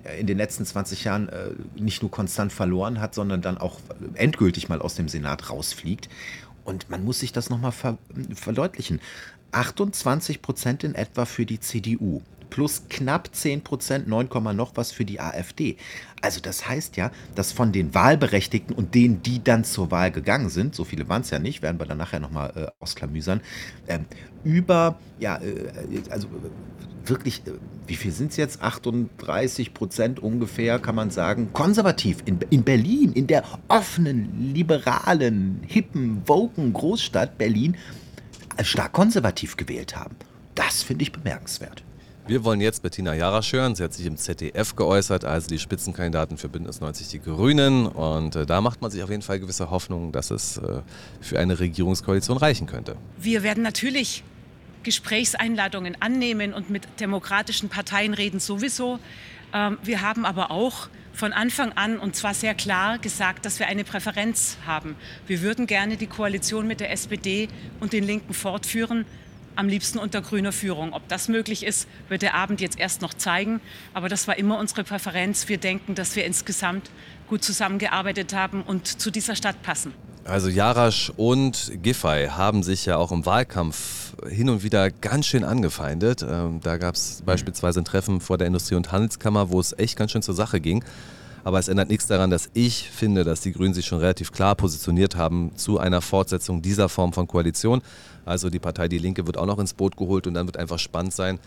äh, 0.04 0.18
in 0.18 0.26
den 0.26 0.38
letzten 0.38 0.64
20 0.64 1.04
Jahren 1.04 1.28
äh, 1.28 1.50
nicht 1.78 2.00
nur 2.00 2.10
konstant 2.10 2.54
verloren 2.54 3.02
hat, 3.02 3.14
sondern 3.14 3.42
dann 3.42 3.58
auch 3.58 3.80
endgültig 4.14 4.70
mal 4.70 4.80
aus 4.80 4.94
dem 4.94 5.08
Senat 5.08 5.50
rausfliegt. 5.50 6.08
Und 6.64 6.88
man 6.88 7.04
muss 7.04 7.20
sich 7.20 7.32
das 7.32 7.50
nochmal 7.50 7.72
ver 7.72 7.98
verdeutlichen. 8.34 9.00
28 9.52 10.42
Prozent 10.42 10.84
in 10.84 10.94
etwa 10.94 11.24
für 11.24 11.46
die 11.46 11.60
CDU 11.60 12.22
plus 12.50 12.82
knapp 12.88 13.30
10 13.32 13.62
Prozent, 13.62 14.08
9, 14.08 14.28
noch 14.54 14.72
was 14.74 14.92
für 14.92 15.04
die 15.04 15.20
AfD. 15.20 15.76
Also 16.20 16.40
das 16.40 16.68
heißt 16.68 16.96
ja, 16.96 17.10
dass 17.34 17.52
von 17.52 17.72
den 17.72 17.94
Wahlberechtigten 17.94 18.74
und 18.74 18.94
denen, 18.94 19.22
die 19.22 19.42
dann 19.42 19.64
zur 19.64 19.90
Wahl 19.90 20.10
gegangen 20.10 20.50
sind, 20.50 20.74
so 20.74 20.84
viele 20.84 21.08
waren 21.08 21.22
es 21.22 21.30
ja 21.30 21.38
nicht, 21.38 21.62
werden 21.62 21.80
wir 21.80 21.86
dann 21.86 21.98
nachher 21.98 22.20
nochmal 22.20 22.52
äh, 22.56 22.66
ausklamüsern, 22.80 23.40
äh, 23.86 24.00
über, 24.44 24.98
ja, 25.18 25.36
äh, 25.36 26.10
also 26.10 26.28
wirklich, 27.06 27.42
äh, 27.46 27.52
wie 27.86 27.96
viel 27.96 28.12
sind 28.12 28.32
es 28.32 28.36
jetzt? 28.36 28.62
38 28.62 29.72
Prozent 29.72 30.20
ungefähr, 30.20 30.78
kann 30.78 30.94
man 30.94 31.10
sagen, 31.10 31.50
konservativ 31.52 32.18
in, 32.26 32.38
in 32.50 32.62
Berlin, 32.62 33.12
in 33.12 33.26
der 33.26 33.44
offenen, 33.68 34.52
liberalen, 34.54 35.60
hippen, 35.66 36.22
woken 36.26 36.72
Großstadt 36.72 37.38
Berlin, 37.38 37.76
stark 38.64 38.92
konservativ 38.92 39.56
gewählt 39.56 39.96
haben. 39.96 40.16
Das 40.54 40.82
finde 40.82 41.02
ich 41.02 41.12
bemerkenswert. 41.12 41.82
Wir 42.26 42.44
wollen 42.44 42.60
jetzt 42.60 42.82
Bettina 42.82 43.14
Jarasch 43.14 43.52
hören. 43.52 43.74
Sie 43.74 43.82
hat 43.82 43.92
sich 43.92 44.06
im 44.06 44.16
ZDF 44.16 44.76
geäußert, 44.76 45.24
also 45.24 45.48
die 45.48 45.58
Spitzenkandidaten 45.58 46.36
für 46.36 46.48
Bündnis 46.48 46.80
90 46.80 47.08
Die 47.08 47.20
Grünen. 47.20 47.86
Und 47.86 48.36
äh, 48.36 48.46
da 48.46 48.60
macht 48.60 48.82
man 48.82 48.90
sich 48.90 49.02
auf 49.02 49.10
jeden 49.10 49.22
Fall 49.22 49.40
gewisse 49.40 49.70
Hoffnung, 49.70 50.12
dass 50.12 50.30
es 50.30 50.58
äh, 50.58 50.82
für 51.20 51.40
eine 51.40 51.58
Regierungskoalition 51.58 52.36
reichen 52.36 52.66
könnte. 52.66 52.96
Wir 53.18 53.42
werden 53.42 53.62
natürlich 53.62 54.22
Gesprächseinladungen 54.82 55.96
annehmen 56.00 56.54
und 56.54 56.70
mit 56.70 56.86
demokratischen 57.00 57.68
Parteien 57.68 58.14
reden 58.14 58.38
sowieso. 58.38 58.98
Ähm, 59.52 59.78
wir 59.82 60.00
haben 60.02 60.24
aber 60.24 60.50
auch 60.50 60.88
von 61.12 61.32
Anfang 61.32 61.72
an 61.72 61.98
und 61.98 62.16
zwar 62.16 62.34
sehr 62.34 62.54
klar 62.54 62.98
gesagt, 62.98 63.44
dass 63.44 63.58
wir 63.58 63.66
eine 63.66 63.84
Präferenz 63.84 64.56
haben. 64.66 64.96
Wir 65.26 65.42
würden 65.42 65.66
gerne 65.66 65.96
die 65.96 66.06
Koalition 66.06 66.66
mit 66.66 66.80
der 66.80 66.90
SPD 66.90 67.48
und 67.80 67.92
den 67.92 68.04
Linken 68.04 68.34
fortführen, 68.34 69.04
am 69.56 69.68
liebsten 69.68 69.98
unter 69.98 70.22
grüner 70.22 70.52
Führung. 70.52 70.92
Ob 70.92 71.06
das 71.08 71.28
möglich 71.28 71.64
ist, 71.64 71.88
wird 72.08 72.22
der 72.22 72.34
Abend 72.34 72.60
jetzt 72.60 72.78
erst 72.78 73.02
noch 73.02 73.12
zeigen. 73.12 73.60
Aber 73.92 74.08
das 74.08 74.28
war 74.28 74.38
immer 74.38 74.58
unsere 74.58 74.84
Präferenz. 74.84 75.48
Wir 75.48 75.58
denken, 75.58 75.94
dass 75.94 76.16
wir 76.16 76.24
insgesamt 76.24 76.90
gut 77.28 77.44
zusammengearbeitet 77.44 78.32
haben 78.32 78.62
und 78.62 78.86
zu 78.86 79.10
dieser 79.10 79.36
Stadt 79.36 79.62
passen. 79.62 79.92
Also 80.24 80.48
Jarasch 80.48 81.12
und 81.16 81.72
Giffey 81.82 82.28
haben 82.28 82.62
sich 82.62 82.86
ja 82.86 82.96
auch 82.96 83.10
im 83.10 83.26
Wahlkampf 83.26 84.14
hin 84.28 84.50
und 84.50 84.62
wieder 84.62 84.90
ganz 84.90 85.26
schön 85.26 85.44
angefeindet. 85.44 86.24
Ähm, 86.28 86.60
da 86.62 86.76
gab 86.76 86.94
es 86.94 87.22
beispielsweise 87.24 87.80
ein 87.80 87.84
Treffen 87.84 88.20
vor 88.20 88.38
der 88.38 88.46
Industrie- 88.46 88.74
und 88.74 88.92
Handelskammer, 88.92 89.50
wo 89.50 89.58
es 89.58 89.76
echt 89.78 89.96
ganz 89.96 90.12
schön 90.12 90.22
zur 90.22 90.34
Sache 90.34 90.60
ging. 90.60 90.84
Aber 91.42 91.58
es 91.58 91.68
ändert 91.68 91.88
nichts 91.88 92.06
daran, 92.06 92.30
dass 92.30 92.50
ich 92.52 92.90
finde, 92.90 93.24
dass 93.24 93.40
die 93.40 93.52
Grünen 93.52 93.72
sich 93.72 93.86
schon 93.86 93.98
relativ 93.98 94.30
klar 94.30 94.54
positioniert 94.54 95.16
haben 95.16 95.52
zu 95.56 95.78
einer 95.78 96.02
Fortsetzung 96.02 96.60
dieser 96.60 96.90
Form 96.90 97.14
von 97.14 97.26
Koalition. 97.26 97.80
Also 98.26 98.50
die 98.50 98.58
Partei 98.58 98.88
Die 98.88 98.98
Linke 98.98 99.26
wird 99.26 99.38
auch 99.38 99.46
noch 99.46 99.58
ins 99.58 99.72
Boot 99.72 99.96
geholt 99.96 100.26
und 100.26 100.34
dann 100.34 100.46
wird 100.46 100.58
einfach 100.58 100.78
spannend 100.78 101.14
sein, 101.14 101.38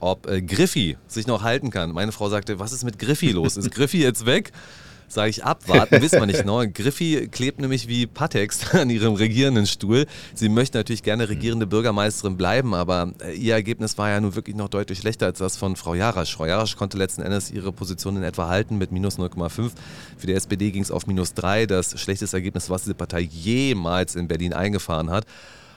ob 0.00 0.26
äh, 0.26 0.40
Griffi 0.40 0.96
sich 1.06 1.26
noch 1.26 1.42
halten 1.42 1.70
kann. 1.70 1.92
Meine 1.92 2.12
Frau 2.12 2.30
sagte, 2.30 2.58
was 2.58 2.72
ist 2.72 2.82
mit 2.82 2.98
Griffi 2.98 3.30
los? 3.30 3.58
Ist 3.58 3.70
Griffi 3.74 4.00
jetzt 4.02 4.24
weg? 4.24 4.52
Sage 5.12 5.30
ich 5.30 5.44
abwarten, 5.44 6.00
wissen 6.00 6.20
wir 6.20 6.26
nicht. 6.26 6.42
Ne? 6.52 6.70
Griffi 6.70 7.28
klebt 7.30 7.60
nämlich 7.60 7.86
wie 7.86 8.06
Patex 8.06 8.74
an 8.74 8.90
ihrem 8.90 9.14
regierenden 9.14 9.66
Stuhl. 9.66 10.06
Sie 10.34 10.48
möchte 10.48 10.78
natürlich 10.78 11.02
gerne 11.02 11.28
regierende 11.28 11.66
Bürgermeisterin 11.66 12.36
bleiben, 12.36 12.74
aber 12.74 13.12
äh, 13.22 13.34
ihr 13.34 13.54
Ergebnis 13.54 13.96
war 13.96 14.10
ja 14.10 14.20
nun 14.20 14.34
wirklich 14.34 14.56
noch 14.56 14.68
deutlich 14.68 14.98
schlechter 14.98 15.26
als 15.26 15.38
das 15.38 15.56
von 15.56 15.76
Frau 15.76 15.94
Jarasch. 15.94 16.34
Frau 16.34 16.46
Jarasch 16.46 16.76
konnte 16.76 16.98
letzten 16.98 17.22
Endes 17.22 17.50
ihre 17.50 17.72
Position 17.72 18.16
in 18.16 18.22
etwa 18.22 18.48
halten 18.48 18.76
mit 18.76 18.90
minus 18.90 19.18
0,5. 19.18 19.70
Für 20.16 20.26
die 20.26 20.32
SPD 20.32 20.72
ging 20.72 20.82
es 20.82 20.90
auf 20.90 21.06
minus 21.06 21.34
3, 21.34 21.66
das 21.66 22.00
schlechteste 22.00 22.36
Ergebnis, 22.36 22.68
was 22.70 22.82
diese 22.82 22.94
Partei 22.94 23.20
jemals 23.20 24.16
in 24.16 24.26
Berlin 24.26 24.52
eingefahren 24.52 25.10
hat. 25.10 25.26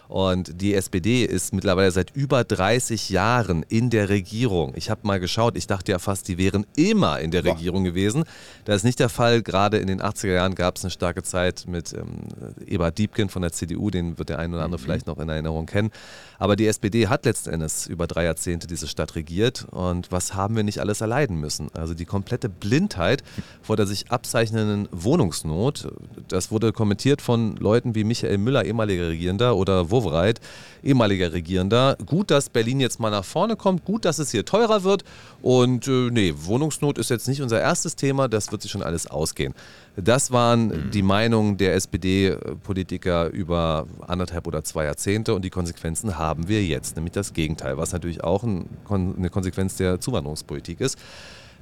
Und 0.07 0.61
die 0.61 0.73
SPD 0.73 1.25
ist 1.25 1.53
mittlerweile 1.53 1.91
seit 1.91 2.15
über 2.15 2.43
30 2.43 3.09
Jahren 3.09 3.63
in 3.69 3.89
der 3.89 4.09
Regierung. 4.09 4.73
Ich 4.75 4.89
habe 4.89 5.01
mal 5.03 5.19
geschaut, 5.19 5.57
ich 5.57 5.67
dachte 5.67 5.91
ja 5.91 5.99
fast, 5.99 6.27
die 6.27 6.37
wären 6.37 6.65
immer 6.75 7.19
in 7.19 7.31
der 7.31 7.41
Boah. 7.41 7.53
Regierung 7.53 7.83
gewesen. 7.83 8.23
Das 8.65 8.77
ist 8.77 8.83
nicht 8.83 8.99
der 8.99 9.09
Fall. 9.09 9.41
Gerade 9.41 9.77
in 9.77 9.87
den 9.87 10.01
80er 10.01 10.33
Jahren 10.33 10.55
gab 10.55 10.77
es 10.77 10.83
eine 10.83 10.91
starke 10.91 11.23
Zeit 11.23 11.65
mit 11.67 11.93
ähm, 11.93 12.27
Ebert 12.65 12.97
Diebken 12.97 13.29
von 13.29 13.41
der 13.41 13.51
CDU, 13.51 13.89
den 13.89 14.17
wird 14.17 14.29
der 14.29 14.39
eine 14.39 14.55
oder 14.55 14.65
andere 14.65 14.79
mhm. 14.79 14.85
vielleicht 14.85 15.07
noch 15.07 15.17
in 15.17 15.29
Erinnerung 15.29 15.65
kennen. 15.65 15.91
Aber 16.39 16.55
die 16.55 16.67
SPD 16.67 17.07
hat 17.07 17.25
letzten 17.25 17.51
Endes 17.51 17.87
über 17.87 18.07
drei 18.07 18.25
Jahrzehnte 18.25 18.67
diese 18.67 18.87
Stadt 18.87 19.15
regiert. 19.15 19.65
Und 19.71 20.11
was 20.11 20.33
haben 20.33 20.55
wir 20.55 20.63
nicht 20.63 20.79
alles 20.79 21.01
erleiden 21.01 21.39
müssen? 21.39 21.69
Also 21.73 21.93
die 21.93 22.05
komplette 22.05 22.49
Blindheit 22.49 23.23
vor 23.61 23.75
der 23.75 23.85
sich 23.85 24.11
abzeichnenden 24.11 24.87
Wohnungsnot. 24.91 25.87
Das 26.27 26.51
wurde 26.51 26.71
kommentiert 26.71 27.21
von 27.21 27.55
Leuten 27.57 27.95
wie 27.95 28.03
Michael 28.03 28.37
Müller, 28.37 28.65
ehemaliger 28.65 29.07
Regierender, 29.07 29.55
oder 29.55 29.91
Wowereit, 29.91 30.39
ehemaliger 30.83 31.33
Regierender. 31.33 31.97
Gut, 32.05 32.31
dass 32.31 32.49
Berlin 32.49 32.79
jetzt 32.79 32.99
mal 32.99 33.09
nach 33.09 33.25
vorne 33.25 33.55
kommt. 33.55 33.85
Gut, 33.85 34.05
dass 34.05 34.19
es 34.19 34.31
hier 34.31 34.45
teurer 34.45 34.83
wird. 34.83 35.03
Und 35.41 35.87
äh, 35.87 36.09
nee, 36.11 36.33
Wohnungsnot 36.35 36.97
ist 36.97 37.09
jetzt 37.09 37.27
nicht 37.27 37.41
unser 37.41 37.61
erstes 37.61 37.95
Thema. 37.95 38.27
Das 38.27 38.51
wird 38.51 38.61
sich 38.61 38.71
schon 38.71 38.83
alles 38.83 39.07
ausgehen. 39.07 39.53
Das 39.97 40.31
waren 40.31 40.67
mhm. 40.67 40.91
die 40.91 41.01
Meinungen 41.01 41.57
der 41.57 41.75
SPD-Politiker 41.75 43.29
über 43.29 43.87
anderthalb 44.07 44.47
oder 44.47 44.63
zwei 44.63 44.85
Jahrzehnte 44.85 45.33
und 45.33 45.45
die 45.45 45.49
Konsequenzen 45.49 46.17
haben 46.17 46.47
wir 46.47 46.63
jetzt, 46.63 46.95
nämlich 46.95 47.13
das 47.13 47.33
Gegenteil, 47.33 47.77
was 47.77 47.93
natürlich 47.93 48.23
auch 48.23 48.43
ein, 48.43 48.67
eine 48.89 49.29
Konsequenz 49.29 49.77
der 49.77 49.99
Zuwanderungspolitik 49.99 50.81
ist. 50.81 50.97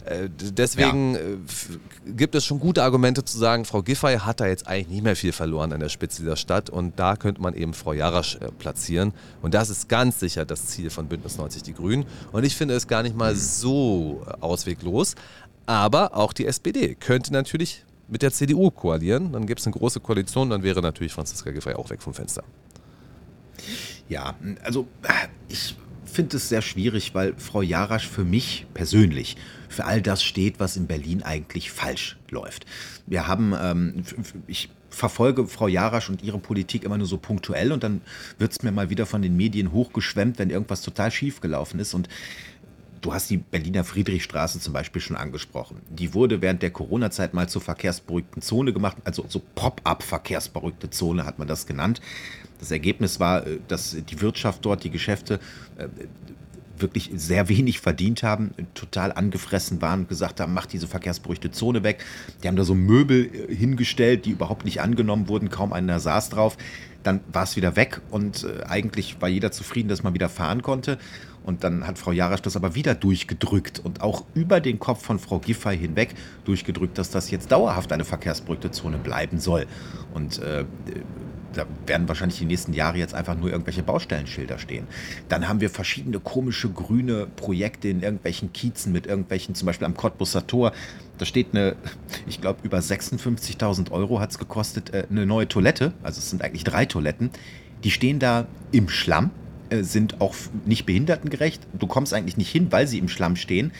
Äh, 0.05 0.29
deswegen 0.37 1.13
ja. 1.13 1.19
Äh, 1.19 2.11
gibt 2.15 2.35
es 2.35 2.43
schon 2.45 2.59
gute 2.59 2.83
Argumente 2.83 3.23
zu 3.23 3.37
sagen, 3.37 3.63
Frau 3.63 3.81
Giffey 3.81 4.17
hat 4.17 4.41
da 4.41 4.47
jetzt 4.47 4.67
eigentlich 4.67 4.89
nicht 4.89 5.03
mehr 5.03 5.15
viel 5.15 5.31
verloren 5.31 5.71
an 5.71 5.79
der 5.79 5.89
Spitze 5.89 6.21
dieser 6.21 6.35
Stadt 6.35 6.69
und 6.69 6.99
da 6.99 7.15
könnte 7.15 7.41
man 7.41 7.53
eben 7.53 7.73
Frau 7.73 7.93
Jarasch 7.93 8.35
äh, 8.35 8.51
platzieren. 8.51 9.13
Und 9.41 9.53
das 9.53 9.69
ist 9.69 9.87
ganz 9.87 10.19
sicher 10.19 10.43
das 10.45 10.67
Ziel 10.67 10.89
von 10.89 11.07
Bündnis 11.07 11.37
90 11.37 11.63
Die 11.63 11.73
Grünen. 11.73 12.05
Und 12.31 12.43
ich 12.43 12.55
finde 12.55 12.73
es 12.73 12.87
gar 12.87 13.03
nicht 13.03 13.15
mal 13.15 13.33
mhm. 13.33 13.37
so 13.37 14.25
ausweglos. 14.41 15.15
Aber 15.65 16.17
auch 16.17 16.33
die 16.33 16.45
SPD 16.45 16.95
könnte 16.95 17.31
natürlich 17.31 17.85
mit 18.07 18.21
der 18.21 18.31
CDU 18.31 18.71
koalieren. 18.71 19.31
Dann 19.31 19.45
gibt 19.45 19.59
es 19.59 19.67
eine 19.67 19.73
große 19.73 19.99
Koalition, 19.99 20.49
dann 20.49 20.63
wäre 20.63 20.81
natürlich 20.81 21.13
Franziska 21.13 21.51
Giffey 21.51 21.73
auch 21.73 21.89
weg 21.89 22.01
vom 22.01 22.13
Fenster. 22.13 22.43
Ja, 24.09 24.35
also 24.63 24.87
ich 25.49 25.75
finde 26.05 26.37
es 26.37 26.49
sehr 26.49 26.61
schwierig, 26.61 27.15
weil 27.15 27.33
Frau 27.37 27.61
Jarasch 27.61 28.07
für 28.07 28.23
mich 28.23 28.65
persönlich 28.73 29.37
für 29.69 29.85
all 29.85 30.01
das 30.01 30.23
steht, 30.23 30.59
was 30.59 30.77
in 30.77 30.85
Berlin 30.87 31.23
eigentlich 31.23 31.71
falsch 31.71 32.17
läuft. 32.29 32.65
Wir 33.07 33.27
haben, 33.27 33.53
ähm, 33.59 34.03
ich 34.47 34.69
verfolge 34.89 35.47
Frau 35.47 35.67
Jarasch 35.67 36.09
und 36.09 36.21
ihre 36.21 36.37
Politik 36.37 36.83
immer 36.83 36.97
nur 36.97 37.07
so 37.07 37.17
punktuell 37.17 37.71
und 37.71 37.83
dann 37.83 38.01
wird 38.37 38.51
es 38.51 38.61
mir 38.61 38.71
mal 38.71 38.91
wieder 38.91 39.07
von 39.07 39.23
den 39.23 39.35
Medien 39.35 39.71
hochgeschwemmt, 39.71 40.37
wenn 40.37 40.51
irgendwas 40.51 40.81
total 40.81 41.09
schief 41.09 41.41
gelaufen 41.41 41.79
ist 41.79 41.95
und 41.95 42.07
Du 43.03 43.13
hast 43.13 43.29
die 43.29 43.35
Berliner 43.35 43.83
Friedrichstraße 43.83 44.61
zum 44.61 44.71
Beispiel 44.71 45.01
schon 45.01 45.17
angesprochen. 45.17 45.81
Die 45.89 46.13
wurde 46.13 46.41
während 46.41 46.61
der 46.61 46.71
Corona-Zeit 46.71 47.33
mal 47.33 47.49
zur 47.49 47.61
verkehrsberuhigten 47.61 48.41
Zone 48.41 48.71
gemacht, 48.71 48.95
also 49.03 49.25
so 49.27 49.41
Pop-up 49.55 50.03
verkehrsberuhigte 50.03 50.89
Zone 50.89 51.25
hat 51.25 51.37
man 51.37 51.49
das 51.49 51.67
genannt. 51.67 51.99
Das 52.59 52.71
Ergebnis 52.71 53.19
war, 53.19 53.45
äh, 53.45 53.59
dass 53.67 53.97
die 54.09 54.21
Wirtschaft 54.21 54.63
dort, 54.63 54.85
die 54.85 54.89
Geschäfte 54.89 55.41
äh, 55.77 55.89
wirklich 56.77 57.11
sehr 57.13 57.49
wenig 57.49 57.81
verdient 57.81 58.23
haben, 58.23 58.51
total 58.73 59.11
angefressen 59.11 59.81
waren 59.81 60.01
und 60.01 60.09
gesagt 60.09 60.39
haben, 60.39 60.53
mach 60.53 60.65
diese 60.65 60.87
verkehrsberuhigte 60.87 61.51
Zone 61.51 61.83
weg. 61.83 62.05
Die 62.41 62.47
haben 62.47 62.55
da 62.55 62.63
so 62.63 62.73
Möbel 62.73 63.25
äh, 63.25 63.53
hingestellt, 63.53 64.25
die 64.25 64.31
überhaupt 64.31 64.63
nicht 64.63 64.79
angenommen 64.79 65.27
wurden, 65.27 65.49
kaum 65.49 65.73
einer 65.73 65.99
saß 65.99 66.29
drauf. 66.29 66.55
Dann 67.03 67.19
war 67.33 67.43
es 67.43 67.57
wieder 67.57 67.75
weg 67.75 67.99
und 68.11 68.47
eigentlich 68.65 69.19
war 69.19 69.27
jeder 69.27 69.51
zufrieden, 69.51 69.89
dass 69.89 70.03
man 70.03 70.13
wieder 70.13 70.29
fahren 70.29 70.61
konnte. 70.61 70.97
Und 71.43 71.63
dann 71.63 71.85
hat 71.85 71.97
Frau 71.97 72.11
Jarasch 72.11 72.41
das 72.41 72.55
aber 72.55 72.75
wieder 72.75 72.95
durchgedrückt 72.95 73.81
und 73.83 74.01
auch 74.01 74.23
über 74.33 74.61
den 74.61 74.79
Kopf 74.79 75.03
von 75.03 75.19
Frau 75.19 75.39
Giffey 75.39 75.77
hinweg 75.77 76.15
durchgedrückt, 76.45 76.97
dass 76.97 77.09
das 77.09 77.31
jetzt 77.31 77.51
dauerhaft 77.51 77.91
eine 77.91 78.05
verkehrsberuhigte 78.05 78.71
Zone 78.71 78.97
bleiben 78.97 79.39
soll. 79.39 79.65
Und 80.13 80.39
äh, 80.39 80.65
da 81.53 81.65
werden 81.85 82.07
wahrscheinlich 82.07 82.39
die 82.39 82.45
nächsten 82.45 82.73
Jahre 82.73 82.97
jetzt 82.97 83.13
einfach 83.13 83.35
nur 83.35 83.51
irgendwelche 83.51 83.83
Baustellenschilder 83.83 84.57
stehen. 84.57 84.87
Dann 85.29 85.47
haben 85.47 85.61
wir 85.61 85.69
verschiedene 85.69 86.19
komische 86.19 86.69
grüne 86.69 87.27
Projekte 87.27 87.89
in 87.89 88.01
irgendwelchen 88.01 88.53
Kiezen 88.53 88.91
mit 88.91 89.05
irgendwelchen, 89.05 89.55
zum 89.55 89.67
Beispiel 89.67 89.85
am 89.85 89.95
Cottbusser 89.95 90.47
Tor. 90.47 90.71
Da 91.17 91.25
steht 91.25 91.47
eine, 91.51 91.75
ich 92.25 92.41
glaube, 92.41 92.59
über 92.63 92.79
56.000 92.79 93.91
Euro 93.91 94.19
hat 94.19 94.31
es 94.31 94.39
gekostet, 94.39 94.93
äh, 94.93 95.05
eine 95.09 95.25
neue 95.25 95.47
Toilette. 95.47 95.93
Also 96.01 96.19
es 96.19 96.29
sind 96.29 96.41
eigentlich 96.41 96.63
drei 96.63 96.85
Toiletten. 96.85 97.29
Die 97.83 97.91
stehen 97.91 98.19
da 98.19 98.47
im 98.71 98.89
Schlamm 98.89 99.31
sind 99.81 100.21
auch 100.21 100.35
nicht 100.65 100.85
behindertengerecht. 100.85 101.61
Du 101.73 101.87
kommst 101.87 102.13
eigentlich 102.13 102.37
nicht 102.37 102.51
hin, 102.51 102.67
weil 102.71 102.87
sie 102.87 102.99
im 102.99 103.07
Schlamm 103.07 103.35
stehen. 103.35 103.71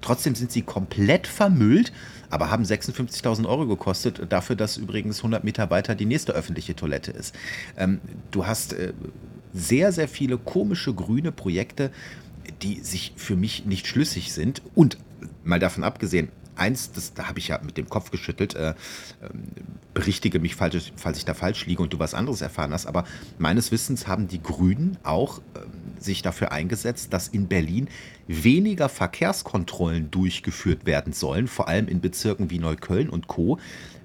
Trotzdem 0.00 0.34
sind 0.34 0.50
sie 0.50 0.62
komplett 0.62 1.26
vermüllt, 1.26 1.92
aber 2.28 2.50
haben 2.50 2.64
56.000 2.64 3.46
Euro 3.46 3.66
gekostet, 3.66 4.20
dafür, 4.30 4.56
dass 4.56 4.76
übrigens 4.76 5.18
100 5.18 5.44
Meter 5.44 5.70
weiter 5.70 5.94
die 5.94 6.06
nächste 6.06 6.32
öffentliche 6.32 6.74
Toilette 6.74 7.12
ist. 7.12 7.34
Ähm, 7.76 8.00
du 8.30 8.46
hast 8.46 8.72
äh, 8.72 8.92
sehr, 9.54 9.92
sehr 9.92 10.08
viele 10.08 10.38
komische 10.38 10.92
grüne 10.94 11.30
Projekte, 11.30 11.90
die 12.62 12.80
sich 12.80 13.12
für 13.16 13.36
mich 13.36 13.64
nicht 13.66 13.86
schlüssig 13.86 14.32
sind. 14.32 14.62
Und 14.74 14.98
mal 15.44 15.60
davon 15.60 15.84
abgesehen, 15.84 16.28
eins, 16.62 16.92
das, 16.92 17.14
da 17.14 17.28
habe 17.28 17.38
ich 17.38 17.48
ja 17.48 17.60
mit 17.62 17.76
dem 17.76 17.88
Kopf 17.88 18.10
geschüttelt, 18.10 18.54
äh, 18.54 18.70
äh, 18.70 18.74
berichtige 19.94 20.38
mich, 20.38 20.54
falsch, 20.56 20.92
falls 20.96 21.18
ich 21.18 21.24
da 21.24 21.34
falsch 21.34 21.66
liege 21.66 21.82
und 21.82 21.92
du 21.92 21.98
was 21.98 22.14
anderes 22.14 22.40
erfahren 22.40 22.72
hast, 22.72 22.86
aber 22.86 23.04
meines 23.38 23.72
Wissens 23.72 24.06
haben 24.06 24.28
die 24.28 24.42
Grünen 24.42 24.96
auch 25.02 25.38
äh, 25.38 26.02
sich 26.02 26.22
dafür 26.22 26.52
eingesetzt, 26.52 27.12
dass 27.12 27.28
in 27.28 27.48
Berlin 27.48 27.88
weniger 28.26 28.88
Verkehrskontrollen 28.88 30.10
durchgeführt 30.10 30.86
werden 30.86 31.12
sollen, 31.12 31.48
vor 31.48 31.68
allem 31.68 31.88
in 31.88 32.00
Bezirken 32.00 32.50
wie 32.50 32.58
Neukölln 32.58 33.08
und 33.10 33.26
Co., 33.26 33.58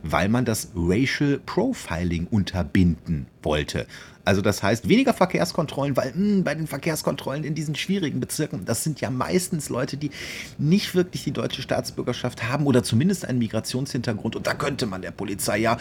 weil 0.03 0.29
man 0.29 0.45
das 0.45 0.69
Racial 0.75 1.39
Profiling 1.45 2.27
unterbinden 2.27 3.27
wollte. 3.41 3.87
Also 4.27 4.41
das 4.41 4.61
heißt 4.61 4.89
weniger 4.89 5.13
Verkehrskontrollen, 5.13 5.95
weil 5.95 6.09
mh, 6.09 6.15
hm, 6.15 6.43
bei 6.43 6.53
den 6.53 6.67
Verkehrskontrollen 6.67 7.45
in 7.45 7.55
diesen 7.55 7.75
schwierigen 7.75 8.19
Bezirken, 8.19 8.65
das 8.65 8.83
sind 8.83 8.99
ja 8.99 9.09
meistens 9.09 9.69
Leute, 9.69 9.95
die 9.95 10.11
nicht 10.57 10.95
wirklich 10.95 11.23
die 11.23 11.31
deutsche 11.31 11.61
Staatsbürgerschaft 11.61 12.43
haben 12.43 12.65
oder 12.65 12.83
zumindest 12.83 13.23
einen 13.23 13.39
Migrationshintergrund. 13.39 14.35
Und 14.35 14.45
da 14.45 14.53
könnte 14.53 14.85
man 14.85 15.01
der 15.01 15.11
Polizei 15.11 15.59
ja 15.59 15.77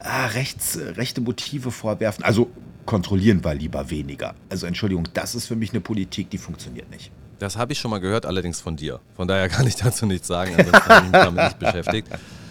äh, 0.00 0.08
rechts, 0.34 0.78
rechte 0.96 1.22
Motive 1.22 1.70
vorwerfen. 1.70 2.22
Also 2.22 2.50
kontrollieren 2.84 3.42
wir 3.42 3.54
lieber 3.54 3.88
weniger. 3.88 4.34
Also 4.50 4.66
Entschuldigung, 4.66 5.08
das 5.14 5.34
ist 5.34 5.46
für 5.46 5.56
mich 5.56 5.70
eine 5.70 5.80
Politik, 5.80 6.28
die 6.28 6.38
funktioniert 6.38 6.90
nicht. 6.90 7.10
Das 7.38 7.56
habe 7.56 7.72
ich 7.72 7.78
schon 7.78 7.90
mal 7.90 8.00
gehört, 8.00 8.26
allerdings 8.26 8.60
von 8.60 8.76
dir. 8.76 9.00
Von 9.14 9.26
daher 9.26 9.48
kann 9.48 9.66
ich 9.66 9.76
dazu 9.76 10.04
nichts 10.04 10.26
sagen. 10.26 10.54
Ansonsten 10.54 10.84
habe 10.84 11.06
ich 11.06 11.12
mich 11.12 11.12
damit 11.12 11.44
nicht 11.44 11.58
beschäftigt. 11.60 12.08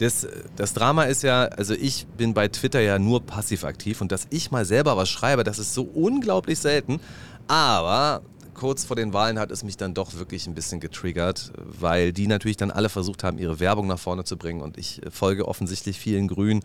Das, 0.00 0.26
das 0.56 0.72
Drama 0.72 1.04
ist 1.04 1.22
ja, 1.22 1.42
also 1.44 1.74
ich 1.74 2.06
bin 2.16 2.32
bei 2.32 2.48
Twitter 2.48 2.80
ja 2.80 2.98
nur 2.98 3.20
passiv 3.20 3.64
aktiv 3.64 4.00
und 4.00 4.10
dass 4.10 4.26
ich 4.30 4.50
mal 4.50 4.64
selber 4.64 4.96
was 4.96 5.10
schreibe, 5.10 5.44
das 5.44 5.58
ist 5.58 5.74
so 5.74 5.82
unglaublich 5.82 6.58
selten. 6.58 7.00
Aber 7.48 8.22
kurz 8.54 8.84
vor 8.84 8.96
den 8.96 9.12
Wahlen 9.12 9.38
hat 9.38 9.50
es 9.50 9.62
mich 9.62 9.76
dann 9.76 9.92
doch 9.92 10.14
wirklich 10.14 10.46
ein 10.46 10.54
bisschen 10.54 10.80
getriggert, 10.80 11.52
weil 11.56 12.14
die 12.14 12.28
natürlich 12.28 12.56
dann 12.56 12.70
alle 12.70 12.88
versucht 12.88 13.24
haben, 13.24 13.36
ihre 13.36 13.60
Werbung 13.60 13.88
nach 13.88 13.98
vorne 13.98 14.24
zu 14.24 14.38
bringen 14.38 14.62
und 14.62 14.78
ich 14.78 15.02
folge 15.10 15.46
offensichtlich 15.46 16.00
vielen 16.00 16.28
Grünen. 16.28 16.64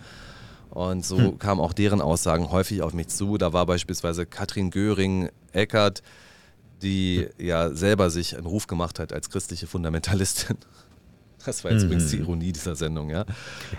Und 0.70 1.06
so 1.06 1.18
hm. 1.18 1.38
kamen 1.38 1.60
auch 1.60 1.74
deren 1.74 2.00
Aussagen 2.00 2.52
häufig 2.52 2.84
auf 2.84 2.94
mich 2.94 3.10
zu. 3.10 3.38
Da 3.38 3.52
war 3.52 3.66
beispielsweise 3.66 4.26
Katrin 4.26 4.72
Göring-Eckert, 4.72 6.04
die 6.82 7.28
ja 7.38 7.74
selber 7.74 8.10
sich 8.10 8.38
einen 8.38 8.46
Ruf 8.46 8.68
gemacht 8.68 8.98
hat 8.98 9.12
als 9.12 9.30
christliche 9.30 9.68
Fundamentalistin. 9.68 10.58
Das 11.46 11.64
war 11.64 11.72
jetzt 11.72 11.82
mhm. 11.82 11.88
übrigens 11.88 12.12
die 12.12 12.18
Ironie 12.18 12.52
dieser 12.52 12.76
Sendung, 12.76 13.10
ja. 13.10 13.26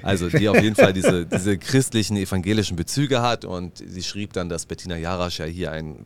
Also 0.02 0.28
die 0.28 0.48
auf 0.48 0.60
jeden 0.60 0.76
Fall 0.76 0.92
diese, 0.92 1.26
diese 1.32 1.58
christlichen, 1.58 2.16
evangelischen 2.16 2.76
Bezüge 2.76 3.22
hat 3.22 3.44
und 3.44 3.78
sie 3.84 4.02
schrieb 4.02 4.32
dann, 4.32 4.48
dass 4.48 4.66
Bettina 4.66 4.96
Jarasch 4.96 5.38
ja 5.38 5.44
hier 5.46 5.72
ein 5.72 5.96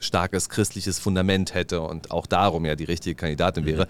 starkes 0.00 0.48
christliches 0.48 0.98
Fundament 0.98 1.54
hätte 1.54 1.80
und 1.80 2.10
auch 2.10 2.26
darum 2.26 2.64
ja 2.64 2.76
die 2.76 2.84
richtige 2.84 3.14
Kandidatin 3.14 3.66
wäre. 3.66 3.86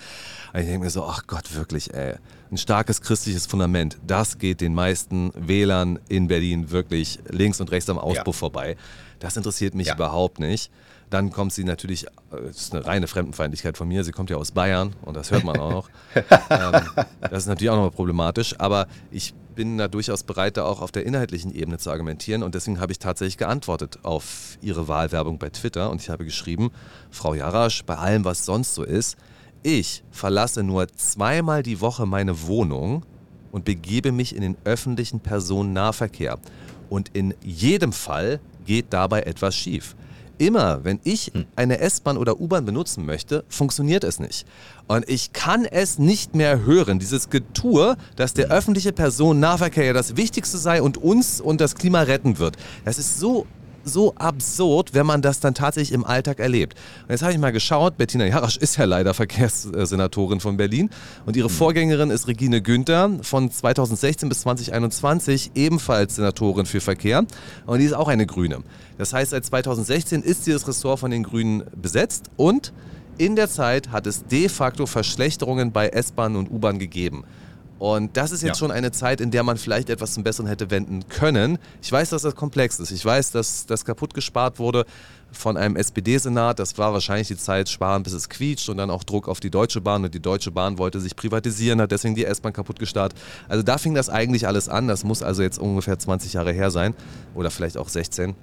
Mhm. 0.53 0.61
ich 0.61 0.67
denke 0.67 0.85
mir 0.85 0.91
so, 0.91 1.05
ach 1.05 1.27
Gott, 1.27 1.55
wirklich, 1.55 1.93
ey, 1.95 2.15
ein 2.51 2.57
starkes 2.57 3.03
christliches 3.03 3.47
Fundament, 3.47 3.99
das 4.07 4.39
geht 4.39 4.61
den 4.61 4.75
meisten 4.75 5.33
Wählern 5.35 5.99
in 6.09 6.29
Berlin 6.29 6.71
wirklich 6.71 7.19
links 7.29 7.61
und 7.61 7.71
rechts 7.71 7.91
am 7.91 7.99
Auspuff 7.99 8.37
ja. 8.37 8.41
vorbei. 8.41 8.77
Das 9.19 9.37
interessiert 9.37 9.75
mich 9.75 9.89
ja. 9.89 9.95
überhaupt 9.95 10.39
nicht. 10.39 10.71
Dann 11.11 11.31
kommt 11.31 11.53
sie 11.53 11.65
natürlich, 11.65 12.07
äh, 12.07 12.11
das 12.31 12.57
ist 12.57 12.75
eine 12.75 12.85
reine 12.87 13.07
Fremdenfeindlichkeit 13.07 13.77
von 13.77 13.89
mir, 13.89 14.05
sie 14.05 14.13
kommt 14.13 14.31
ja 14.31 14.37
aus 14.37 14.53
Bayern 14.53 14.95
und 15.03 15.17
das 15.17 15.31
hört 15.31 15.45
man 15.45 15.59
auch 15.59 15.71
noch. 15.71 15.91
ähm, 16.15 16.73
das 17.21 17.45
ist 17.45 17.47
natürlich 17.47 17.71
auch 17.71 17.77
nochmal 17.77 17.91
problematisch, 17.91 18.55
aber 18.59 18.87
ich 19.11 19.35
bin 19.55 19.79
da 19.79 19.89
durchaus 19.89 20.23
bereit, 20.23 20.57
da 20.57 20.65
auch 20.65 20.81
auf 20.81 20.93
der 20.93 21.05
inhaltlichen 21.05 21.53
Ebene 21.53 21.79
zu 21.79 21.91
argumentieren 21.91 22.43
und 22.43 22.55
deswegen 22.55 22.81
habe 22.81 22.93
ich 22.93 22.99
tatsächlich 22.99 23.39
geantwortet 23.39 24.01
auf 24.05 24.59
ihre 24.61 24.87
Wahlwerbung 24.87 25.39
bei 25.39 25.51
Twitter 25.51 25.91
und 25.91 26.01
ich 26.01 26.11
habe 26.11 26.25
geschrieben, 26.25 26.71
Frau 27.11 27.35
Jarasch, 27.35 27.85
bei 27.85 27.97
allem, 27.97 28.25
was 28.25 28.45
sonst 28.45 28.75
so 28.75 28.85
ist, 28.85 29.17
ich 29.63 30.05
verlasse 30.11 30.63
nur 30.63 30.87
zweimal 30.89 31.63
die 31.63 31.81
Woche 31.81 32.07
meine 32.07 32.47
Wohnung 32.47 33.05
und 33.51 33.65
begebe 33.65 34.13
mich 34.13 34.37
in 34.37 34.43
den 34.43 34.57
öffentlichen 34.65 35.21
Personennahverkehr. 35.21 36.39
Und 36.89 37.11
in 37.13 37.35
jedem 37.43 37.93
Fall 37.93 38.41
geht 38.65 38.87
dabei 38.91 39.23
etwas 39.23 39.57
schief. 39.57 39.97
Immer, 40.39 40.85
wenn 40.85 41.01
ich 41.05 41.33
hm. 41.35 41.47
eine 41.57 41.81
S-Bahn 41.81 42.17
oder 42.17 42.41
U-Bahn 42.41 42.65
benutzen 42.65 43.05
möchte, 43.05 43.45
funktioniert 43.49 44.05
es 44.05 44.21
nicht. 44.21 44.47
Und 44.87 45.09
ich 45.09 45.33
kann 45.33 45.65
es 45.65 45.99
nicht 45.99 46.35
mehr 46.35 46.65
hören, 46.65 46.99
dieses 46.99 47.29
Getue, 47.29 47.97
dass 48.17 48.35
der 48.35 48.47
hm. 48.47 48.53
öffentliche 48.53 48.93
Personennahverkehr 48.93 49.85
ja 49.85 49.93
das 49.93 50.17
Wichtigste 50.17 50.59
sei 50.59 50.81
und 50.81 50.97
uns 50.97 51.41
und 51.41 51.61
das 51.61 51.75
Klima 51.75 52.03
retten 52.03 52.39
wird. 52.39 52.57
Das 52.85 52.99
ist 52.99 53.19
so 53.19 53.47
so 53.89 54.15
absurd, 54.15 54.95
wenn 54.95 55.07
man 55.07 55.23
das 55.23 55.41
dann 55.41 55.55
tatsächlich 55.55 55.93
im 55.93 56.05
Alltag 56.05 56.39
erlebt. 56.39 56.75
Und 57.05 57.11
jetzt 57.11 57.23
habe 57.23 57.33
ich 57.33 57.39
mal 57.39 57.53
geschaut, 57.53 57.97
Bettina 57.97 58.27
Jarasch 58.27 58.57
ist 58.57 58.77
ja 58.77 58.85
leider 58.85 59.15
Verkehrssenatorin 59.15 60.41
von 60.41 60.57
Berlin 60.57 60.91
und 61.27 61.37
ihre 61.37 61.49
mhm. 61.49 61.53
Vorgängerin 61.53 62.11
ist 62.11 62.29
Regine 62.29 62.63
Günther 62.63 63.11
von 63.23 63.51
2016 63.51 64.29
bis 64.29 64.41
2021 64.41 65.53
ebenfalls 65.55 66.17
Senatorin 66.17 66.67
für 66.67 66.81
Verkehr 66.81 67.25
und 67.67 67.79
die 67.79 67.85
ist 67.85 67.95
auch 67.95 68.09
eine 68.09 68.27
Grüne. 68.27 68.59
Das 68.99 69.13
heißt, 69.13 69.31
seit 69.31 69.45
2016 69.45 70.23
ist 70.23 70.47
dieses 70.47 70.67
Ressort 70.69 71.01
von 71.01 71.11
den 71.11 71.23
Grünen 71.23 71.65
besetzt 71.75 72.27
und 72.37 72.73
in 73.19 73.35
der 73.35 73.49
Zeit 73.49 73.91
hat 73.91 74.07
es 74.07 74.27
de 74.27 74.49
facto 74.49 74.87
Verschlechterungen 74.87 75.73
bei 75.73 75.89
S-Bahn 75.89 76.37
und 76.37 76.51
U-Bahn 76.51 76.79
gegeben. 76.79 77.25
Und 77.79 78.17
das 78.17 78.33
ist 78.33 78.43
jetzt 78.43 78.57
ja. 78.57 78.59
schon 78.59 78.71
eine 78.71 78.91
Zeit, 78.91 79.21
in 79.21 79.31
der 79.31 79.45
man 79.45 79.57
vielleicht 79.57 79.89
etwas 79.89 80.15
zum 80.15 80.25
Besseren 80.25 80.49
hätte 80.49 80.71
wenden 80.71 81.09
können. 81.09 81.59
Ich 81.81 81.93
weiß, 81.93 82.11
dass 82.11 82.23
das 82.23 82.35
komplex 82.35 82.81
ist. 82.81 82.91
Ich 82.91 83.05
weiß, 83.05 83.31
dass 83.31 83.67
das 83.67 83.85
kaputt 83.85 84.15
gespart 84.15 84.59
wurde 84.59 84.85
von 85.31 85.57
einem 85.57 85.77
SPD-Senat. 85.77 86.59
Das 86.59 86.77
war 86.79 86.93
wahrscheinlich 86.93 87.29
die 87.29 87.37
Zeit 87.37 87.69
sparen, 87.69 88.03
bis 88.03 88.15
es 88.15 88.29
quietscht 88.29 88.69
und 88.69 88.79
dann 88.79 88.91
auch 88.91 89.05
Druck 89.05 89.29
auf 89.29 89.39
die 89.39 89.51
Deutsche 89.51 89.81
Bahn. 89.81 90.05
Und 90.05 90.13
die 90.13 90.21
Deutsche 90.21 90.51
Bahn 90.51 90.79
wollte 90.79 91.01
sich 91.01 91.15
privatisieren, 91.15 91.81
hat 91.81 91.93
deswegen 91.93 92.17
die 92.17 92.25
S-Bahn 92.25 92.53
kaputt 92.53 92.81
gestartet. 92.81 93.19
Also 93.49 93.63
da 93.63 93.79
fing 93.79 93.95
das 93.95 94.09
eigentlich 94.09 94.49
alles 94.49 94.69
an. 94.69 94.89
Das 94.89 95.05
muss 95.05 95.23
also 95.23 95.43
jetzt 95.43 95.59
ungefähr 95.59 95.99
20 95.99 96.33
Jahre 96.33 96.53
her 96.53 96.71
sein 96.71 96.95
oder 97.35 97.51
vielleicht 97.51 97.77
auch 97.77 97.89
16. 97.89 98.35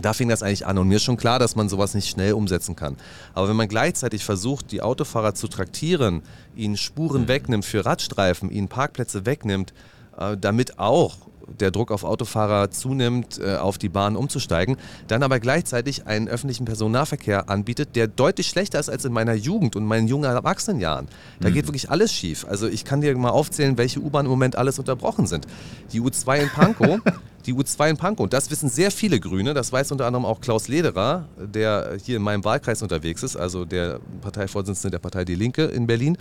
Da 0.00 0.12
fing 0.12 0.28
das 0.28 0.42
eigentlich 0.42 0.66
an 0.66 0.78
und 0.78 0.88
mir 0.88 0.96
ist 0.96 1.04
schon 1.04 1.16
klar, 1.16 1.38
dass 1.38 1.56
man 1.56 1.68
sowas 1.68 1.94
nicht 1.94 2.08
schnell 2.08 2.34
umsetzen 2.34 2.76
kann. 2.76 2.96
Aber 3.34 3.48
wenn 3.48 3.56
man 3.56 3.68
gleichzeitig 3.68 4.24
versucht, 4.24 4.72
die 4.72 4.82
Autofahrer 4.82 5.34
zu 5.34 5.48
traktieren, 5.48 6.22
ihnen 6.54 6.76
Spuren 6.76 7.22
mhm. 7.22 7.28
wegnimmt 7.28 7.64
für 7.64 7.84
Radstreifen, 7.84 8.50
ihnen 8.50 8.68
Parkplätze 8.68 9.26
wegnimmt, 9.26 9.72
äh, 10.18 10.36
damit 10.36 10.78
auch 10.78 11.16
der 11.60 11.70
Druck 11.70 11.90
auf 11.90 12.04
Autofahrer 12.04 12.70
zunimmt, 12.70 13.38
äh, 13.38 13.56
auf 13.56 13.78
die 13.78 13.88
Bahn 13.88 14.16
umzusteigen, 14.16 14.76
dann 15.08 15.22
aber 15.22 15.40
gleichzeitig 15.40 16.06
einen 16.06 16.28
öffentlichen 16.28 16.64
Personennahverkehr 16.64 17.48
anbietet, 17.48 17.96
der 17.96 18.08
deutlich 18.08 18.48
schlechter 18.48 18.80
ist 18.80 18.88
als 18.88 19.04
in 19.04 19.12
meiner 19.12 19.34
Jugend 19.34 19.76
und 19.76 19.84
meinen 19.84 20.08
jungen 20.08 20.24
Erwachsenenjahren. 20.24 21.08
Da 21.40 21.48
mhm. 21.48 21.54
geht 21.54 21.66
wirklich 21.66 21.90
alles 21.90 22.12
schief. 22.12 22.46
Also 22.48 22.66
ich 22.66 22.84
kann 22.84 23.00
dir 23.00 23.16
mal 23.16 23.30
aufzählen, 23.30 23.78
welche 23.78 24.00
U-Bahn 24.00 24.26
im 24.26 24.30
Moment 24.30 24.56
alles 24.56 24.78
unterbrochen 24.78 25.26
sind. 25.26 25.46
Die 25.92 26.00
U2 26.00 26.38
in 26.38 26.48
Pankow, 26.48 27.00
die 27.46 27.54
U2 27.54 27.90
in 27.90 27.96
Pankow, 27.96 28.24
und 28.24 28.32
das 28.32 28.50
wissen 28.50 28.68
sehr 28.68 28.90
viele 28.90 29.20
Grüne, 29.20 29.54
das 29.54 29.72
weiß 29.72 29.92
unter 29.92 30.06
anderem 30.06 30.24
auch 30.24 30.40
Klaus 30.40 30.68
Lederer, 30.68 31.28
der 31.38 31.96
hier 32.02 32.16
in 32.16 32.22
meinem 32.22 32.44
Wahlkreis 32.44 32.82
unterwegs 32.82 33.22
ist, 33.22 33.36
also 33.36 33.64
der 33.64 34.00
Parteivorsitzende 34.20 34.92
der 34.92 34.98
Partei 34.98 35.24
Die 35.24 35.34
Linke 35.34 35.64
in 35.64 35.86
Berlin. 35.86 36.18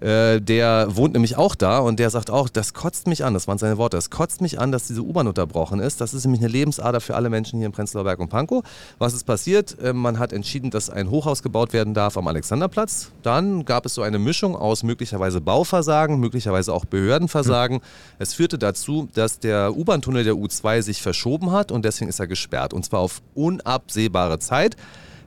Äh, 0.00 0.40
der 0.40 0.94
wohnt 0.94 1.14
nämlich 1.14 1.36
auch 1.36 1.54
da 1.54 1.78
und 1.78 1.98
der 1.98 2.10
sagt 2.10 2.30
auch, 2.30 2.48
das 2.48 2.74
kotzt 2.74 3.06
mich 3.06 3.24
an, 3.24 3.32
das 3.32 3.48
waren 3.48 3.56
seine 3.56 3.78
Worte, 3.78 3.96
das 3.96 4.10
kotzt 4.10 4.42
mich 4.42 4.60
an, 4.60 4.70
dass 4.70 4.86
diese 4.86 5.00
U-Bahn 5.02 5.26
unterbrochen 5.26 5.80
ist. 5.80 6.00
Das 6.00 6.12
ist 6.12 6.24
nämlich 6.24 6.42
eine 6.42 6.50
Lebensader 6.50 7.00
für 7.00 7.16
alle 7.16 7.30
Menschen 7.30 7.58
hier 7.58 7.66
in 7.66 7.72
Prenzlauer 7.72 8.04
Berg 8.04 8.18
und 8.18 8.28
Pankow. 8.28 8.62
Was 8.98 9.14
ist 9.14 9.24
passiert? 9.24 9.76
Äh, 9.80 9.92
man 9.92 10.18
hat 10.18 10.32
entschieden, 10.32 10.70
dass 10.70 10.90
ein 10.90 11.10
Hochhaus 11.10 11.42
gebaut 11.42 11.72
werden 11.72 11.94
darf 11.94 12.18
am 12.18 12.28
Alexanderplatz. 12.28 13.10
Dann 13.22 13.64
gab 13.64 13.86
es 13.86 13.94
so 13.94 14.02
eine 14.02 14.18
Mischung 14.18 14.54
aus 14.54 14.82
möglicherweise 14.82 15.40
Bauversagen, 15.40 16.20
möglicherweise 16.20 16.74
auch 16.74 16.84
Behördenversagen. 16.84 17.78
Hm. 17.78 17.84
Es 18.18 18.34
führte 18.34 18.58
dazu, 18.58 19.08
dass 19.14 19.38
der 19.38 19.76
U-Bahn-Tunnel 19.76 20.24
der 20.24 20.34
U2 20.34 20.82
sich 20.82 21.00
verschoben 21.00 21.52
hat 21.52 21.72
und 21.72 21.84
deswegen 21.84 22.10
ist 22.10 22.20
er 22.20 22.26
gesperrt 22.26 22.74
und 22.74 22.84
zwar 22.84 23.00
auf 23.00 23.22
unabsehbare 23.34 24.38
Zeit. 24.38 24.76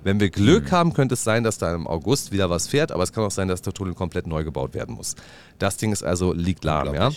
Wenn 0.04 0.20
wir 0.20 0.30
Glück 0.30 0.66
mhm. 0.66 0.72
haben, 0.72 0.94
könnte 0.94 1.14
es 1.14 1.24
sein, 1.24 1.44
dass 1.44 1.58
da 1.58 1.74
im 1.74 1.88
August 1.88 2.32
wieder 2.32 2.50
was 2.50 2.68
fährt, 2.68 2.92
aber 2.92 3.04
es 3.04 3.12
kann 3.12 3.24
auch 3.24 3.32
sein, 3.32 3.48
dass 3.48 3.62
der 3.62 3.74
Tunnel 3.74 3.94
komplett 3.94 4.28
neu 4.28 4.44
gebaut 4.44 4.74
werden 4.74 4.96
muss. 4.96 5.16
Das 5.58 5.78
Ding 5.78 5.92
ist 5.92 6.04
also 6.04 6.34
liegt 6.34 6.64
lahm, 6.64 6.94
ja. 6.94 7.12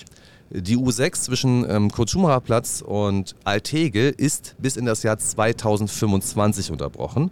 Die 0.54 0.76
U6 0.76 1.12
zwischen 1.22 1.68
ähm, 1.70 1.90
Kurt-Schumacher 1.90 2.40
Platz 2.40 2.84
und 2.86 3.34
Altegel 3.44 4.12
ist 4.14 4.54
bis 4.58 4.76
in 4.76 4.84
das 4.84 5.02
Jahr 5.02 5.16
2025 5.16 6.70
unterbrochen. 6.70 7.30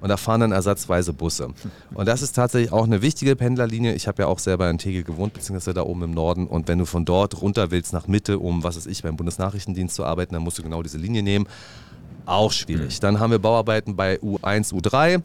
Und 0.00 0.08
da 0.08 0.18
fahren 0.18 0.40
dann 0.40 0.52
ersatzweise 0.52 1.14
Busse. 1.14 1.48
Und 1.94 2.06
das 2.06 2.20
ist 2.20 2.32
tatsächlich 2.32 2.72
auch 2.72 2.84
eine 2.84 3.00
wichtige 3.00 3.36
Pendlerlinie. 3.36 3.94
Ich 3.94 4.06
habe 4.06 4.22
ja 4.22 4.28
auch 4.28 4.38
selber 4.38 4.68
in 4.68 4.76
Tegel 4.76 5.02
gewohnt, 5.02 5.32
beziehungsweise 5.32 5.72
da 5.72 5.82
oben 5.82 6.02
im 6.02 6.10
Norden. 6.10 6.46
Und 6.46 6.68
wenn 6.68 6.78
du 6.78 6.84
von 6.84 7.06
dort 7.06 7.40
runter 7.40 7.70
willst 7.70 7.94
nach 7.94 8.06
Mitte, 8.06 8.38
um, 8.38 8.62
was 8.62 8.76
weiß 8.76 8.84
ich, 8.84 9.02
beim 9.02 9.16
Bundesnachrichtendienst 9.16 9.94
zu 9.94 10.04
arbeiten, 10.04 10.34
dann 10.34 10.42
musst 10.42 10.58
du 10.58 10.62
genau 10.62 10.82
diese 10.82 10.98
Linie 10.98 11.22
nehmen. 11.22 11.46
Auch 12.26 12.52
schwierig. 12.52 12.96
Mhm. 12.96 13.00
Dann 13.00 13.20
haben 13.20 13.30
wir 13.30 13.38
Bauarbeiten 13.38 13.96
bei 13.96 14.18
U1, 14.20 14.72
U3. 14.72 15.22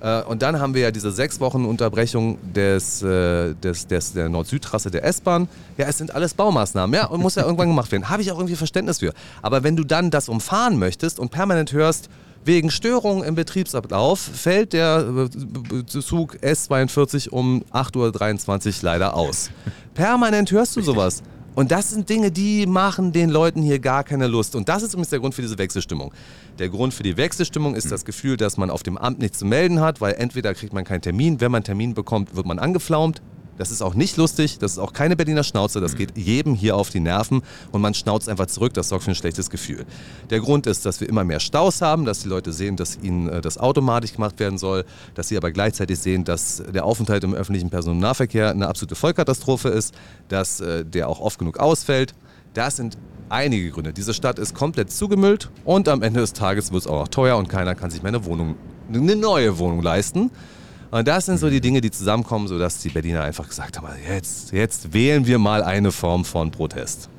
Äh, 0.00 0.22
und 0.22 0.42
dann 0.42 0.60
haben 0.60 0.74
wir 0.74 0.82
ja 0.82 0.90
diese 0.90 1.10
sechs 1.10 1.40
Wochen 1.40 1.64
Unterbrechung 1.64 2.38
des, 2.54 3.02
äh, 3.02 3.54
des, 3.54 3.86
des, 3.86 4.12
der 4.12 4.28
Nord-Süd-Trasse 4.28 4.90
der 4.90 5.04
S-Bahn. 5.04 5.48
Ja, 5.76 5.86
es 5.86 5.98
sind 5.98 6.14
alles 6.14 6.34
Baumaßnahmen, 6.34 6.94
ja, 6.94 7.06
und 7.06 7.20
muss 7.20 7.34
ja 7.34 7.44
irgendwann 7.44 7.68
gemacht 7.68 7.90
werden. 7.90 8.08
Habe 8.08 8.22
ich 8.22 8.30
auch 8.30 8.38
irgendwie 8.38 8.56
Verständnis 8.56 8.98
für. 8.98 9.12
Aber 9.42 9.62
wenn 9.62 9.76
du 9.76 9.84
dann 9.84 10.10
das 10.10 10.28
umfahren 10.28 10.78
möchtest 10.78 11.18
und 11.18 11.30
permanent 11.30 11.72
hörst, 11.72 12.08
wegen 12.44 12.70
Störungen 12.70 13.24
im 13.24 13.34
Betriebsablauf 13.34 14.20
fällt 14.20 14.72
der 14.72 15.28
äh, 15.28 15.84
Zug 15.84 16.36
S42 16.36 17.28
um 17.30 17.64
8.23 17.72 18.66
Uhr 18.66 18.72
leider 18.82 19.14
aus. 19.14 19.50
Permanent 19.94 20.50
hörst 20.52 20.76
du 20.76 20.80
sowas. 20.80 21.22
Und 21.58 21.72
das 21.72 21.90
sind 21.90 22.08
Dinge, 22.08 22.30
die 22.30 22.66
machen 22.66 23.10
den 23.10 23.30
Leuten 23.30 23.62
hier 23.62 23.80
gar 23.80 24.04
keine 24.04 24.28
Lust. 24.28 24.54
Und 24.54 24.68
das 24.68 24.84
ist 24.84 24.92
übrigens 24.92 25.08
der 25.08 25.18
Grund 25.18 25.34
für 25.34 25.42
diese 25.42 25.58
Wechselstimmung. 25.58 26.14
Der 26.60 26.68
Grund 26.68 26.94
für 26.94 27.02
die 27.02 27.16
Wechselstimmung 27.16 27.74
ist 27.74 27.90
das 27.90 28.04
Gefühl, 28.04 28.36
dass 28.36 28.58
man 28.58 28.70
auf 28.70 28.84
dem 28.84 28.96
Amt 28.96 29.18
nichts 29.18 29.40
zu 29.40 29.44
melden 29.44 29.80
hat, 29.80 30.00
weil 30.00 30.14
entweder 30.14 30.54
kriegt 30.54 30.72
man 30.72 30.84
keinen 30.84 31.02
Termin, 31.02 31.40
wenn 31.40 31.50
man 31.50 31.58
einen 31.58 31.64
Termin 31.64 31.94
bekommt, 31.94 32.36
wird 32.36 32.46
man 32.46 32.60
angeflaumt, 32.60 33.22
das 33.58 33.70
ist 33.70 33.82
auch 33.82 33.94
nicht 33.94 34.16
lustig, 34.16 34.58
das 34.58 34.72
ist 34.72 34.78
auch 34.78 34.92
keine 34.92 35.16
Berliner 35.16 35.44
Schnauze, 35.44 35.80
das 35.80 35.92
mhm. 35.92 35.98
geht 35.98 36.16
jedem 36.16 36.54
hier 36.54 36.76
auf 36.76 36.90
die 36.90 37.00
Nerven 37.00 37.42
und 37.72 37.80
man 37.80 37.92
schnauzt 37.94 38.28
einfach 38.28 38.46
zurück, 38.46 38.72
das 38.74 38.88
sorgt 38.88 39.04
für 39.04 39.10
ein 39.10 39.16
schlechtes 39.16 39.50
Gefühl. 39.50 39.84
Der 40.30 40.40
Grund 40.40 40.66
ist, 40.66 40.86
dass 40.86 41.00
wir 41.00 41.08
immer 41.08 41.24
mehr 41.24 41.40
Staus 41.40 41.82
haben, 41.82 42.04
dass 42.04 42.20
die 42.20 42.28
Leute 42.28 42.52
sehen, 42.52 42.76
dass 42.76 42.98
ihnen 43.02 43.28
äh, 43.28 43.40
das 43.40 43.58
automatisch 43.58 44.14
gemacht 44.14 44.38
werden 44.40 44.58
soll, 44.58 44.84
dass 45.14 45.28
sie 45.28 45.36
aber 45.36 45.50
gleichzeitig 45.50 45.98
sehen, 45.98 46.24
dass 46.24 46.62
der 46.72 46.84
Aufenthalt 46.84 47.24
im 47.24 47.34
öffentlichen 47.34 47.70
Personennahverkehr 47.70 48.50
eine 48.50 48.68
absolute 48.68 48.94
Vollkatastrophe 48.94 49.68
ist, 49.68 49.94
dass 50.28 50.60
äh, 50.60 50.84
der 50.84 51.08
auch 51.08 51.20
oft 51.20 51.38
genug 51.38 51.58
ausfällt. 51.58 52.14
Das 52.54 52.76
sind 52.76 52.96
einige 53.28 53.70
Gründe. 53.70 53.92
Diese 53.92 54.14
Stadt 54.14 54.38
ist 54.38 54.54
komplett 54.54 54.90
zugemüllt 54.90 55.50
und 55.64 55.88
am 55.88 56.02
Ende 56.02 56.20
des 56.20 56.32
Tages 56.32 56.72
wird 56.72 56.82
es 56.82 56.86
auch 56.86 57.00
noch 57.00 57.08
teuer 57.08 57.36
und 57.36 57.48
keiner 57.48 57.74
kann 57.74 57.90
sich 57.90 58.02
mehr 58.02 58.10
eine 58.10 58.24
Wohnung, 58.24 58.56
eine 58.92 59.16
neue 59.16 59.58
Wohnung 59.58 59.82
leisten. 59.82 60.30
Und 60.90 61.06
das 61.06 61.26
sind 61.26 61.38
so 61.38 61.50
die 61.50 61.60
Dinge, 61.60 61.80
die 61.80 61.90
zusammenkommen, 61.90 62.48
sodass 62.48 62.78
die 62.78 62.88
Berliner 62.88 63.22
einfach 63.22 63.48
gesagt 63.48 63.78
haben, 63.78 63.88
jetzt, 64.08 64.52
jetzt 64.52 64.92
wählen 64.92 65.26
wir 65.26 65.38
mal 65.38 65.62
eine 65.62 65.92
Form 65.92 66.24
von 66.24 66.50
Protest. 66.50 67.10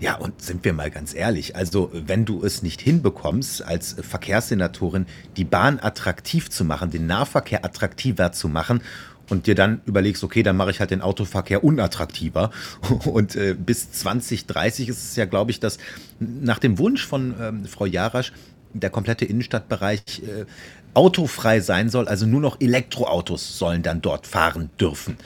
Ja, 0.00 0.16
und 0.16 0.42
sind 0.42 0.64
wir 0.64 0.72
mal 0.72 0.90
ganz 0.90 1.14
ehrlich, 1.14 1.54
also 1.54 1.90
wenn 1.92 2.24
du 2.24 2.44
es 2.44 2.62
nicht 2.62 2.80
hinbekommst, 2.80 3.62
als 3.62 3.94
Verkehrssenatorin 4.00 5.06
die 5.36 5.44
Bahn 5.44 5.78
attraktiv 5.80 6.50
zu 6.50 6.64
machen, 6.64 6.90
den 6.90 7.06
Nahverkehr 7.06 7.64
attraktiver 7.64 8.32
zu 8.32 8.48
machen 8.48 8.82
und 9.28 9.46
dir 9.46 9.54
dann 9.54 9.80
überlegst, 9.86 10.24
okay, 10.24 10.42
dann 10.42 10.56
mache 10.56 10.70
ich 10.70 10.80
halt 10.80 10.90
den 10.90 11.00
Autoverkehr 11.00 11.62
unattraktiver. 11.62 12.50
Und 13.06 13.36
äh, 13.36 13.54
bis 13.54 13.92
2030 13.92 14.88
ist 14.88 15.02
es 15.02 15.16
ja, 15.16 15.24
glaube 15.24 15.52
ich, 15.52 15.60
dass 15.60 15.78
nach 16.18 16.58
dem 16.58 16.76
Wunsch 16.78 17.06
von 17.06 17.34
ähm, 17.40 17.64
Frau 17.64 17.86
Jarasch 17.86 18.32
der 18.74 18.90
komplette 18.90 19.24
Innenstadtbereich 19.24 20.22
äh, 20.22 20.44
autofrei 20.94 21.60
sein 21.60 21.88
soll, 21.88 22.08
also 22.08 22.26
nur 22.26 22.40
noch 22.40 22.60
Elektroautos 22.60 23.58
sollen 23.58 23.82
dann 23.82 24.02
dort 24.02 24.26
fahren 24.26 24.70
dürfen. 24.78 25.16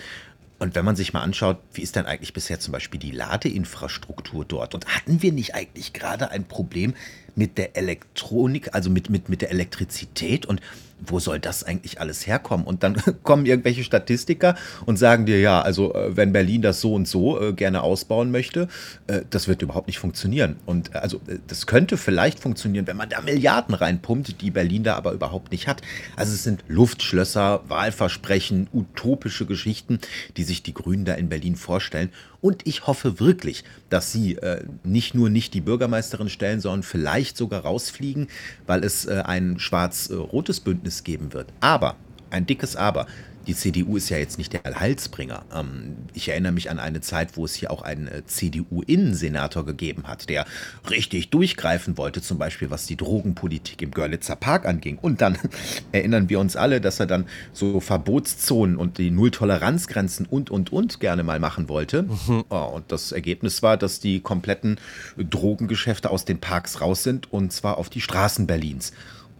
Und 0.58 0.74
wenn 0.74 0.84
man 0.84 0.96
sich 0.96 1.12
mal 1.12 1.20
anschaut, 1.20 1.58
wie 1.74 1.82
ist 1.82 1.96
denn 1.96 2.06
eigentlich 2.06 2.32
bisher 2.32 2.58
zum 2.58 2.72
Beispiel 2.72 2.98
die 2.98 3.10
Ladeinfrastruktur 3.10 4.44
dort? 4.44 4.74
Und 4.74 4.86
hatten 4.86 5.20
wir 5.20 5.32
nicht 5.32 5.54
eigentlich 5.54 5.92
gerade 5.92 6.30
ein 6.30 6.44
Problem 6.44 6.94
mit 7.36 7.58
der 7.58 7.76
Elektronik, 7.76 8.74
also 8.74 8.90
mit, 8.90 9.10
mit, 9.10 9.28
mit 9.28 9.42
der 9.42 9.50
Elektrizität 9.50 10.46
und 10.46 10.60
wo 10.98 11.18
soll 11.18 11.38
das 11.38 11.62
eigentlich 11.62 12.00
alles 12.00 12.26
herkommen? 12.26 12.66
Und 12.66 12.82
dann 12.82 12.96
kommen 13.22 13.46
irgendwelche 13.46 13.84
Statistiker 13.84 14.54
und 14.86 14.96
sagen 14.96 15.26
dir, 15.26 15.38
ja, 15.38 15.60
also 15.60 15.94
äh, 15.94 16.16
wenn 16.16 16.32
Berlin 16.32 16.62
das 16.62 16.80
so 16.80 16.94
und 16.94 17.06
so 17.06 17.40
äh, 17.40 17.52
gerne 17.52 17.82
ausbauen 17.82 18.30
möchte, 18.30 18.68
äh, 19.06 19.20
das 19.28 19.48
wird 19.48 19.62
überhaupt 19.62 19.88
nicht 19.88 19.98
funktionieren. 19.98 20.56
Und 20.64 20.94
äh, 20.94 20.98
also 20.98 21.18
äh, 21.28 21.38
das 21.46 21.66
könnte 21.66 21.96
vielleicht 21.96 22.40
funktionieren, 22.40 22.86
wenn 22.86 22.96
man 22.96 23.10
da 23.10 23.20
Milliarden 23.20 23.74
reinpumpt, 23.74 24.40
die 24.40 24.50
Berlin 24.50 24.84
da 24.84 24.94
aber 24.94 25.12
überhaupt 25.12 25.52
nicht 25.52 25.68
hat. 25.68 25.82
Also 26.16 26.32
es 26.32 26.44
sind 26.44 26.64
Luftschlösser, 26.68 27.62
Wahlversprechen, 27.68 28.68
utopische 28.72 29.46
Geschichten, 29.46 30.00
die 30.36 30.44
sich 30.44 30.62
die 30.62 30.74
Grünen 30.74 31.04
da 31.04 31.14
in 31.14 31.28
Berlin 31.28 31.56
vorstellen. 31.56 32.10
Und 32.46 32.64
ich 32.64 32.86
hoffe 32.86 33.18
wirklich, 33.18 33.64
dass 33.90 34.12
sie 34.12 34.36
äh, 34.36 34.62
nicht 34.84 35.16
nur 35.16 35.30
nicht 35.30 35.52
die 35.52 35.60
Bürgermeisterin 35.60 36.28
stellen, 36.28 36.60
sondern 36.60 36.84
vielleicht 36.84 37.36
sogar 37.36 37.62
rausfliegen, 37.62 38.28
weil 38.68 38.84
es 38.84 39.04
äh, 39.04 39.24
ein 39.26 39.58
schwarz-rotes 39.58 40.60
Bündnis 40.60 41.02
geben 41.02 41.32
wird. 41.32 41.48
Aber, 41.58 41.96
ein 42.30 42.46
dickes 42.46 42.76
Aber, 42.76 43.08
die 43.46 43.54
CDU 43.54 43.96
ist 43.96 44.08
ja 44.08 44.18
jetzt 44.18 44.38
nicht 44.38 44.52
der 44.52 44.66
Allheilsbringer. 44.66 45.44
Ähm, 45.54 45.96
ich 46.14 46.28
erinnere 46.28 46.52
mich 46.52 46.70
an 46.70 46.78
eine 46.78 47.00
Zeit, 47.00 47.36
wo 47.36 47.44
es 47.44 47.54
hier 47.54 47.70
auch 47.70 47.82
einen 47.82 48.08
äh, 48.08 48.24
CDU-Innensenator 48.26 49.64
gegeben 49.64 50.04
hat, 50.04 50.28
der 50.28 50.46
richtig 50.90 51.30
durchgreifen 51.30 51.96
wollte, 51.96 52.22
zum 52.22 52.38
Beispiel 52.38 52.70
was 52.70 52.86
die 52.86 52.96
Drogenpolitik 52.96 53.82
im 53.82 53.92
Görlitzer 53.92 54.36
Park 54.36 54.66
anging. 54.66 54.98
Und 54.98 55.20
dann 55.20 55.38
erinnern 55.92 56.28
wir 56.28 56.40
uns 56.40 56.56
alle, 56.56 56.80
dass 56.80 57.00
er 57.00 57.06
dann 57.06 57.26
so 57.52 57.80
Verbotszonen 57.80 58.76
und 58.76 58.98
die 58.98 59.10
Nulltoleranzgrenzen 59.10 60.26
und, 60.26 60.50
und, 60.50 60.72
und 60.72 61.00
gerne 61.00 61.22
mal 61.22 61.38
machen 61.38 61.68
wollte. 61.68 62.02
Mhm. 62.02 62.44
Oh, 62.48 62.72
und 62.74 62.90
das 62.90 63.12
Ergebnis 63.12 63.62
war, 63.62 63.76
dass 63.76 64.00
die 64.00 64.20
kompletten 64.20 64.78
Drogengeschäfte 65.16 66.10
aus 66.10 66.24
den 66.24 66.40
Parks 66.40 66.80
raus 66.80 67.02
sind 67.02 67.32
und 67.32 67.52
zwar 67.52 67.78
auf 67.78 67.88
die 67.88 68.00
Straßen 68.00 68.46
Berlins. 68.46 68.92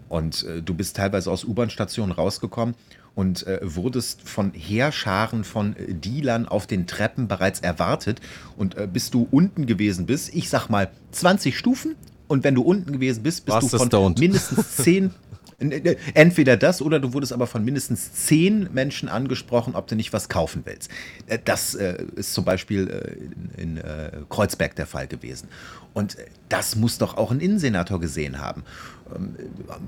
Und 0.09 0.45
äh, 0.45 0.63
du 0.63 0.75
bist 0.75 0.97
teilweise 0.97 1.31
aus 1.31 1.45
U-Bahn-Stationen 1.45 2.13
rausgekommen 2.13 2.75
und 3.17 3.47
äh, 3.47 3.59
wurdest 3.63 4.29
von 4.29 4.53
Heerscharen 4.53 5.43
von 5.43 5.75
äh, 5.75 5.95
Dealern 5.95 6.47
auf 6.47 6.69
den 6.69 6.87
Treppen 6.87 7.27
bereits 7.27 7.61
erwartet. 7.61 8.21
Und 8.57 8.77
äh, 8.77 8.87
bis 8.87 9.11
du 9.11 9.27
unten 9.31 9.67
gewesen 9.67 10.07
bist, 10.07 10.33
ich 10.35 10.49
sag 10.49 10.69
mal 10.69 10.91
20 11.11 11.59
Stufen. 11.59 11.97
Und 12.29 12.45
wenn 12.45 12.55
du 12.55 12.63
unten 12.63 12.93
gewesen 12.93 13.23
bist, 13.23 13.45
bist 13.47 13.57
Was 13.57 13.71
du 13.71 13.79
von 13.79 14.15
mindestens 14.19 14.77
10 14.77 15.15
äh, 15.59 15.97
Entweder 16.13 16.59
das 16.59 16.83
oder 16.83 17.01
du 17.01 17.15
wurdest 17.15 17.33
aber 17.33 17.47
von 17.47 17.65
mindestens 17.65 18.13
zehn 18.13 18.69
Menschen 18.75 19.09
angesprochen, 19.09 19.75
ob 19.75 19.87
du 19.87 19.97
nicht 19.97 20.13
was 20.13 20.29
kaufen 20.29 20.63
willst. 20.67 20.91
Äh, 21.27 21.39
das 21.43 21.75
äh, 21.75 22.05
ist 22.17 22.35
zum 22.35 22.45
Beispiel 22.45 23.17
in 23.57 23.81
Kreuzberg 24.29 24.77
der 24.77 24.87
Fall 24.87 25.07
gewesen. 25.07 25.49
Und 25.95 26.19
das 26.51 26.77
muss 26.77 26.99
doch 26.99 27.17
auch 27.17 27.31
ein 27.31 27.41
Innensenator 27.41 27.99
gesehen 27.99 28.39
haben. 28.39 28.65
Ähm, 29.15 29.37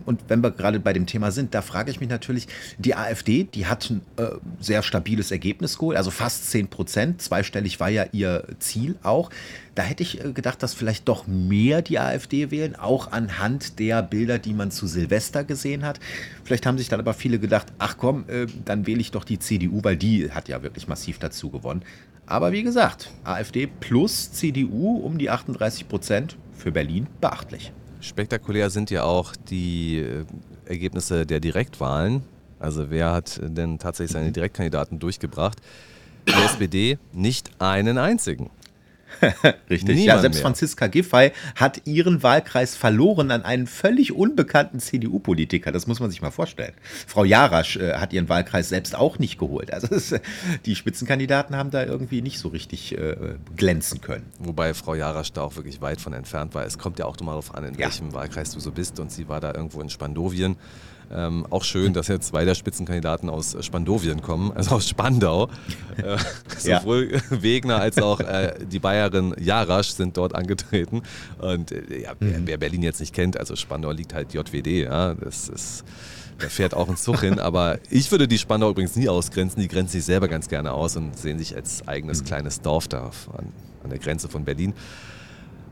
und 0.06 0.20
wenn 0.28 0.42
wir 0.42 0.50
gerade 0.50 0.80
bei 0.80 0.92
dem 0.92 1.06
Thema 1.06 1.30
sind, 1.30 1.54
da 1.54 1.62
frage 1.62 1.90
ich 1.90 2.00
mich 2.00 2.08
natürlich, 2.08 2.48
die 2.78 2.94
AfD, 2.94 3.44
die 3.44 3.66
hat 3.66 3.90
ein 3.90 4.02
äh, 4.16 4.28
sehr 4.60 4.82
stabiles 4.82 5.30
Ergebnis 5.30 5.78
geholt, 5.78 5.96
also 5.96 6.10
fast 6.10 6.50
10 6.50 6.68
Prozent, 6.68 7.22
zweistellig 7.22 7.80
war 7.80 7.88
ja 7.88 8.06
ihr 8.12 8.44
Ziel 8.58 8.96
auch. 9.02 9.30
Da 9.74 9.82
hätte 9.82 10.02
ich 10.02 10.24
äh, 10.24 10.32
gedacht, 10.32 10.62
dass 10.62 10.74
vielleicht 10.74 11.08
doch 11.08 11.26
mehr 11.26 11.82
die 11.82 11.98
AfD 11.98 12.50
wählen, 12.50 12.76
auch 12.76 13.12
anhand 13.12 13.78
der 13.78 14.02
Bilder, 14.02 14.38
die 14.38 14.54
man 14.54 14.70
zu 14.70 14.86
Silvester 14.86 15.44
gesehen 15.44 15.84
hat. 15.84 16.00
Vielleicht 16.44 16.66
haben 16.66 16.78
sich 16.78 16.88
dann 16.88 17.00
aber 17.00 17.14
viele 17.14 17.38
gedacht, 17.38 17.68
ach 17.78 17.96
komm, 17.98 18.24
äh, 18.28 18.46
dann 18.64 18.86
wähle 18.86 19.00
ich 19.00 19.10
doch 19.10 19.24
die 19.24 19.38
CDU, 19.38 19.80
weil 19.82 19.96
die 19.96 20.30
hat 20.30 20.48
ja 20.48 20.62
wirklich 20.62 20.88
massiv 20.88 21.18
dazu 21.18 21.50
gewonnen. 21.50 21.82
Aber 22.26 22.52
wie 22.52 22.62
gesagt, 22.62 23.10
AfD 23.24 23.66
plus 23.66 24.32
CDU 24.32 24.98
um 24.98 25.16
die 25.16 25.30
38 25.30 25.88
Prozent 25.88 26.36
für 26.52 26.70
Berlin 26.70 27.06
beachtlich. 27.20 27.72
Spektakulär 28.00 28.70
sind 28.70 28.90
ja 28.90 29.04
auch 29.04 29.34
die 29.36 29.98
äh, 29.98 30.24
Ergebnisse 30.66 31.26
der 31.26 31.40
Direktwahlen. 31.40 32.22
Also 32.58 32.90
wer 32.90 33.12
hat 33.12 33.40
denn 33.42 33.78
tatsächlich 33.78 34.12
seine 34.12 34.32
Direktkandidaten 34.32 34.98
durchgebracht? 34.98 35.58
Die 36.26 36.32
SPD 36.32 36.98
nicht 37.12 37.50
einen 37.60 37.98
einzigen. 37.98 38.50
Richtig. 39.70 39.96
Niemand 39.96 40.06
ja, 40.06 40.18
selbst 40.18 40.36
mehr. 40.36 40.42
Franziska 40.42 40.86
Giffey 40.86 41.32
hat 41.54 41.86
ihren 41.86 42.22
Wahlkreis 42.22 42.74
verloren 42.76 43.30
an 43.30 43.42
einen 43.42 43.66
völlig 43.66 44.12
unbekannten 44.12 44.80
CDU-Politiker. 44.80 45.72
Das 45.72 45.86
muss 45.86 46.00
man 46.00 46.10
sich 46.10 46.22
mal 46.22 46.30
vorstellen. 46.30 46.74
Frau 47.06 47.24
Jarasch 47.24 47.76
äh, 47.76 47.94
hat 47.94 48.12
ihren 48.12 48.28
Wahlkreis 48.28 48.68
selbst 48.68 48.94
auch 48.94 49.18
nicht 49.18 49.38
geholt. 49.38 49.72
Also 49.72 49.94
es, 49.94 50.14
die 50.66 50.74
Spitzenkandidaten 50.74 51.56
haben 51.56 51.70
da 51.70 51.84
irgendwie 51.84 52.22
nicht 52.22 52.38
so 52.38 52.48
richtig 52.48 52.96
äh, 52.96 53.16
glänzen 53.56 54.00
können. 54.00 54.26
Wobei 54.38 54.74
Frau 54.74 54.94
Jarasch 54.94 55.32
da 55.32 55.42
auch 55.42 55.56
wirklich 55.56 55.80
weit 55.80 56.00
von 56.00 56.12
entfernt 56.12 56.54
war. 56.54 56.64
Es 56.64 56.78
kommt 56.78 56.98
ja 56.98 57.06
auch 57.06 57.18
mal 57.20 57.32
darauf 57.32 57.54
an, 57.54 57.64
in 57.64 57.74
ja. 57.74 57.80
welchem 57.86 58.12
Wahlkreis 58.12 58.52
du 58.52 58.60
so 58.60 58.72
bist. 58.72 59.00
Und 59.00 59.10
sie 59.10 59.28
war 59.28 59.40
da 59.40 59.54
irgendwo 59.54 59.80
in 59.80 59.90
Spandowien. 59.90 60.56
Ähm, 61.10 61.46
auch 61.48 61.64
schön, 61.64 61.94
dass 61.94 62.08
jetzt 62.08 62.28
zwei 62.28 62.44
der 62.44 62.54
Spitzenkandidaten 62.54 63.30
aus 63.30 63.56
Spandowien 63.64 64.20
kommen, 64.20 64.52
also 64.52 64.76
aus 64.76 64.88
Spandau. 64.88 65.48
Äh, 65.96 66.18
sowohl 66.58 67.12
ja. 67.12 67.42
Wegner 67.42 67.80
als 67.80 67.98
auch 67.98 68.20
äh, 68.20 68.54
die 68.70 68.78
Bayerin 68.78 69.34
Jarasch 69.38 69.88
sind 69.88 70.16
dort 70.16 70.34
angetreten. 70.34 71.02
Und 71.38 71.72
äh, 71.72 72.02
ja, 72.02 72.12
mhm. 72.18 72.42
wer 72.44 72.58
Berlin 72.58 72.82
jetzt 72.82 73.00
nicht 73.00 73.14
kennt, 73.14 73.38
also 73.38 73.56
Spandau 73.56 73.90
liegt 73.90 74.12
halt 74.12 74.34
JWD, 74.34 74.66
ja, 74.66 75.14
das 75.14 75.48
ist. 75.48 75.84
Da 76.38 76.48
fährt 76.48 76.72
auch 76.72 76.88
ein 76.88 76.96
Zug 76.96 77.22
hin, 77.22 77.40
aber 77.40 77.80
ich 77.90 78.12
würde 78.12 78.28
die 78.28 78.38
Spandau 78.38 78.70
übrigens 78.70 78.94
nie 78.94 79.08
ausgrenzen. 79.08 79.60
Die 79.60 79.66
grenzen 79.66 79.92
sich 79.92 80.04
selber 80.04 80.28
ganz 80.28 80.48
gerne 80.48 80.70
aus 80.70 80.96
und 80.96 81.18
sehen 81.18 81.36
sich 81.36 81.56
als 81.56 81.88
eigenes 81.88 82.20
mhm. 82.20 82.26
kleines 82.26 82.60
Dorf 82.60 82.86
da 82.86 83.10
an, 83.36 83.52
an 83.82 83.90
der 83.90 83.98
Grenze 83.98 84.28
von 84.28 84.44
Berlin. 84.44 84.72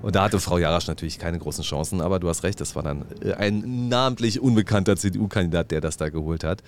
Und 0.03 0.14
da 0.14 0.24
hatte 0.24 0.40
Frau 0.40 0.59
Jarasch 0.59 0.86
natürlich 0.86 1.18
keine 1.18 1.38
großen 1.38 1.64
Chancen, 1.64 2.01
aber 2.01 2.20
du 2.20 2.28
hast 2.28 2.42
recht, 2.42 2.61
es 2.61 2.76
war 2.76 2.82
dann 2.82 3.05
äh, 3.22 3.32
ein 3.34 3.88
namentlich 3.88 4.40
unbekannter 4.40 4.97
CDU-Kandidat, 4.97 5.70
der 5.70 5.80
das 5.80 5.97
da 5.97 6.09
geholt 6.09 6.44
hat. 6.44 6.62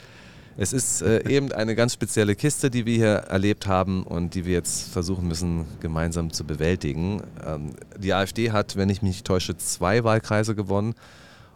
Es 0.61 0.73
ist 0.73 1.03
äh, 1.03 1.23
eben 1.29 1.53
eine 1.53 1.77
ganz 1.77 1.93
spezielle 1.93 2.35
Kiste, 2.35 2.69
die 2.69 2.85
wir 2.85 2.97
hier 2.97 3.15
erlebt 3.29 3.69
haben 3.69 4.03
und 4.03 4.35
die 4.35 4.45
wir 4.45 4.55
jetzt 4.55 4.91
versuchen 4.93 5.29
müssen, 5.29 5.67
gemeinsam 5.79 6.33
zu 6.33 6.45
bewältigen. 6.45 7.23
Ähm, 7.47 7.75
die 7.97 8.13
AfD 8.13 8.51
hat, 8.51 8.75
wenn 8.75 8.89
ich 8.89 9.01
mich 9.01 9.23
täusche, 9.23 9.57
zwei 9.57 10.03
Wahlkreise 10.03 10.57
gewonnen. 10.57 10.95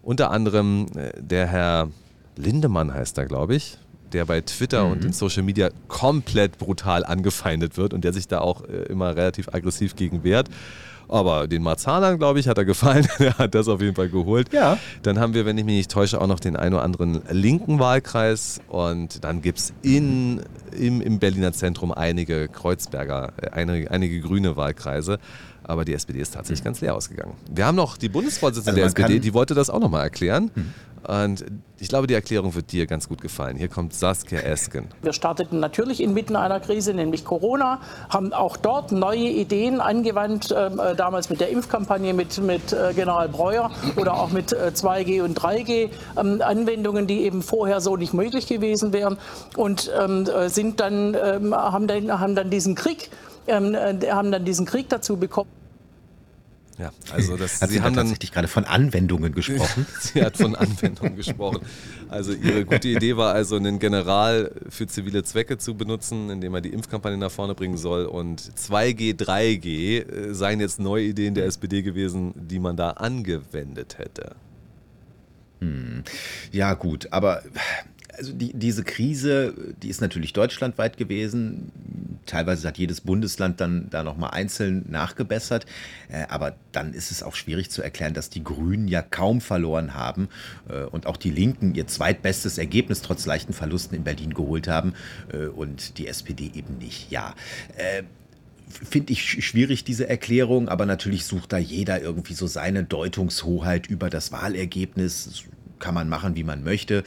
Unter 0.03 0.31
anderem 0.31 0.87
äh, 0.95 1.21
der 1.21 1.49
Herr 1.49 1.89
Lindemann 2.37 2.95
heißt 2.95 3.19
er, 3.19 3.27
glaube 3.27 3.57
ich, 3.57 3.77
der 4.15 4.25
bei 4.25 4.41
Twitter 4.41 4.85
mhm. 4.85 4.93
und 4.93 5.05
in 5.05 5.13
Social 5.13 5.43
Media 5.43 5.71
komplett 5.89 6.59
brutal 6.59 7.05
angefeindet 7.05 7.77
wird 7.77 7.95
und 7.95 8.05
der 8.05 8.13
sich 8.13 8.29
da 8.29 8.41
auch 8.41 8.65
äh, 8.65 8.85
immer 8.89 9.17
relativ 9.17 9.49
aggressiv 9.49 9.97
gegen 9.97 10.25
wehrt. 10.25 10.49
Aber 11.13 11.47
den 11.47 11.63
Marzahner, 11.63 12.17
glaube 12.17 12.41
ich, 12.41 12.49
hat 12.49 12.57
er 12.57 12.65
gefallen. 12.65 13.07
er 13.19 13.37
hat 13.37 13.55
das 13.55 13.69
auf 13.69 13.83
jeden 13.83 13.95
Fall 13.95 14.09
geholt. 14.09 14.51
Ja. 14.51 14.79
Dann 15.03 15.21
haben 15.21 15.35
wir, 15.35 15.45
wenn 15.45 15.59
ich 15.59 15.65
mich 15.65 15.77
nicht 15.77 15.91
täusche, 15.91 16.19
auch 16.19 16.27
noch 16.27 16.41
den 16.41 16.57
einen 16.57 16.75
oder 16.75 16.85
anderen 16.85 17.21
linken 17.31 17.79
Wahlkreis. 17.79 18.63
Und 18.69 19.23
dann 19.23 19.43
gibt 19.43 19.59
es 19.59 19.75
im, 19.83 20.41
im 20.73 21.19
Berliner 21.19 21.53
Zentrum 21.53 21.93
einige 21.93 22.49
Kreuzberger, 22.49 23.35
äh, 23.37 23.51
einige, 23.51 23.91
einige 23.91 24.21
grüne 24.21 24.57
Wahlkreise. 24.57 25.19
Aber 25.65 25.85
die 25.85 25.93
SPD 25.93 26.19
ist 26.19 26.33
tatsächlich 26.33 26.61
mhm. 26.61 26.65
ganz 26.65 26.81
leer 26.81 26.97
ausgegangen. 26.97 27.35
Wir 27.55 27.67
haben 27.67 27.77
noch 27.77 27.99
die 27.99 28.09
Bundesvorsitzende 28.09 28.83
also 28.83 28.95
der 28.95 29.05
SPD, 29.05 29.21
die 29.21 29.35
wollte 29.35 29.55
das 29.55 29.69
auch 29.69 29.81
nochmal 29.81 30.05
erklären. 30.05 30.51
Mhm. 30.55 30.73
Und 31.07 31.45
ich 31.79 31.89
glaube, 31.89 32.07
die 32.07 32.15
Erklärung 32.15 32.55
wird 32.55 32.71
dir 32.71 32.87
ganz 32.87 33.09
gut 33.09 33.21
gefallen. 33.21 33.57
Hier 33.57 33.69
kommt 33.69 33.93
Saskia 33.93 34.39
Esken. 34.41 34.87
Wir 35.03 35.13
starteten 35.13 35.59
natürlich 35.59 36.01
inmitten 36.01 36.37
einer 36.37 36.61
Krise, 36.61 36.95
nämlich 36.95 37.25
Corona, 37.25 37.81
haben 38.09 38.33
auch 38.33 38.57
dort 38.57 38.93
neue 38.93 39.29
Ideen 39.29 39.81
angewandt, 39.81 40.55
ähm, 40.57 40.79
äh, 40.79 40.95
damals 40.95 41.29
mit 41.29 41.41
der 41.41 41.49
Impfkampagne 41.49 42.15
mit, 42.15 42.39
mit 42.41 42.73
äh, 42.73 42.93
General 42.95 43.29
Breuer 43.29 43.71
oder 43.97 44.15
auch 44.15 44.31
mit 44.31 44.53
äh, 44.53 44.71
2G 44.75 45.23
und 45.23 45.39
3G, 45.39 45.91
ähm, 46.19 46.41
Anwendungen, 46.41 47.09
die 47.09 47.23
eben 47.23 47.43
vorher 47.43 47.81
so 47.81 47.97
nicht 47.97 48.15
möglich 48.15 48.47
gewesen 48.47 48.93
wären 48.93 49.19
und 49.57 49.91
ähm, 50.01 50.27
äh, 50.27 50.49
sind 50.49 50.79
dann, 50.79 51.17
ähm, 51.21 51.55
haben, 51.55 51.89
dann, 51.89 52.21
haben 52.21 52.37
dann 52.37 52.51
diesen 52.51 52.77
Krieg, 52.77 53.11
ähm, 53.49 53.75
äh, 53.75 54.09
haben 54.09 54.31
dann 54.31 54.45
diesen 54.45 54.67
Krieg 54.67 54.89
dazu 54.89 55.17
bekommen. 55.17 55.51
Ja, 56.79 56.91
also 57.13 57.37
das, 57.37 57.61
hat 57.61 57.69
sie, 57.69 57.77
sie 57.77 57.83
haben 57.83 57.95
tatsächlich 57.95 58.33
gerade 58.33 58.49
von 58.49 58.65
Anwendungen 58.65 59.35
gesprochen. 59.35 59.87
sie 60.01 60.23
hat 60.25 60.37
von 60.37 60.57
Anwendungen 60.57 61.17
gesprochen. 61.17 61.61
Also 62.09 62.33
ihre 62.33 62.65
gute 62.65 62.89
Idee 62.89 63.17
war 63.17 63.35
also, 63.35 63.57
einen 63.57 63.79
General 63.79 64.53
für 64.69 64.87
zivile 64.87 65.23
Zwecke 65.23 65.59
zu 65.59 65.75
benutzen, 65.75 66.31
indem 66.31 66.55
er 66.55 66.61
die 66.61 66.71
Impfkampagne 66.71 67.19
nach 67.19 67.31
vorne 67.31 67.55
bringen 67.55 67.77
soll. 67.77 68.07
Und 68.07 68.41
2G, 68.41 69.17
3G 69.19 70.01
äh, 70.01 70.35
seien 70.35 70.61
jetzt 70.61 70.81
neue 70.81 71.05
Ideen 71.05 71.35
der 71.35 71.45
SPD 71.47 71.83
gewesen, 71.83 72.33
die 72.37 72.59
man 72.59 72.77
da 72.77 72.91
angewendet 72.91 73.99
hätte. 73.99 74.35
Hm. 75.61 76.03
Ja 76.51 76.75
gut, 76.75 77.09
aber 77.13 77.43
also 78.17 78.33
die, 78.33 78.53
diese 78.53 78.85
Krise, 78.85 79.55
die 79.83 79.89
ist 79.89 80.01
natürlich 80.01 80.33
deutschlandweit 80.33 80.97
gewesen. 80.97 81.73
Teilweise 82.27 82.69
hat 82.69 82.79
jedes 82.79 83.01
Bundesland 83.01 83.61
dann 83.61 83.89
da 83.91 84.03
nochmal 84.03 84.31
einzeln 84.31 84.85
nachgebessert. 84.89 85.67
Äh, 86.09 86.25
aber 86.29 86.55
dann 86.73 86.93
ist 86.93 87.11
es 87.11 87.23
auch 87.23 87.35
schwierig 87.35 87.71
zu 87.71 87.83
erklären, 87.83 88.15
dass 88.15 88.31
die 88.31 88.45
Grünen 88.45 88.89
ja 88.89 89.03
kaum 89.03 89.41
verloren 89.41 89.95
haben 89.95 90.29
äh, 90.69 90.83
und 90.83 91.07
auch 91.07 91.17
die 91.17 91.31
Linken 91.31 91.75
ihr 91.75 91.87
zweitbestes 91.87 92.59
Ergebnis 92.59 93.03
trotz 93.03 93.27
leichten 93.27 93.53
Verlusten 93.53 93.97
in 93.97 94.05
Berlin 94.05 94.35
geholt 94.35 94.69
haben 94.69 94.95
äh, 95.33 95.47
und 95.47 95.99
die 95.99 96.07
SPD 96.07 96.51
eben 96.55 96.79
nicht. 96.79 97.11
Ja 97.11 97.35
finde 98.89 99.13
ich 99.13 99.45
schwierig, 99.45 99.85
diese 99.85 100.09
Erklärung, 100.09 100.71
aber 100.71 100.87
natürlich 100.87 101.27
sucht 101.27 101.53
da 101.53 101.59
jeder 101.59 102.01
irgendwie 102.01 102.33
so 102.33 102.47
seine 102.47 102.85
Deutungshoheit 102.85 103.87
über 103.87 104.09
das 104.09 104.33
Wahlergebnis. 104.33 105.45
Kann 105.79 105.95
man 105.95 106.09
machen, 106.09 106.37
wie 106.37 106.45
man 106.45 106.65
möchte. 106.65 107.05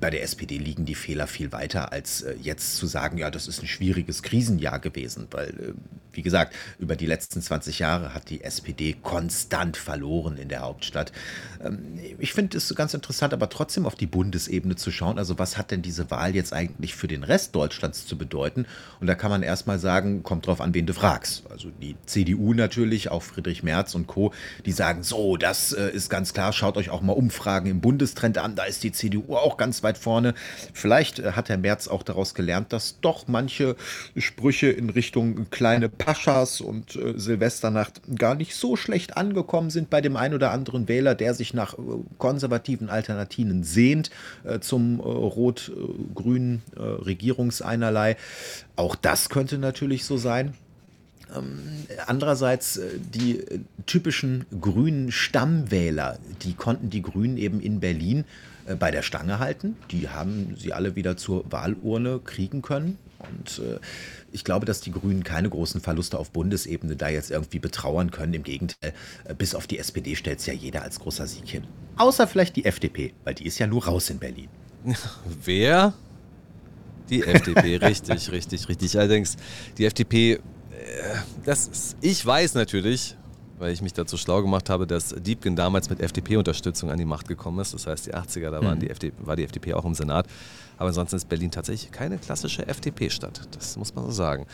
Bei 0.00 0.10
der 0.10 0.22
SPD 0.22 0.58
liegen 0.58 0.84
die 0.84 0.94
Fehler 0.94 1.26
viel 1.26 1.52
weiter, 1.52 1.92
als 1.92 2.22
äh, 2.22 2.34
jetzt 2.40 2.76
zu 2.76 2.86
sagen, 2.86 3.18
ja, 3.18 3.30
das 3.30 3.48
ist 3.48 3.62
ein 3.62 3.66
schwieriges 3.66 4.22
Krisenjahr 4.22 4.78
gewesen, 4.78 5.28
weil, 5.30 5.48
äh, 5.48 5.72
wie 6.16 6.22
gesagt, 6.22 6.54
über 6.78 6.96
die 6.96 7.06
letzten 7.06 7.40
20 7.42 7.78
Jahre 7.78 8.14
hat 8.14 8.30
die 8.30 8.42
SPD 8.42 8.96
konstant 9.02 9.76
verloren 9.76 10.36
in 10.36 10.48
der 10.48 10.60
Hauptstadt. 10.60 11.12
Ähm, 11.62 11.98
ich 12.18 12.32
finde 12.32 12.56
es 12.56 12.74
ganz 12.74 12.94
interessant, 12.94 13.32
aber 13.32 13.48
trotzdem 13.48 13.86
auf 13.86 13.94
die 13.94 14.06
Bundesebene 14.06 14.76
zu 14.76 14.90
schauen. 14.90 15.18
Also, 15.18 15.38
was 15.38 15.56
hat 15.56 15.70
denn 15.70 15.82
diese 15.82 16.10
Wahl 16.10 16.34
jetzt 16.34 16.52
eigentlich 16.52 16.94
für 16.94 17.08
den 17.08 17.22
Rest 17.22 17.54
Deutschlands 17.54 18.06
zu 18.06 18.16
bedeuten? 18.18 18.66
Und 19.00 19.06
da 19.06 19.14
kann 19.14 19.30
man 19.30 19.42
erstmal 19.42 19.78
sagen, 19.78 20.22
kommt 20.22 20.46
drauf 20.46 20.60
an, 20.60 20.74
wen 20.74 20.86
du 20.86 20.94
fragst. 20.94 21.44
Also, 21.50 21.70
die 21.80 21.96
CDU 22.06 22.54
natürlich, 22.54 23.10
auch 23.10 23.22
Friedrich 23.22 23.62
Merz 23.62 23.94
und 23.94 24.06
Co., 24.06 24.32
die 24.64 24.72
sagen, 24.72 25.02
so, 25.02 25.36
das 25.36 25.72
äh, 25.72 25.90
ist 25.90 26.08
ganz 26.08 26.32
klar, 26.32 26.52
schaut 26.52 26.76
euch 26.76 26.90
auch 26.90 27.02
mal 27.02 27.12
Umfragen 27.12 27.70
im 27.70 27.80
Bundestrend 27.80 28.38
an, 28.38 28.56
da 28.56 28.64
ist 28.64 28.82
die 28.82 28.92
CDU 28.92 29.36
auch 29.36 29.56
ganz 29.56 29.82
weit 29.82 29.98
vorne. 29.98 30.34
Vielleicht 30.72 31.18
äh, 31.18 31.32
hat 31.32 31.48
Herr 31.48 31.58
Merz 31.58 31.88
auch 31.88 32.02
daraus 32.02 32.34
gelernt, 32.34 32.72
dass 32.72 33.00
doch 33.00 33.28
manche 33.28 33.76
Sprüche 34.16 34.68
in 34.68 34.90
Richtung 34.90 35.50
kleine 35.50 35.88
Paschas 36.06 36.60
und 36.60 36.94
äh, 36.94 37.18
Silvesternacht 37.18 38.00
gar 38.16 38.36
nicht 38.36 38.54
so 38.54 38.76
schlecht 38.76 39.16
angekommen 39.16 39.70
sind 39.70 39.90
bei 39.90 40.00
dem 40.00 40.16
einen 40.16 40.34
oder 40.34 40.52
anderen 40.52 40.86
Wähler, 40.86 41.16
der 41.16 41.34
sich 41.34 41.52
nach 41.52 41.74
äh, 41.74 41.80
konservativen 42.16 42.88
Alternativen 42.88 43.64
sehnt 43.64 44.10
äh, 44.44 44.60
zum 44.60 45.00
äh, 45.00 45.02
rot-grünen 45.02 46.62
äh, 46.76 46.80
Regierungseinerlei. 46.80 48.16
Auch 48.76 48.94
das 48.94 49.30
könnte 49.30 49.58
natürlich 49.58 50.04
so 50.04 50.16
sein. 50.16 50.54
Ähm, 51.36 51.58
andererseits 52.06 52.80
die 53.12 53.42
typischen 53.86 54.46
grünen 54.60 55.10
Stammwähler, 55.10 56.20
die 56.42 56.54
konnten 56.54 56.88
die 56.88 57.02
Grünen 57.02 57.36
eben 57.36 57.60
in 57.60 57.80
Berlin 57.80 58.24
äh, 58.66 58.76
bei 58.76 58.90
der 58.90 59.02
Stange 59.02 59.38
halten. 59.38 59.76
Die 59.90 60.08
haben 60.08 60.56
sie 60.58 60.72
alle 60.72 60.96
wieder 60.96 61.16
zur 61.16 61.50
Wahlurne 61.50 62.20
kriegen 62.24 62.62
können. 62.62 62.98
Und 63.18 63.60
äh, 63.64 63.78
ich 64.32 64.44
glaube, 64.44 64.66
dass 64.66 64.80
die 64.80 64.92
Grünen 64.92 65.24
keine 65.24 65.48
großen 65.48 65.80
Verluste 65.80 66.18
auf 66.18 66.30
Bundesebene 66.30 66.96
da 66.96 67.08
jetzt 67.08 67.30
irgendwie 67.30 67.58
betrauern 67.58 68.10
können. 68.10 68.34
Im 68.34 68.42
Gegenteil, 68.42 68.92
äh, 69.24 69.34
bis 69.34 69.54
auf 69.54 69.66
die 69.66 69.78
SPD 69.78 70.16
stellt 70.16 70.40
es 70.40 70.46
ja 70.46 70.52
jeder 70.52 70.82
als 70.82 71.00
großer 71.00 71.26
Sieg 71.26 71.48
hin. 71.48 71.64
Außer 71.96 72.26
vielleicht 72.26 72.56
die 72.56 72.64
FDP, 72.64 73.14
weil 73.24 73.34
die 73.34 73.46
ist 73.46 73.58
ja 73.58 73.66
nur 73.66 73.84
raus 73.84 74.10
in 74.10 74.18
Berlin. 74.18 74.48
Wer? 75.44 75.94
Die 77.08 77.22
FDP, 77.22 77.76
richtig, 77.84 78.30
richtig, 78.32 78.68
richtig. 78.68 78.98
Allerdings, 78.98 79.36
die 79.78 79.84
FDP, 79.84 80.40
das 81.44 81.68
ist, 81.68 81.96
ich 82.00 82.24
weiß 82.24 82.54
natürlich, 82.54 83.16
weil 83.58 83.72
ich 83.72 83.80
mich 83.80 83.92
dazu 83.92 84.16
schlau 84.16 84.42
gemacht 84.42 84.68
habe, 84.68 84.86
dass 84.86 85.14
Diebken 85.14 85.56
damals 85.56 85.88
mit 85.88 86.00
FDP-Unterstützung 86.00 86.90
an 86.90 86.98
die 86.98 87.04
Macht 87.04 87.28
gekommen 87.28 87.58
ist. 87.60 87.74
Das 87.74 87.86
heißt, 87.86 88.06
die 88.06 88.14
80er, 88.14 88.50
da 88.50 88.62
waren 88.62 88.76
mhm. 88.76 88.80
die 88.80 88.90
FDP, 88.90 89.16
war 89.24 89.36
die 89.36 89.44
FDP 89.44 89.74
auch 89.74 89.84
im 89.84 89.94
Senat. 89.94 90.26
Aber 90.78 90.88
ansonsten 90.88 91.16
ist 91.16 91.28
Berlin 91.28 91.50
tatsächlich 91.50 91.90
keine 91.90 92.18
klassische 92.18 92.66
FDP-Stadt. 92.66 93.40
Das 93.52 93.76
muss 93.76 93.94
man 93.94 94.04
so 94.06 94.10
sagen. 94.10 94.46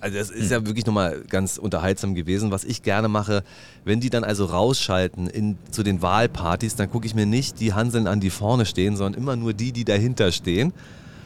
Also 0.00 0.18
das 0.18 0.30
ist 0.30 0.46
mhm. 0.46 0.52
ja 0.52 0.66
wirklich 0.66 0.86
nochmal 0.86 1.22
ganz 1.28 1.58
unterhaltsam 1.58 2.14
gewesen. 2.14 2.50
Was 2.50 2.64
ich 2.64 2.82
gerne 2.82 3.08
mache, 3.08 3.42
wenn 3.84 4.00
die 4.00 4.10
dann 4.10 4.24
also 4.24 4.44
rausschalten 4.44 5.26
in, 5.26 5.58
zu 5.70 5.82
den 5.82 6.02
Wahlpartys, 6.02 6.76
dann 6.76 6.90
gucke 6.90 7.06
ich 7.06 7.14
mir 7.14 7.26
nicht 7.26 7.60
die 7.60 7.72
Hanseln 7.72 8.06
an, 8.06 8.20
die 8.20 8.30
vorne 8.30 8.66
stehen, 8.66 8.96
sondern 8.96 9.20
immer 9.20 9.36
nur 9.36 9.54
die, 9.54 9.72
die 9.72 9.84
dahinter 9.84 10.32
stehen. 10.32 10.72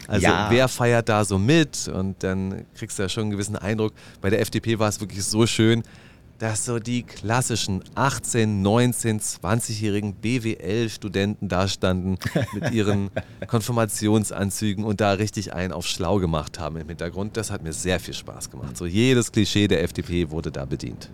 Also 0.08 0.26
ja. 0.26 0.48
wer 0.50 0.68
feiert 0.68 1.08
da 1.08 1.24
so 1.24 1.38
mit? 1.38 1.88
Und 1.88 2.22
dann 2.22 2.64
kriegst 2.74 2.98
du 2.98 3.02
ja 3.02 3.08
schon 3.08 3.22
einen 3.22 3.30
gewissen 3.32 3.56
Eindruck. 3.56 3.92
Bei 4.20 4.30
der 4.30 4.40
FDP 4.40 4.78
war 4.78 4.88
es 4.88 5.00
wirklich 5.00 5.24
so 5.24 5.46
schön, 5.46 5.82
dass 6.42 6.64
so 6.64 6.80
die 6.80 7.04
klassischen 7.04 7.84
18, 7.94 8.62
19, 8.62 9.20
20-jährigen 9.20 10.14
BWL-Studenten 10.14 11.48
da 11.48 11.68
standen 11.68 12.18
mit 12.52 12.72
ihren 12.72 13.10
Konfirmationsanzügen 13.46 14.84
und 14.84 15.00
da 15.00 15.12
richtig 15.12 15.52
einen 15.52 15.72
auf 15.72 15.86
schlau 15.86 16.18
gemacht 16.18 16.58
haben 16.58 16.78
im 16.78 16.88
Hintergrund. 16.88 17.36
Das 17.36 17.52
hat 17.52 17.62
mir 17.62 17.72
sehr 17.72 18.00
viel 18.00 18.14
Spaß 18.14 18.50
gemacht. 18.50 18.76
So 18.76 18.86
jedes 18.86 19.30
Klischee 19.30 19.68
der 19.68 19.84
FDP 19.84 20.30
wurde 20.30 20.50
da 20.50 20.64
bedient. 20.64 21.10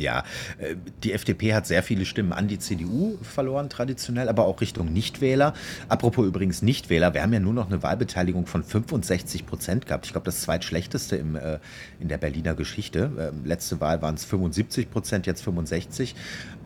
Ja, 0.00 0.24
äh, 0.58 0.76
die 1.02 1.12
FDP 1.12 1.54
hat 1.54 1.66
sehr 1.66 1.82
viele 1.82 2.04
Stimmen 2.04 2.32
an 2.32 2.48
die 2.48 2.58
CDU 2.58 3.18
verloren, 3.22 3.68
traditionell, 3.68 4.28
aber 4.28 4.46
auch 4.46 4.60
Richtung 4.60 4.92
Nichtwähler. 4.92 5.54
Apropos 5.88 6.26
übrigens 6.26 6.62
Nichtwähler, 6.62 7.14
wir 7.14 7.22
haben 7.22 7.32
ja 7.32 7.40
nur 7.40 7.52
noch 7.52 7.66
eine 7.66 7.82
Wahlbeteiligung 7.82 8.46
von 8.46 8.64
65 8.64 9.46
Prozent 9.46 9.86
gehabt. 9.86 10.06
Ich 10.06 10.12
glaube, 10.12 10.24
das 10.24 10.40
zweitschlechteste 10.40 11.16
im, 11.16 11.36
äh, 11.36 11.58
in 12.00 12.08
der 12.08 12.18
Berliner 12.18 12.54
Geschichte. 12.54 13.10
Ähm, 13.18 13.44
letzte 13.44 13.80
Wahl 13.80 14.00
waren 14.02 14.14
es 14.14 14.24
75 14.24 14.90
Prozent, 14.90 15.26
jetzt 15.26 15.42
65. 15.42 16.14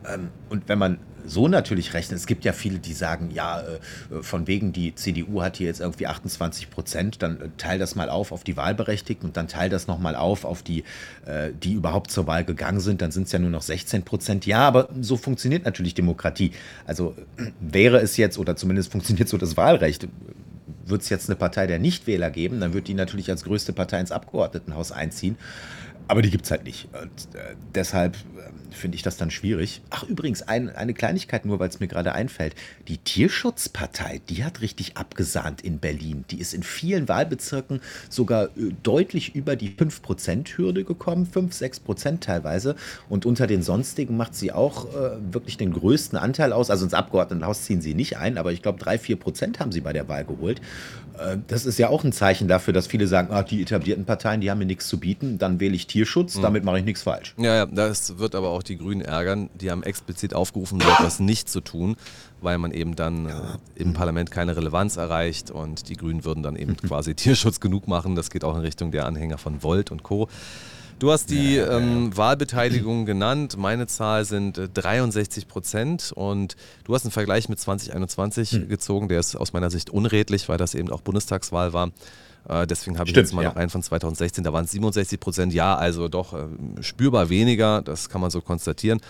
Ähm, 0.07 0.29
und 0.49 0.69
wenn 0.69 0.79
man 0.79 0.97
so 1.25 1.47
natürlich 1.47 1.93
rechnen. 1.93 2.17
Es 2.17 2.27
gibt 2.27 2.45
ja 2.45 2.53
viele, 2.53 2.79
die 2.79 2.93
sagen, 2.93 3.31
ja, 3.33 3.61
äh, 3.61 4.21
von 4.21 4.47
wegen, 4.47 4.73
die 4.73 4.95
CDU 4.95 5.41
hat 5.41 5.57
hier 5.57 5.67
jetzt 5.67 5.81
irgendwie 5.81 6.07
28 6.07 6.69
Prozent, 6.69 7.21
dann 7.21 7.39
äh, 7.39 7.49
teil 7.57 7.79
das 7.79 7.95
mal 7.95 8.09
auf 8.09 8.31
auf 8.31 8.43
die 8.43 8.57
Wahlberechtigten 8.57 9.29
und 9.29 9.37
dann 9.37 9.47
teil 9.47 9.69
das 9.69 9.87
nochmal 9.87 10.15
auf 10.15 10.45
auf 10.45 10.63
die, 10.63 10.83
äh, 11.25 11.51
die 11.61 11.73
überhaupt 11.73 12.11
zur 12.11 12.27
Wahl 12.27 12.43
gegangen 12.43 12.79
sind, 12.79 13.01
dann 13.01 13.11
sind 13.11 13.23
es 13.23 13.31
ja 13.31 13.39
nur 13.39 13.49
noch 13.49 13.61
16 13.61 14.03
Prozent. 14.03 14.45
Ja, 14.45 14.67
aber 14.67 14.89
so 15.01 15.17
funktioniert 15.17 15.65
natürlich 15.65 15.93
Demokratie. 15.93 16.51
Also 16.85 17.15
wäre 17.59 17.99
es 17.99 18.17
jetzt, 18.17 18.37
oder 18.37 18.55
zumindest 18.55 18.91
funktioniert 18.91 19.29
so 19.29 19.37
das 19.37 19.57
Wahlrecht, 19.57 20.07
wird 20.85 21.01
es 21.01 21.09
jetzt 21.09 21.29
eine 21.29 21.35
Partei 21.35 21.67
der 21.67 21.79
Nichtwähler 21.79 22.29
geben, 22.29 22.59
dann 22.59 22.73
wird 22.73 22.87
die 22.87 22.93
natürlich 22.93 23.29
als 23.29 23.43
größte 23.43 23.73
Partei 23.73 23.99
ins 23.99 24.11
Abgeordnetenhaus 24.11 24.91
einziehen. 24.91 25.37
Aber 26.07 26.21
die 26.21 26.29
gibt 26.29 26.45
es 26.45 26.51
halt 26.51 26.63
nicht. 26.63 26.87
Und 26.93 27.35
äh, 27.35 27.55
deshalb 27.73 28.15
äh, 28.15 28.19
finde 28.75 28.95
ich 28.95 29.03
das 29.03 29.17
dann 29.17 29.31
schwierig. 29.31 29.81
Ach, 29.89 30.03
übrigens, 30.03 30.41
ein, 30.41 30.69
eine 30.69 30.93
Kleinigkeit 30.93 31.45
nur, 31.45 31.59
weil 31.59 31.69
es 31.69 31.79
mir 31.79 31.87
gerade 31.87 32.13
einfällt. 32.13 32.55
Die 32.87 32.97
Tierschutzpartei, 32.97 34.21
die 34.29 34.43
hat 34.43 34.61
richtig 34.61 34.97
abgesahnt 34.97 35.61
in 35.61 35.79
Berlin. 35.79 36.25
Die 36.31 36.39
ist 36.39 36.53
in 36.53 36.63
vielen 36.63 37.07
Wahlbezirken 37.07 37.81
sogar 38.09 38.45
äh, 38.45 38.71
deutlich 38.83 39.35
über 39.35 39.55
die 39.55 39.71
5%-Hürde 39.71 40.83
gekommen, 40.83 41.25
5, 41.25 41.53
6% 41.53 42.19
teilweise. 42.19 42.75
Und 43.09 43.25
unter 43.25 43.47
den 43.47 43.61
sonstigen 43.61 44.17
macht 44.17 44.35
sie 44.35 44.51
auch 44.51 44.93
äh, 44.93 45.11
wirklich 45.31 45.57
den 45.57 45.73
größten 45.73 46.17
Anteil 46.17 46.53
aus. 46.53 46.69
Also 46.69 46.85
ins 46.85 46.93
Abgeordnetenhaus 46.93 47.63
ziehen 47.63 47.81
sie 47.81 47.93
nicht 47.93 48.17
ein, 48.17 48.37
aber 48.37 48.51
ich 48.51 48.61
glaube, 48.61 48.79
3, 48.79 48.95
4% 48.95 49.59
haben 49.59 49.71
sie 49.71 49.81
bei 49.81 49.93
der 49.93 50.07
Wahl 50.07 50.25
geholt. 50.25 50.61
Äh, 51.19 51.37
das 51.47 51.65
ist 51.65 51.77
ja 51.77 51.89
auch 51.89 52.03
ein 52.03 52.11
Zeichen 52.11 52.47
dafür, 52.47 52.73
dass 52.73 52.87
viele 52.87 53.07
sagen, 53.07 53.29
ah, 53.31 53.43
die 53.43 53.61
etablierten 53.61 54.05
Parteien, 54.05 54.41
die 54.41 54.51
haben 54.51 54.59
mir 54.59 54.65
nichts 54.65 54.87
zu 54.87 54.99
bieten, 54.99 55.37
dann 55.37 55.59
wähle 55.59 55.75
ich 55.75 55.87
Tierschutz, 55.87 56.35
mhm. 56.35 56.41
damit 56.41 56.63
mache 56.63 56.79
ich 56.79 56.85
nichts 56.85 57.03
falsch. 57.03 57.33
Ja, 57.37 57.55
ja, 57.55 57.65
das 57.65 58.17
wird 58.17 58.35
aber 58.35 58.49
auch 58.49 58.63
die 58.63 58.77
Grünen 58.77 59.01
ärgern. 59.01 59.49
Die 59.59 59.71
haben 59.71 59.83
explizit 59.83 60.33
aufgerufen, 60.33 60.79
so 60.79 60.87
etwas 60.87 61.19
nicht 61.19 61.49
zu 61.49 61.61
tun, 61.61 61.95
weil 62.41 62.57
man 62.57 62.71
eben 62.71 62.95
dann 62.95 63.27
ja. 63.27 63.39
äh, 63.39 63.81
im 63.81 63.93
Parlament 63.93 64.31
keine 64.31 64.55
Relevanz 64.55 64.97
erreicht 64.97 65.51
und 65.51 65.89
die 65.89 65.95
Grünen 65.95 66.25
würden 66.25 66.43
dann 66.43 66.55
eben 66.55 66.77
quasi 66.77 67.15
Tierschutz 67.15 67.59
genug 67.59 67.87
machen. 67.87 68.15
Das 68.15 68.29
geht 68.29 68.43
auch 68.43 68.55
in 68.55 68.61
Richtung 68.61 68.91
der 68.91 69.05
Anhänger 69.05 69.37
von 69.37 69.63
Volt 69.63 69.91
und 69.91 70.03
Co. 70.03 70.27
Du 70.97 71.11
hast 71.11 71.29
die 71.29 71.55
ja, 71.55 71.65
ja, 71.65 71.77
ähm, 71.77 72.15
Wahlbeteiligung 72.15 73.05
genannt. 73.05 73.57
Meine 73.57 73.85
Zahl 73.87 74.23
sind 74.23 74.57
äh, 74.57 74.69
63 74.69 75.47
Prozent. 75.47 76.13
Und 76.15 76.55
du 76.85 76.95
hast 76.95 77.03
einen 77.03 77.11
Vergleich 77.11 77.49
mit 77.49 77.59
2021 77.59 78.51
hm. 78.51 78.69
gezogen. 78.69 79.09
Der 79.09 79.19
ist 79.19 79.35
aus 79.35 79.51
meiner 79.51 79.69
Sicht 79.69 79.89
unredlich, 79.89 80.47
weil 80.47 80.57
das 80.57 80.73
eben 80.73 80.89
auch 80.89 81.01
Bundestagswahl 81.01 81.73
war. 81.73 81.91
Äh, 82.47 82.65
deswegen 82.65 82.97
habe 82.97 83.09
ich 83.09 83.15
jetzt 83.15 83.33
mal 83.33 83.43
ja. 83.43 83.49
noch 83.49 83.57
einen 83.57 83.69
von 83.69 83.83
2016. 83.83 84.43
Da 84.43 84.53
waren 84.53 84.65
es 84.65 84.71
67 84.71 85.19
Prozent. 85.19 85.53
Ja, 85.53 85.75
also 85.75 86.07
doch 86.07 86.33
äh, 86.33 86.47
spürbar 86.81 87.29
weniger. 87.29 87.81
Das 87.81 88.07
kann 88.09 88.21
man 88.21 88.31
so 88.31 88.39
konstatieren. 88.39 89.01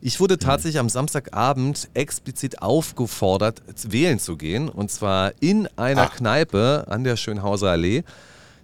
Ich 0.00 0.20
wurde 0.20 0.38
tatsächlich 0.38 0.78
am 0.78 0.88
Samstagabend 0.88 1.88
explizit 1.92 2.62
aufgefordert, 2.62 3.62
wählen 3.88 4.18
zu 4.18 4.36
gehen. 4.36 4.68
Und 4.68 4.90
zwar 4.90 5.32
in 5.40 5.68
einer 5.76 6.10
Ach. 6.10 6.16
Kneipe 6.16 6.84
an 6.88 7.04
der 7.04 7.16
Schönhauser 7.16 7.70
Allee. 7.70 8.04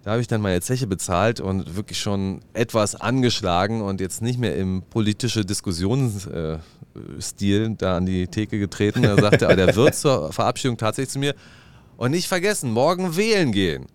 Da 0.05 0.11
habe 0.11 0.21
ich 0.21 0.27
dann 0.27 0.39
meine 0.39 0.61
Zeche 0.61 0.85
bezahlt 0.85 1.39
und 1.39 1.75
wirklich 1.75 1.99
schon 1.99 2.41
etwas 2.53 2.93
angeschlagen 2.93 3.81
und 3.81 3.99
jetzt 3.99 4.21
nicht 4.21 4.37
mehr 4.39 4.55
im 4.55 4.83
politische 4.87 5.43
Diskussionsstil 5.43 6.51
äh, 7.63 7.75
da 7.75 7.97
an 7.97 8.05
die 8.05 8.27
Theke 8.27 8.59
getreten. 8.59 9.01
Da 9.01 9.15
sagte 9.19 9.45
er, 9.45 9.55
der 9.55 9.75
wird 9.75 9.95
zur 9.95 10.31
Verabschiedung 10.31 10.77
tatsächlich 10.77 11.11
zu 11.11 11.17
mir 11.17 11.33
und 11.97 12.11
nicht 12.11 12.27
vergessen, 12.27 12.69
morgen 12.71 13.17
wählen 13.17 13.51
gehen. 13.51 13.87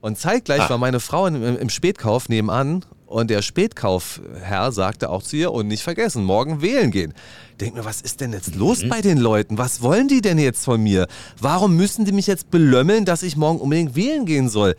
Und 0.00 0.18
zeitgleich 0.18 0.62
ah. 0.62 0.70
war 0.70 0.78
meine 0.78 1.00
Frau 1.00 1.26
im, 1.26 1.58
im 1.58 1.68
Spätkauf 1.68 2.30
nebenan 2.30 2.86
und 3.04 3.28
der 3.28 3.42
Spätkaufherr 3.42 4.72
sagte 4.72 5.10
auch 5.10 5.22
zu 5.22 5.36
ihr, 5.36 5.52
und 5.52 5.68
nicht 5.68 5.82
vergessen, 5.82 6.24
morgen 6.24 6.62
wählen 6.62 6.90
gehen. 6.90 7.12
Denk 7.60 7.74
mir, 7.74 7.84
was 7.84 8.00
ist 8.00 8.22
denn 8.22 8.32
jetzt 8.32 8.54
los 8.54 8.82
mhm. 8.82 8.88
bei 8.88 9.02
den 9.02 9.18
Leuten? 9.18 9.58
Was 9.58 9.82
wollen 9.82 10.08
die 10.08 10.22
denn 10.22 10.38
jetzt 10.38 10.64
von 10.64 10.82
mir? 10.82 11.06
Warum 11.38 11.76
müssen 11.76 12.06
die 12.06 12.12
mich 12.12 12.26
jetzt 12.26 12.50
belömmeln, 12.50 13.04
dass 13.04 13.22
ich 13.22 13.36
morgen 13.36 13.60
unbedingt 13.60 13.96
wählen 13.96 14.24
gehen 14.24 14.48
soll? 14.48 14.76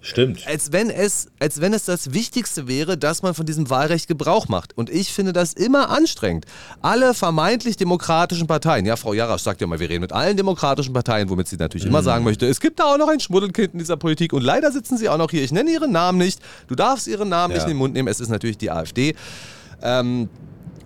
Stimmt. 0.00 0.46
Als 0.46 0.72
wenn, 0.72 0.90
es, 0.90 1.28
als 1.40 1.60
wenn 1.60 1.72
es 1.74 1.84
das 1.84 2.12
Wichtigste 2.12 2.68
wäre, 2.68 2.96
dass 2.96 3.22
man 3.22 3.34
von 3.34 3.46
diesem 3.46 3.68
Wahlrecht 3.70 4.08
Gebrauch 4.08 4.48
macht. 4.48 4.76
Und 4.76 4.90
ich 4.90 5.12
finde 5.12 5.32
das 5.32 5.52
immer 5.52 5.90
anstrengend. 5.90 6.46
Alle 6.82 7.14
vermeintlich 7.14 7.76
demokratischen 7.76 8.46
Parteien, 8.46 8.86
ja, 8.86 8.96
Frau 8.96 9.12
Jarasch 9.12 9.42
sagt 9.42 9.60
ja 9.60 9.66
mal, 9.66 9.80
wir 9.80 9.88
reden 9.88 10.00
mit 10.02 10.12
allen 10.12 10.36
demokratischen 10.36 10.92
Parteien, 10.92 11.28
womit 11.30 11.48
sie 11.48 11.56
natürlich 11.56 11.86
immer 11.86 12.02
sagen 12.02 12.24
möchte, 12.24 12.46
es 12.46 12.60
gibt 12.60 12.78
da 12.80 12.84
auch 12.84 12.98
noch 12.98 13.08
ein 13.08 13.20
Schmuddelkind 13.20 13.72
in 13.74 13.78
dieser 13.80 13.96
Politik 13.96 14.32
und 14.32 14.42
leider 14.42 14.70
sitzen 14.72 14.96
sie 14.98 15.08
auch 15.08 15.18
noch 15.18 15.30
hier. 15.30 15.42
Ich 15.42 15.52
nenne 15.52 15.70
ihren 15.70 15.92
Namen 15.92 16.18
nicht. 16.18 16.40
Du 16.68 16.74
darfst 16.74 17.06
ihren 17.06 17.28
Namen 17.28 17.52
Ja. 17.52 17.56
nicht 17.58 17.64
in 17.64 17.70
den 17.74 17.78
Mund 17.78 17.94
nehmen. 17.94 18.08
Es 18.08 18.20
ist 18.20 18.28
natürlich 18.28 18.58
die 18.58 18.70
AfD. 18.70 19.14
Ähm, 19.82 20.28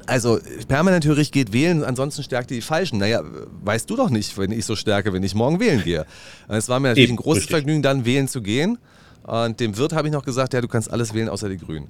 also 0.06 0.38
permanent 0.68 1.04
hörig 1.04 1.30
geht 1.30 1.52
wählen, 1.52 1.84
ansonsten 1.84 2.22
stärkt 2.22 2.50
ihr 2.50 2.56
die 2.56 2.60
Falschen. 2.62 2.98
Naja, 2.98 3.22
weißt 3.62 3.88
du 3.88 3.96
doch 3.96 4.10
nicht, 4.10 4.36
wenn 4.36 4.50
ich 4.50 4.64
so 4.64 4.74
stärke, 4.74 5.12
wenn 5.12 5.22
ich 5.22 5.34
morgen 5.34 5.60
wählen 5.60 5.82
gehe. 5.84 6.06
Es 6.48 6.68
war 6.68 6.80
mir 6.80 6.88
natürlich 6.88 7.10
Eben, 7.10 7.18
ein 7.18 7.22
großes 7.22 7.42
richtig. 7.44 7.56
Vergnügen, 7.56 7.82
dann 7.82 8.04
wählen 8.04 8.26
zu 8.26 8.42
gehen. 8.42 8.78
Und 9.24 9.60
dem 9.60 9.76
Wirt 9.76 9.92
habe 9.92 10.08
ich 10.08 10.12
noch 10.12 10.24
gesagt, 10.24 10.52
ja, 10.54 10.60
du 10.60 10.68
kannst 10.68 10.90
alles 10.90 11.14
wählen 11.14 11.28
außer 11.28 11.48
die 11.48 11.58
Grünen. 11.58 11.88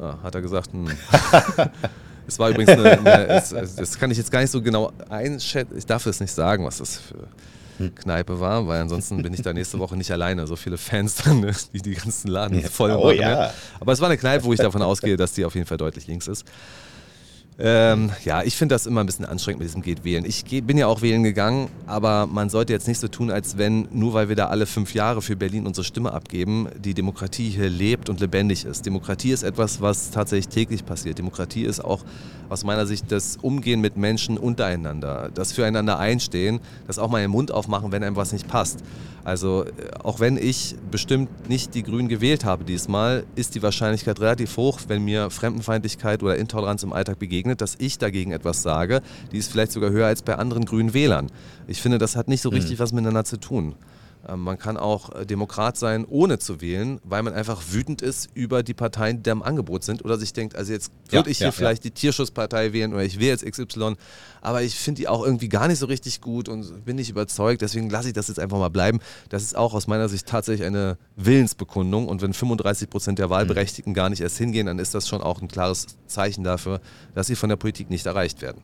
Ja, 0.00 0.18
hat 0.22 0.34
er 0.34 0.42
gesagt, 0.42 0.72
hm. 0.72 0.88
Es 2.26 2.38
war 2.38 2.50
übrigens 2.50 2.72
eine, 2.72 2.98
eine 2.98 3.28
es, 3.28 3.50
das 3.76 3.98
kann 3.98 4.10
ich 4.10 4.18
jetzt 4.18 4.30
gar 4.30 4.40
nicht 4.40 4.50
so 4.50 4.60
genau 4.60 4.92
einschätzen. 5.08 5.76
Ich 5.78 5.86
darf 5.86 6.06
es 6.06 6.20
nicht 6.20 6.32
sagen, 6.32 6.64
was 6.64 6.78
das 6.78 6.98
für 6.98 7.90
Kneipe 7.90 8.40
war, 8.40 8.66
weil 8.66 8.80
ansonsten 8.80 9.22
bin 9.22 9.32
ich 9.32 9.42
da 9.42 9.52
nächste 9.52 9.78
Woche 9.78 9.96
nicht 9.96 10.10
alleine. 10.10 10.46
So 10.46 10.56
viele 10.56 10.78
Fans 10.78 11.14
drin, 11.16 11.40
ne, 11.40 11.52
die 11.72 11.82
die 11.82 11.94
ganzen 11.94 12.28
Laden 12.28 12.62
voll 12.62 12.90
oh 12.92 13.04
machen. 13.04 13.18
ja. 13.18 13.52
Aber 13.80 13.92
es 13.92 14.00
war 14.00 14.08
eine 14.08 14.18
Kneipe, 14.18 14.44
wo 14.44 14.52
ich 14.52 14.58
davon 14.58 14.82
ausgehe, 14.82 15.16
dass 15.16 15.34
die 15.34 15.44
auf 15.44 15.54
jeden 15.54 15.66
Fall 15.66 15.76
deutlich 15.76 16.06
links 16.06 16.26
ist. 16.26 16.44
Ähm, 17.58 18.10
ja, 18.22 18.42
ich 18.42 18.54
finde 18.54 18.74
das 18.74 18.84
immer 18.84 19.00
ein 19.00 19.06
bisschen 19.06 19.24
anstrengend 19.24 19.60
mit 19.60 19.68
diesem 19.68 19.80
Geht 19.80 20.04
wählen. 20.04 20.26
Ich 20.26 20.44
geh, 20.44 20.60
bin 20.60 20.76
ja 20.76 20.88
auch 20.88 21.00
wählen 21.00 21.22
gegangen, 21.22 21.70
aber 21.86 22.26
man 22.26 22.50
sollte 22.50 22.74
jetzt 22.74 22.86
nicht 22.86 22.98
so 22.98 23.08
tun, 23.08 23.30
als 23.30 23.56
wenn, 23.56 23.88
nur 23.92 24.12
weil 24.12 24.28
wir 24.28 24.36
da 24.36 24.48
alle 24.48 24.66
fünf 24.66 24.92
Jahre 24.92 25.22
für 25.22 25.36
Berlin 25.36 25.66
unsere 25.66 25.84
Stimme 25.84 26.12
abgeben, 26.12 26.68
die 26.78 26.92
Demokratie 26.92 27.48
hier 27.48 27.70
lebt 27.70 28.10
und 28.10 28.20
lebendig 28.20 28.66
ist. 28.66 28.84
Demokratie 28.84 29.30
ist 29.30 29.42
etwas, 29.42 29.80
was 29.80 30.10
tatsächlich 30.10 30.48
täglich 30.48 30.84
passiert. 30.84 31.16
Demokratie 31.16 31.64
ist 31.64 31.82
auch 31.82 32.04
aus 32.50 32.62
meiner 32.62 32.86
Sicht 32.86 33.10
das 33.10 33.38
Umgehen 33.38 33.80
mit 33.80 33.96
Menschen 33.96 34.36
untereinander, 34.36 35.30
das 35.32 35.52
Füreinander 35.52 35.98
einstehen, 35.98 36.60
das 36.86 36.98
auch 36.98 37.08
mal 37.08 37.22
den 37.22 37.30
Mund 37.30 37.52
aufmachen, 37.52 37.90
wenn 37.90 38.04
einem 38.04 38.16
was 38.16 38.32
nicht 38.32 38.48
passt. 38.48 38.82
Also 39.26 39.64
äh, 39.64 39.70
auch 40.04 40.20
wenn 40.20 40.36
ich 40.36 40.76
bestimmt 40.92 41.48
nicht 41.48 41.74
die 41.74 41.82
Grünen 41.82 42.08
gewählt 42.08 42.44
habe 42.44 42.62
diesmal, 42.62 43.24
ist 43.34 43.56
die 43.56 43.62
Wahrscheinlichkeit 43.62 44.20
relativ 44.20 44.56
hoch, 44.56 44.78
wenn 44.86 45.04
mir 45.04 45.30
Fremdenfeindlichkeit 45.30 46.22
oder 46.22 46.36
Intoleranz 46.36 46.84
im 46.84 46.92
Alltag 46.92 47.18
begegnet, 47.18 47.45
dass 47.54 47.76
ich 47.78 47.98
dagegen 47.98 48.32
etwas 48.32 48.62
sage. 48.62 49.02
Die 49.30 49.38
ist 49.38 49.52
vielleicht 49.52 49.72
sogar 49.72 49.90
höher 49.90 50.06
als 50.06 50.22
bei 50.22 50.34
anderen 50.34 50.64
grünen 50.64 50.94
Wählern. 50.94 51.30
Ich 51.68 51.80
finde, 51.80 51.98
das 51.98 52.16
hat 52.16 52.26
nicht 52.26 52.42
so 52.42 52.48
richtig 52.48 52.78
was 52.80 52.92
miteinander 52.92 53.24
zu 53.24 53.36
tun. 53.36 53.76
Ähm, 54.28 54.40
Man 54.40 54.58
kann 54.58 54.76
auch 54.76 55.14
äh, 55.14 55.26
Demokrat 55.26 55.76
sein, 55.76 56.04
ohne 56.08 56.38
zu 56.38 56.60
wählen, 56.60 57.00
weil 57.04 57.22
man 57.22 57.34
einfach 57.34 57.62
wütend 57.70 58.02
ist 58.02 58.28
über 58.34 58.62
die 58.62 58.74
Parteien, 58.74 59.22
die 59.22 59.30
im 59.30 59.42
Angebot 59.42 59.84
sind 59.84 60.04
oder 60.04 60.18
sich 60.18 60.32
denkt, 60.32 60.56
also 60.56 60.72
jetzt 60.72 60.90
würde 61.10 61.28
Ja, 61.28 61.30
ich 61.30 61.38
hier 61.38 61.46
ja, 61.48 61.52
vielleicht 61.52 61.84
die 61.84 61.90
Tierschutzpartei 61.90 62.72
wählen 62.72 62.92
oder 62.92 63.04
ich 63.04 63.18
wähle 63.18 63.30
jetzt 63.30 63.44
XY, 63.44 63.94
aber 64.40 64.62
ich 64.62 64.74
finde 64.76 65.00
die 65.00 65.08
auch 65.08 65.24
irgendwie 65.24 65.48
gar 65.48 65.68
nicht 65.68 65.78
so 65.78 65.86
richtig 65.86 66.20
gut 66.20 66.48
und 66.48 66.84
bin 66.84 66.96
nicht 66.96 67.10
überzeugt, 67.10 67.62
deswegen 67.62 67.90
lasse 67.90 68.08
ich 68.08 68.14
das 68.14 68.28
jetzt 68.28 68.38
einfach 68.40 68.58
mal 68.58 68.68
bleiben. 68.70 69.00
Das 69.28 69.42
ist 69.42 69.56
auch 69.56 69.74
aus 69.74 69.86
meiner 69.86 70.08
Sicht 70.08 70.26
tatsächlich 70.26 70.66
eine 70.66 70.98
Willensbekundung 71.16 72.08
und 72.08 72.22
wenn 72.22 72.32
35 72.32 72.90
Prozent 72.90 73.18
der 73.18 73.30
Wahlberechtigten 73.30 73.94
gar 73.94 74.10
nicht 74.10 74.20
erst 74.20 74.38
hingehen, 74.38 74.66
dann 74.66 74.78
ist 74.78 74.94
das 74.94 75.08
schon 75.08 75.20
auch 75.22 75.40
ein 75.40 75.48
klares 75.48 75.86
Zeichen 76.06 76.44
dafür, 76.44 76.80
dass 77.14 77.26
sie 77.28 77.36
von 77.36 77.48
der 77.48 77.56
Politik 77.56 77.90
nicht 77.90 78.06
erreicht 78.06 78.42
werden. 78.42 78.62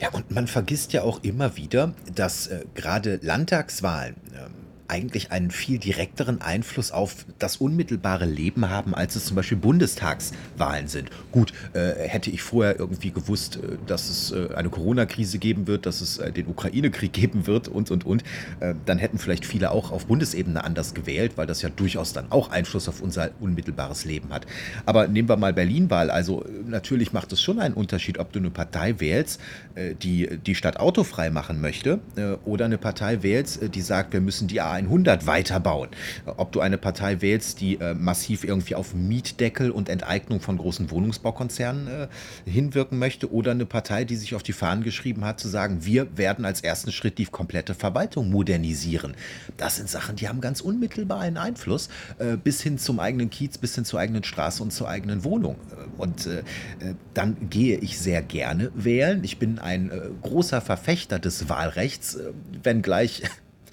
Ja, 0.00 0.08
und 0.10 0.30
man 0.30 0.46
vergisst 0.46 0.92
ja 0.92 1.02
auch 1.02 1.22
immer 1.22 1.56
wieder, 1.56 1.92
dass 2.14 2.46
äh, 2.46 2.64
gerade 2.74 3.20
Landtagswahlen 3.22 4.16
ähm, 4.34 4.54
eigentlich 4.90 5.30
einen 5.30 5.50
viel 5.50 5.78
direkteren 5.78 6.40
Einfluss 6.40 6.90
auf 6.90 7.24
das 7.38 7.58
unmittelbare 7.58 8.26
Leben 8.26 8.68
haben, 8.68 8.94
als 8.94 9.14
es 9.14 9.24
zum 9.24 9.36
Beispiel 9.36 9.56
Bundestagswahlen 9.56 10.88
sind. 10.88 11.10
Gut, 11.30 11.52
äh, 11.72 12.08
hätte 12.08 12.30
ich 12.30 12.42
vorher 12.42 12.78
irgendwie 12.78 13.12
gewusst, 13.12 13.56
äh, 13.56 13.76
dass 13.86 14.10
es 14.10 14.32
äh, 14.32 14.54
eine 14.54 14.68
Corona-Krise 14.68 15.38
geben 15.38 15.66
wird, 15.66 15.86
dass 15.86 16.00
es 16.00 16.18
äh, 16.18 16.32
den 16.32 16.48
Ukraine-Krieg 16.48 17.12
geben 17.20 17.46
wird 17.46 17.68
und, 17.68 17.90
und, 17.90 18.04
und, 18.04 18.24
äh, 18.58 18.74
dann 18.84 18.98
hätten 18.98 19.18
vielleicht 19.18 19.46
viele 19.46 19.70
auch 19.70 19.92
auf 19.92 20.06
Bundesebene 20.06 20.62
anders 20.64 20.92
gewählt, 20.92 21.32
weil 21.36 21.46
das 21.46 21.62
ja 21.62 21.68
durchaus 21.68 22.12
dann 22.12 22.30
auch 22.30 22.50
Einfluss 22.50 22.88
auf 22.88 23.00
unser 23.00 23.30
unmittelbares 23.40 24.04
Leben 24.04 24.30
hat. 24.30 24.46
Aber 24.86 25.06
nehmen 25.06 25.28
wir 25.28 25.36
mal 25.36 25.52
Berlin-Wahl. 25.52 26.10
Also 26.10 26.44
äh, 26.44 26.48
natürlich 26.66 27.12
macht 27.12 27.32
es 27.32 27.40
schon 27.40 27.60
einen 27.60 27.74
Unterschied, 27.74 28.18
ob 28.18 28.32
du 28.32 28.40
eine 28.40 28.50
Partei 28.50 28.98
wählst, 28.98 29.40
äh, 29.76 29.94
die 29.94 30.38
die 30.44 30.54
Stadt 30.56 30.78
autofrei 30.78 31.30
machen 31.30 31.60
möchte, 31.60 32.00
oder 32.44 32.64
eine 32.64 32.78
Partei 32.78 33.22
wählst, 33.22 33.62
äh, 33.62 33.68
die 33.68 33.82
sagt, 33.82 34.12
wir 34.12 34.20
müssen 34.20 34.48
die 34.48 34.60
A100 34.88 35.26
weiterbauen. 35.26 35.90
Ob 36.24 36.52
du 36.52 36.60
eine 36.60 36.78
Partei 36.78 37.20
wählst, 37.20 37.60
die 37.60 37.76
äh, 37.80 37.94
massiv 37.94 38.44
irgendwie 38.44 38.74
auf 38.74 38.94
Mietdeckel 38.94 39.70
und 39.70 39.88
Enteignung 39.88 40.40
von 40.40 40.58
großen 40.58 40.90
Wohnungsbaukonzernen 40.90 41.88
äh, 41.88 42.08
hinwirken 42.44 42.98
möchte, 42.98 43.32
oder 43.32 43.52
eine 43.52 43.66
Partei, 43.66 44.04
die 44.04 44.16
sich 44.16 44.34
auf 44.34 44.42
die 44.42 44.52
Fahnen 44.52 44.82
geschrieben 44.82 45.24
hat, 45.24 45.40
zu 45.40 45.48
sagen, 45.48 45.84
wir 45.84 46.16
werden 46.16 46.44
als 46.44 46.62
ersten 46.62 46.92
Schritt 46.92 47.18
die 47.18 47.26
komplette 47.26 47.74
Verwaltung 47.74 48.30
modernisieren. 48.30 49.14
Das 49.56 49.76
sind 49.76 49.88
Sachen, 49.88 50.16
die 50.16 50.28
haben 50.28 50.40
ganz 50.40 50.60
unmittelbar 50.60 51.20
einen 51.20 51.36
Einfluss, 51.36 51.88
äh, 52.18 52.36
bis 52.36 52.62
hin 52.62 52.78
zum 52.78 53.00
eigenen 53.00 53.30
Kiez, 53.30 53.58
bis 53.58 53.74
hin 53.74 53.84
zur 53.84 54.00
eigenen 54.00 54.24
Straße 54.24 54.62
und 54.62 54.72
zur 54.72 54.88
eigenen 54.88 55.24
Wohnung. 55.24 55.56
Äh, 55.70 56.00
Und 56.00 56.26
äh, 56.26 56.38
äh, 56.38 56.94
dann 57.14 57.50
gehe 57.50 57.78
ich 57.78 57.98
sehr 57.98 58.22
gerne 58.22 58.70
wählen. 58.74 59.22
Ich 59.24 59.38
bin 59.38 59.58
ein 59.58 59.90
großer 60.22 60.60
Verfechter 60.60 61.18
des 61.18 61.48
Wahlrechts, 61.48 62.18
wenngleich 62.62 63.22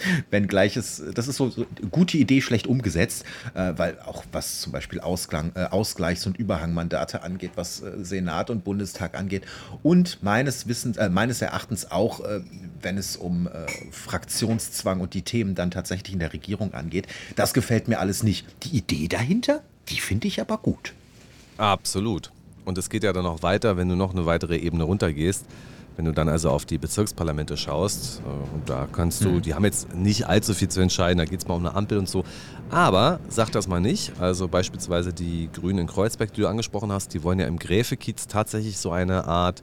Wenngleich 0.32 0.78
es, 0.78 1.02
das 1.14 1.28
ist 1.28 1.38
so, 1.38 1.50
so 1.50 1.66
gute 1.92 2.18
Idee, 2.18 2.42
schlecht 2.42 2.68
umgesetzt, 2.68 3.26
äh, 3.54 3.74
weil 3.78 4.00
auch 4.00 4.24
was 4.32 4.62
zum 4.62 4.72
Beispiel 4.72 5.00
Ausklang, 5.00 5.52
äh, 5.56 5.66
Ausgleichs- 5.66 6.26
und 6.28 6.38
Überhangmandate 6.38 7.24
angeht, 7.24 7.52
was 7.56 7.82
äh, 7.82 8.04
Senat 8.04 8.50
und 8.50 8.64
Bundestag 8.64 9.18
angeht 9.18 9.44
und 9.84 10.22
meines 10.24 10.68
Wissens, 10.68 10.98
äh, 10.98 11.10
meines 11.10 11.42
Erachtens 11.42 11.92
auch, 11.92 12.20
äh, 12.22 12.42
wenn 12.82 12.98
es 12.98 13.18
um 13.18 13.48
äh, 13.48 13.52
Fraktionszwang 13.92 15.00
und 15.00 15.14
die 15.14 15.22
Themen 15.24 15.56
dann 15.56 15.72
tatsächlich 15.72 16.14
in 16.14 16.20
der 16.20 16.34
Regierung 16.34 16.74
angeht, 16.74 17.08
das 17.36 17.54
gefällt 17.54 17.88
mir 17.88 18.00
alles 18.00 18.24
nicht. 18.24 18.46
Die 18.64 18.78
Idee 18.78 19.08
dahinter, 19.08 19.62
die 19.90 20.00
finde 20.00 20.28
ich 20.28 20.42
aber 20.42 20.58
gut. 20.58 20.94
Absolut. 21.58 22.32
Und 22.66 22.78
es 22.78 22.90
geht 22.90 23.04
ja 23.04 23.14
dann 23.14 23.24
noch 23.24 23.44
weiter, 23.44 23.78
wenn 23.78 23.88
du 23.90 23.96
noch 23.96 24.14
eine 24.14 24.26
weitere 24.26 24.58
Ebene 24.58 24.84
runtergehst. 24.84 25.46
Wenn 25.98 26.06
du 26.06 26.14
dann 26.14 26.30
also 26.30 26.50
auf 26.52 26.66
die 26.66 26.78
Bezirksparlamente 26.78 27.58
schaust, 27.58 28.22
äh, 28.26 28.54
und 28.56 28.70
da 28.70 28.88
kannst 28.92 29.24
du, 29.26 29.30
Mhm. 29.30 29.42
die 29.42 29.54
haben 29.56 29.66
jetzt 29.66 29.94
nicht 29.96 30.28
allzu 30.28 30.54
viel 30.54 30.70
zu 30.70 30.80
entscheiden, 30.80 31.18
da 31.18 31.26
geht 31.26 31.40
es 31.42 31.48
mal 31.48 31.56
um 31.56 31.66
eine 31.66 31.76
Ampel 31.76 31.98
und 31.98 32.08
so. 32.08 32.24
Aber 32.70 33.20
sag 33.30 33.52
das 33.52 33.68
mal 33.68 33.82
nicht. 33.82 34.14
Also 34.20 34.48
beispielsweise 34.48 35.12
die 35.12 35.50
Grünen 35.52 35.80
in 35.80 35.88
Kreuzberg, 35.88 36.32
die 36.34 36.42
du 36.42 36.48
angesprochen 36.48 36.92
hast, 36.92 37.14
die 37.14 37.24
wollen 37.24 37.40
ja 37.40 37.48
im 37.48 37.58
Gräfe-Kiez 37.60 38.28
tatsächlich 38.28 38.78
so 38.78 38.92
eine 38.92 39.26
Art 39.26 39.62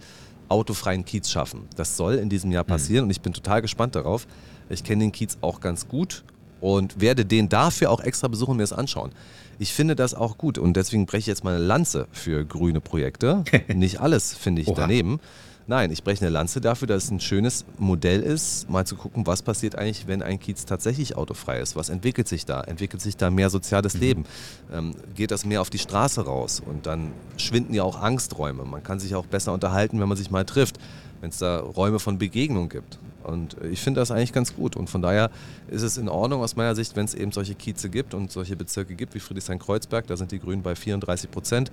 autofreien 0.49 1.05
Kiez 1.05 1.31
schaffen. 1.31 1.69
Das 1.77 1.97
soll 1.97 2.15
in 2.17 2.29
diesem 2.29 2.51
Jahr 2.53 2.65
passieren 2.65 3.05
und 3.05 3.11
ich 3.11 3.21
bin 3.21 3.33
total 3.33 3.63
gespannt 3.63 3.95
darauf. 3.95 4.27
Ich 4.69 4.85
kenne 4.85 5.05
den 5.05 5.13
Kiez 5.13 5.39
auch 5.41 5.61
ganz 5.61 5.89
gut 5.89 6.25
und 6.61 7.01
werde 7.01 7.25
den 7.25 7.49
dafür 7.49 7.91
auch 7.91 8.01
extra 8.01 8.29
besuchen 8.29 8.53
und 8.53 8.57
mir 8.59 8.63
das 8.65 8.73
anschauen. 8.73 9.13
Ich 9.59 9.73
finde 9.73 9.95
das 9.95 10.15
auch 10.15 10.37
gut 10.37 10.59
und 10.59 10.77
deswegen 10.77 11.07
breche 11.07 11.21
ich 11.21 11.27
jetzt 11.27 11.45
mal 11.45 11.55
eine 11.55 11.65
Lanze 11.65 12.09
für 12.13 12.45
grüne 12.45 12.81
Projekte. 12.81 13.45
Nicht 13.73 14.01
alles 14.01 14.35
finde 14.35 14.63
ich 14.63 14.73
daneben. 14.73 15.21
Nein, 15.67 15.91
ich 15.91 16.05
breche 16.05 16.21
eine 16.21 16.31
Lanze 16.31 16.61
dafür, 16.61 16.87
dass 16.87 17.05
es 17.05 17.11
ein 17.11 17.21
schönes 17.21 17.65
Modell 17.79 18.21
ist, 18.21 18.69
mal 18.69 18.87
zu 18.87 18.97
gucken, 18.97 19.27
was 19.27 19.41
passiert 19.41 19.77
eigentlich, 19.77 20.07
wenn 20.07 20.23
ein 20.23 20.39
Kiez 20.39 20.67
tatsächlich 20.67 21.17
autofrei 21.17 21.59
ist. 21.59 21.75
Was 21.75 21.89
entwickelt 21.89 22.29
sich 22.29 22.45
da? 22.45 22.61
Entwickelt 22.61 23.01
sich 23.01 23.17
da 23.17 23.31
mehr 23.31 23.49
soziales 23.49 23.95
Leben? 23.95 24.27
Ähm, 24.71 24.95
geht 25.15 25.31
das 25.31 25.47
mehr 25.47 25.63
auf 25.63 25.71
die 25.71 25.79
Straße 25.79 26.27
raus? 26.27 26.61
Und 26.65 26.85
dann 26.85 27.13
schwinden 27.39 27.73
ja 27.73 27.83
auch 27.83 27.99
Angsträume. 27.99 28.65
Man 28.67 28.83
kann 28.83 29.01
sich 29.01 29.15
auch 29.15 29.25
besser 29.25 29.55
unterhalten, 29.55 29.99
wenn 30.01 30.09
man 30.09 30.19
sich 30.19 30.31
mal 30.31 30.45
trifft, 30.45 30.79
wenn 31.23 31.31
es 31.31 31.39
da 31.39 31.61
Räume 31.61 31.99
von 31.99 32.19
Begegnung 32.19 32.69
gibt. 32.69 32.99
Und 33.23 33.57
äh, 33.63 33.69
ich 33.69 33.81
finde 33.81 34.01
das 34.01 34.11
eigentlich 34.11 34.35
ganz 34.35 34.55
gut. 34.55 34.77
Und 34.77 34.91
von 34.91 35.01
daher 35.01 35.31
ist 35.69 35.81
es 35.81 35.97
in 35.97 36.11
Ordnung 36.11 36.43
aus 36.43 36.57
meiner 36.57 36.75
Sicht, 36.75 36.95
wenn 36.95 37.07
es 37.07 37.15
eben 37.15 37.33
solche 37.33 37.55
Kieze 37.55 37.89
gibt 37.89 38.13
und 38.13 38.31
solche 38.31 38.55
Bezirke 38.55 38.95
gibt 38.95 39.15
wie 39.15 39.21
Friedrichshain-Kreuzberg. 39.21 40.07
Da 40.09 40.19
sind 40.19 40.31
die 40.31 40.41
Grünen 40.41 40.63
bei 40.63 40.75
34 40.75 41.31
Prozent. 41.31 41.73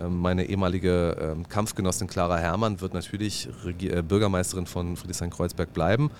Ähm, 0.00 0.18
Meine 0.18 0.44
ehemalige 0.46 1.16
ähm, 1.20 1.48
Kampfgenossin 1.48 2.06
Clara 2.08 2.38
Herrmann 2.38 2.80
wird 2.80 2.94
natürlich 2.94 3.48
äh, 3.80 4.02
Bürgermeisterin 4.02 4.66
von 4.66 4.96
Friedrichshain-Kreuzberg 4.96 5.72
bleiben. 5.72 6.10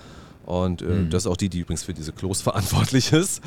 Und 0.45 0.81
Mhm. 0.81 1.09
das 1.09 1.23
ist 1.23 1.27
auch 1.31 1.37
die, 1.37 1.49
die 1.49 1.59
übrigens 1.59 1.83
für 1.83 1.93
diese 1.93 2.11
Klos 2.11 2.41
verantwortlich 2.41 3.13
ist. 3.13 3.41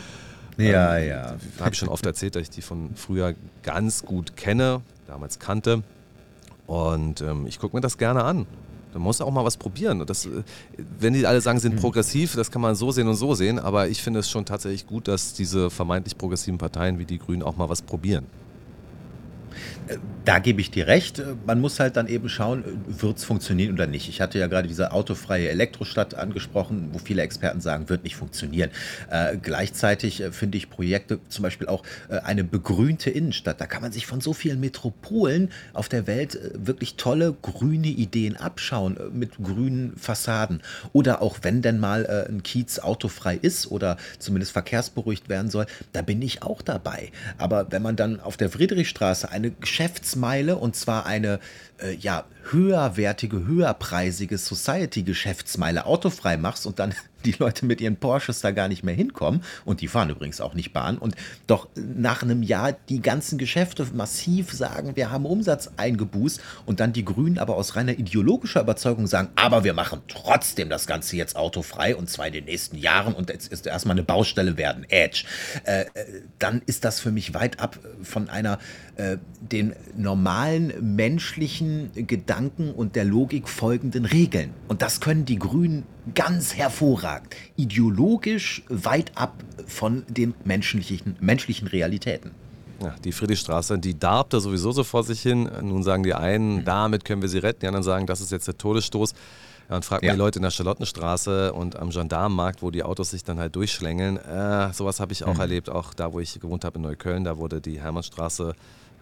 Ja, 0.56 0.96
Ähm, 0.96 1.08
ja. 1.08 1.34
Habe 1.60 1.72
ich 1.72 1.78
schon 1.78 1.88
oft 1.90 2.06
erzählt, 2.06 2.34
dass 2.34 2.42
ich 2.42 2.50
die 2.50 2.62
von 2.62 2.90
früher 2.96 3.34
ganz 3.62 4.04
gut 4.04 4.36
kenne, 4.36 4.80
damals 5.06 5.38
kannte. 5.38 5.82
Und 6.66 7.20
ähm, 7.20 7.46
ich 7.46 7.58
gucke 7.58 7.76
mir 7.76 7.80
das 7.82 7.98
gerne 7.98 8.24
an. 8.24 8.46
Da 8.92 8.98
muss 8.98 9.20
auch 9.20 9.30
mal 9.30 9.44
was 9.44 9.58
probieren. 9.58 10.04
Das, 10.06 10.24
äh, 10.24 10.42
wenn 10.98 11.12
die 11.12 11.26
alle 11.26 11.40
sagen, 11.42 11.58
sind 11.60 11.76
progressiv, 11.76 12.34
das 12.34 12.50
kann 12.50 12.62
man 12.62 12.74
so 12.74 12.90
sehen 12.90 13.06
und 13.08 13.16
so 13.16 13.34
sehen. 13.34 13.58
Aber 13.58 13.88
ich 13.88 14.02
finde 14.02 14.20
es 14.20 14.30
schon 14.30 14.46
tatsächlich 14.46 14.86
gut, 14.86 15.06
dass 15.06 15.34
diese 15.34 15.68
vermeintlich 15.70 16.16
progressiven 16.16 16.56
Parteien 16.58 16.98
wie 16.98 17.04
die 17.04 17.18
Grünen 17.18 17.42
auch 17.42 17.56
mal 17.56 17.68
was 17.68 17.82
probieren. 17.82 18.24
Da 20.24 20.40
gebe 20.40 20.60
ich 20.60 20.70
dir 20.70 20.86
recht. 20.86 21.22
Man 21.46 21.60
muss 21.60 21.78
halt 21.78 21.96
dann 21.96 22.08
eben 22.08 22.28
schauen, 22.28 22.64
wird 22.86 23.18
es 23.18 23.24
funktionieren 23.24 23.72
oder 23.74 23.86
nicht. 23.86 24.08
Ich 24.08 24.20
hatte 24.20 24.38
ja 24.38 24.48
gerade 24.48 24.66
diese 24.66 24.92
autofreie 24.92 25.48
Elektrostadt 25.48 26.14
angesprochen, 26.14 26.88
wo 26.92 26.98
viele 26.98 27.22
Experten 27.22 27.60
sagen, 27.60 27.88
wird 27.88 28.04
nicht 28.04 28.16
funktionieren. 28.16 28.70
Äh, 29.10 29.36
gleichzeitig 29.36 30.20
äh, 30.20 30.32
finde 30.32 30.58
ich 30.58 30.68
Projekte, 30.68 31.20
zum 31.28 31.42
Beispiel 31.42 31.68
auch 31.68 31.84
äh, 32.08 32.18
eine 32.18 32.42
begrünte 32.42 33.10
Innenstadt. 33.10 33.60
Da 33.60 33.66
kann 33.66 33.82
man 33.82 33.92
sich 33.92 34.06
von 34.06 34.20
so 34.20 34.32
vielen 34.32 34.58
Metropolen 34.58 35.50
auf 35.72 35.88
der 35.88 36.06
Welt 36.06 36.34
äh, 36.34 36.50
wirklich 36.54 36.96
tolle 36.96 37.36
grüne 37.40 37.88
Ideen 37.88 38.36
abschauen, 38.36 38.98
mit 39.12 39.36
grünen 39.36 39.96
Fassaden. 39.96 40.62
Oder 40.92 41.22
auch 41.22 41.38
wenn 41.42 41.62
denn 41.62 41.78
mal 41.78 42.06
ein 42.06 42.42
Kiez 42.42 42.78
autofrei 42.78 43.36
ist 43.36 43.70
oder 43.70 43.96
zumindest 44.18 44.52
verkehrsberuhigt 44.52 45.28
werden 45.28 45.50
soll, 45.50 45.66
da 45.92 46.02
bin 46.02 46.20
ich 46.22 46.42
auch 46.42 46.62
dabei. 46.62 47.10
Aber 47.38 47.70
wenn 47.70 47.82
man 47.82 47.96
dann 47.96 48.20
auf 48.20 48.36
der 48.36 48.50
Friedrichstraße 48.50 49.30
eine 49.30 49.45
Geschäftsmeile 49.50 50.56
und 50.56 50.76
zwar 50.76 51.06
eine 51.06 51.40
äh, 51.78 51.94
ja, 51.94 52.24
höherwertige, 52.50 53.46
höherpreisige 53.46 54.38
Society-Geschäftsmeile 54.38 55.86
autofrei 55.86 56.36
machst 56.36 56.66
und 56.66 56.78
dann 56.78 56.94
die 57.24 57.32
Leute 57.32 57.66
mit 57.66 57.80
ihren 57.80 57.96
Porsches 57.96 58.40
da 58.40 58.52
gar 58.52 58.68
nicht 58.68 58.84
mehr 58.84 58.94
hinkommen. 58.94 59.42
Und 59.64 59.80
die 59.80 59.88
fahren 59.88 60.10
übrigens 60.10 60.40
auch 60.40 60.54
nicht 60.54 60.72
Bahn. 60.72 60.96
Und 60.96 61.16
doch 61.48 61.66
nach 61.74 62.22
einem 62.22 62.44
Jahr 62.44 62.72
die 62.88 63.00
ganzen 63.00 63.36
Geschäfte 63.36 63.84
massiv 63.92 64.52
sagen, 64.52 64.94
wir 64.94 65.10
haben 65.10 65.26
Umsatz 65.26 65.72
eingebußt 65.76 66.40
und 66.66 66.78
dann 66.78 66.92
die 66.92 67.04
Grünen 67.04 67.38
aber 67.38 67.56
aus 67.56 67.74
reiner 67.74 67.98
ideologischer 67.98 68.60
Überzeugung 68.60 69.08
sagen, 69.08 69.30
aber 69.34 69.64
wir 69.64 69.74
machen 69.74 70.02
trotzdem 70.06 70.68
das 70.68 70.86
Ganze 70.86 71.16
jetzt 71.16 71.34
autofrei 71.34 71.96
und 71.96 72.08
zwar 72.08 72.28
in 72.28 72.34
den 72.34 72.44
nächsten 72.44 72.76
Jahren. 72.76 73.12
Und 73.12 73.28
jetzt 73.30 73.52
ist 73.52 73.66
erstmal 73.66 73.96
eine 73.96 74.04
Baustelle 74.04 74.56
werden, 74.56 74.84
Edge, 74.88 75.24
äh, 75.64 75.80
äh, 75.80 75.86
dann 76.38 76.62
ist 76.66 76.84
das 76.84 77.00
für 77.00 77.10
mich 77.10 77.34
weit 77.34 77.58
ab 77.58 77.76
von 78.04 78.28
einer 78.28 78.60
äh, 78.96 79.18
den 79.40 79.74
normalen 79.96 80.94
menschlichen 80.96 81.65
Gedanken 81.94 82.72
und 82.72 82.96
der 82.96 83.04
Logik 83.04 83.48
folgenden 83.48 84.04
Regeln. 84.04 84.50
Und 84.68 84.82
das 84.82 85.00
können 85.00 85.24
die 85.24 85.38
Grünen 85.38 85.84
ganz 86.14 86.54
hervorragend. 86.54 87.34
Ideologisch 87.56 88.62
weit 88.68 89.12
ab 89.14 89.42
von 89.66 90.04
den 90.08 90.34
menschlichen, 90.44 91.16
menschlichen 91.20 91.68
Realitäten. 91.68 92.30
Ja, 92.82 92.94
die 93.02 93.12
Friedrichstraße, 93.12 93.78
die 93.78 93.98
darbt 93.98 94.34
da 94.34 94.40
sowieso 94.40 94.72
so 94.72 94.84
vor 94.84 95.02
sich 95.02 95.22
hin. 95.22 95.48
Nun 95.62 95.82
sagen 95.82 96.02
die 96.02 96.14
einen, 96.14 96.64
damit 96.64 97.04
können 97.04 97.22
wir 97.22 97.28
sie 97.28 97.38
retten, 97.38 97.60
die 97.60 97.66
anderen 97.68 97.82
sagen, 97.82 98.06
das 98.06 98.20
ist 98.20 98.32
jetzt 98.32 98.48
der 98.48 98.58
Todesstoß. 98.58 99.14
Und 99.68 99.84
fragt 99.84 100.04
ja. 100.04 100.12
die 100.12 100.18
Leute 100.18 100.38
in 100.38 100.44
der 100.44 100.50
Charlottenstraße 100.50 101.52
und 101.52 101.76
am 101.76 101.90
Gendarmenmarkt, 101.90 102.62
wo 102.62 102.70
die 102.70 102.84
Autos 102.84 103.10
sich 103.10 103.24
dann 103.24 103.38
halt 103.38 103.56
durchschlängeln. 103.56 104.16
Äh, 104.16 104.72
sowas 104.72 105.00
habe 105.00 105.12
ich 105.12 105.24
auch 105.24 105.34
mhm. 105.34 105.40
erlebt, 105.40 105.70
auch 105.70 105.92
da, 105.92 106.12
wo 106.12 106.20
ich 106.20 106.38
gewohnt 106.38 106.64
habe 106.64 106.76
in 106.76 106.82
Neukölln. 106.82 107.24
Da 107.24 107.36
wurde 107.38 107.60
die 107.60 107.80
Hermannstraße 107.80 108.54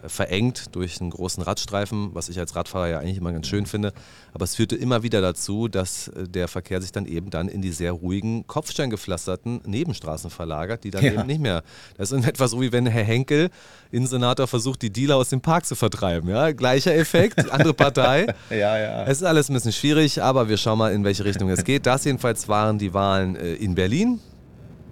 verengt 0.07 0.75
durch 0.75 1.01
einen 1.01 1.09
großen 1.09 1.43
Radstreifen, 1.43 2.13
was 2.13 2.29
ich 2.29 2.39
als 2.39 2.55
Radfahrer 2.55 2.87
ja 2.87 2.99
eigentlich 2.99 3.17
immer 3.17 3.31
ganz 3.31 3.47
schön 3.47 3.65
finde. 3.65 3.93
Aber 4.33 4.43
es 4.43 4.55
führte 4.55 4.75
immer 4.75 5.03
wieder 5.03 5.21
dazu, 5.21 5.67
dass 5.67 6.09
äh, 6.09 6.27
der 6.27 6.47
Verkehr 6.47 6.81
sich 6.81 6.91
dann 6.91 7.05
eben 7.05 7.29
dann 7.29 7.47
in 7.47 7.61
die 7.61 7.71
sehr 7.71 7.91
ruhigen, 7.91 8.47
kopfsteingepflasterten 8.47 9.61
Nebenstraßen 9.65 10.29
verlagert, 10.29 10.83
die 10.83 10.91
dann 10.91 11.03
ja. 11.03 11.13
eben 11.13 11.27
nicht 11.27 11.41
mehr. 11.41 11.63
Das 11.97 12.11
ist 12.11 12.17
in 12.17 12.23
etwa 12.23 12.47
so, 12.47 12.61
wie 12.61 12.71
wenn 12.71 12.85
Herr 12.85 13.03
Henkel, 13.03 13.49
Innensenator, 13.91 14.47
versucht, 14.47 14.81
die 14.81 14.91
Dealer 14.91 15.15
aus 15.17 15.29
dem 15.29 15.41
Park 15.41 15.65
zu 15.65 15.75
vertreiben. 15.75 16.29
Ja? 16.29 16.51
Gleicher 16.51 16.95
Effekt, 16.95 17.49
andere 17.51 17.73
Partei. 17.73 18.27
ja, 18.49 18.77
ja. 18.77 19.03
Es 19.05 19.17
ist 19.17 19.23
alles 19.23 19.49
ein 19.49 19.53
bisschen 19.53 19.73
schwierig, 19.73 20.21
aber 20.21 20.49
wir 20.49 20.57
schauen 20.57 20.77
mal, 20.77 20.93
in 20.93 21.03
welche 21.03 21.25
Richtung 21.25 21.49
es 21.49 21.63
geht. 21.63 21.85
Das 21.85 22.03
jedenfalls 22.03 22.47
waren 22.47 22.77
die 22.77 22.93
Wahlen 22.93 23.35
äh, 23.35 23.53
in 23.53 23.75
Berlin 23.75 24.19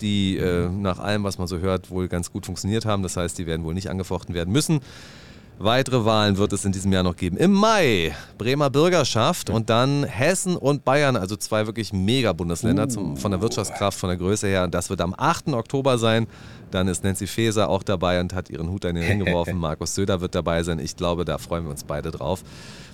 die 0.01 0.37
äh, 0.37 0.69
nach 0.69 0.99
allem, 0.99 1.23
was 1.23 1.37
man 1.37 1.47
so 1.47 1.59
hört, 1.59 1.89
wohl 1.89 2.07
ganz 2.07 2.31
gut 2.31 2.45
funktioniert 2.45 2.85
haben. 2.85 3.03
Das 3.03 3.17
heißt, 3.17 3.37
die 3.37 3.47
werden 3.47 3.63
wohl 3.63 3.73
nicht 3.73 3.89
angefochten 3.89 4.35
werden 4.35 4.51
müssen. 4.51 4.81
Weitere 5.59 6.03
Wahlen 6.03 6.37
wird 6.37 6.51
es 6.51 6.65
in 6.65 6.71
diesem 6.71 6.91
Jahr 6.91 7.03
noch 7.03 7.15
geben. 7.15 7.37
Im 7.37 7.51
Mai 7.51 8.15
Bremer 8.37 8.69
Bürgerschaft 8.69 9.49
und 9.49 9.69
dann 9.69 10.03
Hessen 10.03 10.57
und 10.57 10.83
Bayern, 10.83 11.15
also 11.15 11.35
zwei 11.35 11.67
wirklich 11.67 11.93
Mega-Bundesländer 11.93 12.87
uh. 12.97 13.15
von 13.15 13.31
der 13.31 13.39
Wirtschaftskraft, 13.39 13.97
von 13.97 14.09
der 14.09 14.17
Größe 14.17 14.47
her. 14.47 14.67
Das 14.67 14.89
wird 14.89 14.99
am 14.99 15.13
8. 15.15 15.49
Oktober 15.49 15.97
sein. 15.97 16.27
Dann 16.71 16.87
ist 16.87 17.03
Nancy 17.03 17.27
Faeser 17.27 17.69
auch 17.69 17.83
dabei 17.83 18.19
und 18.19 18.33
hat 18.33 18.49
ihren 18.49 18.69
Hut 18.71 18.83
in 18.85 18.95
den 18.95 19.05
Ring 19.05 19.23
geworfen. 19.23 19.57
Markus 19.59 19.93
Söder 19.93 20.21
wird 20.21 20.33
dabei 20.33 20.63
sein. 20.63 20.79
Ich 20.79 20.95
glaube, 20.95 21.23
da 21.23 21.37
freuen 21.37 21.65
wir 21.65 21.71
uns 21.71 21.83
beide 21.83 22.09
drauf. 22.09 22.43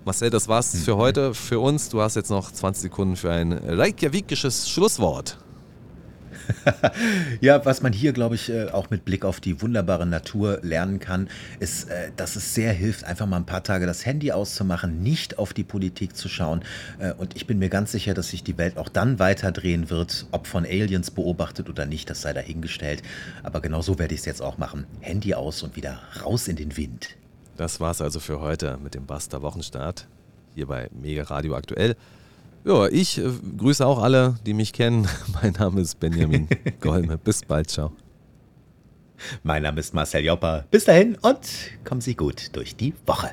Marcel, 0.03 0.29
das 0.29 0.47
war's 0.49 0.77
für 0.83 0.95
mhm. 0.95 0.99
heute, 0.99 1.33
für 1.33 1.59
uns. 1.59 1.89
Du 1.89 2.01
hast 2.01 2.15
jetzt 2.15 2.29
noch 2.29 2.51
20 2.51 2.83
Sekunden 2.83 3.15
für 3.15 3.31
ein 3.31 3.53
reykjavikisches 3.53 4.69
Schlusswort. 4.69 5.37
ja, 7.41 7.63
was 7.65 7.81
man 7.81 7.93
hier, 7.93 8.13
glaube 8.13 8.35
ich, 8.35 8.49
äh, 8.49 8.69
auch 8.69 8.89
mit 8.89 9.05
Blick 9.05 9.25
auf 9.25 9.39
die 9.39 9.61
wunderbare 9.61 10.05
Natur 10.05 10.59
lernen 10.61 10.99
kann, 10.99 11.29
ist, 11.59 11.89
äh, 11.89 12.11
dass 12.15 12.35
es 12.35 12.53
sehr 12.53 12.73
hilft, 12.73 13.03
einfach 13.03 13.25
mal 13.25 13.37
ein 13.37 13.45
paar 13.45 13.63
Tage 13.63 13.85
das 13.85 14.05
Handy 14.05 14.31
auszumachen, 14.31 15.01
nicht 15.01 15.37
auf 15.37 15.53
die 15.53 15.63
Politik 15.63 16.15
zu 16.15 16.29
schauen. 16.29 16.63
Äh, 16.99 17.13
und 17.13 17.35
ich 17.35 17.47
bin 17.47 17.59
mir 17.59 17.69
ganz 17.69 17.91
sicher, 17.91 18.13
dass 18.13 18.29
sich 18.29 18.43
die 18.43 18.57
Welt 18.57 18.77
auch 18.77 18.89
dann 18.89 19.19
weiterdrehen 19.19 19.89
wird, 19.89 20.25
ob 20.31 20.47
von 20.47 20.65
Aliens 20.65 21.11
beobachtet 21.11 21.69
oder 21.69 21.85
nicht, 21.85 22.09
das 22.09 22.21
sei 22.21 22.33
dahingestellt. 22.33 23.03
Aber 23.43 23.61
genau 23.61 23.81
so 23.81 23.99
werde 23.99 24.13
ich 24.13 24.21
es 24.21 24.25
jetzt 24.25 24.41
auch 24.41 24.57
machen. 24.57 24.85
Handy 25.01 25.33
aus 25.33 25.63
und 25.63 25.75
wieder 25.75 25.99
raus 26.23 26.47
in 26.47 26.55
den 26.55 26.77
Wind. 26.77 27.15
Das 27.57 27.79
war 27.79 27.91
es 27.91 28.01
also 28.01 28.19
für 28.19 28.39
heute 28.39 28.77
mit 28.81 28.95
dem 28.95 29.05
Buster 29.05 29.41
Wochenstart 29.41 30.07
hier 30.55 30.67
bei 30.67 30.89
Mega 30.93 31.23
Radio 31.23 31.55
aktuell. 31.55 31.95
Ja, 32.65 32.87
ich 32.87 33.17
äh, 33.17 33.29
grüße 33.57 33.85
auch 33.85 34.01
alle, 34.01 34.35
die 34.45 34.53
mich 34.53 34.73
kennen. 34.73 35.07
Mein 35.41 35.53
Name 35.53 35.81
ist 35.81 35.99
Benjamin 35.99 36.47
Golme. 36.81 37.17
Bis 37.17 37.43
bald, 37.43 37.69
ciao. 37.69 37.91
Mein 39.43 39.63
Name 39.63 39.79
ist 39.79 39.93
Marcel 39.93 40.23
Jopper. 40.23 40.65
Bis 40.71 40.85
dahin 40.85 41.15
und 41.21 41.39
kommen 41.83 42.01
Sie 42.01 42.15
gut 42.15 42.55
durch 42.55 42.75
die 42.75 42.93
Woche. 43.05 43.31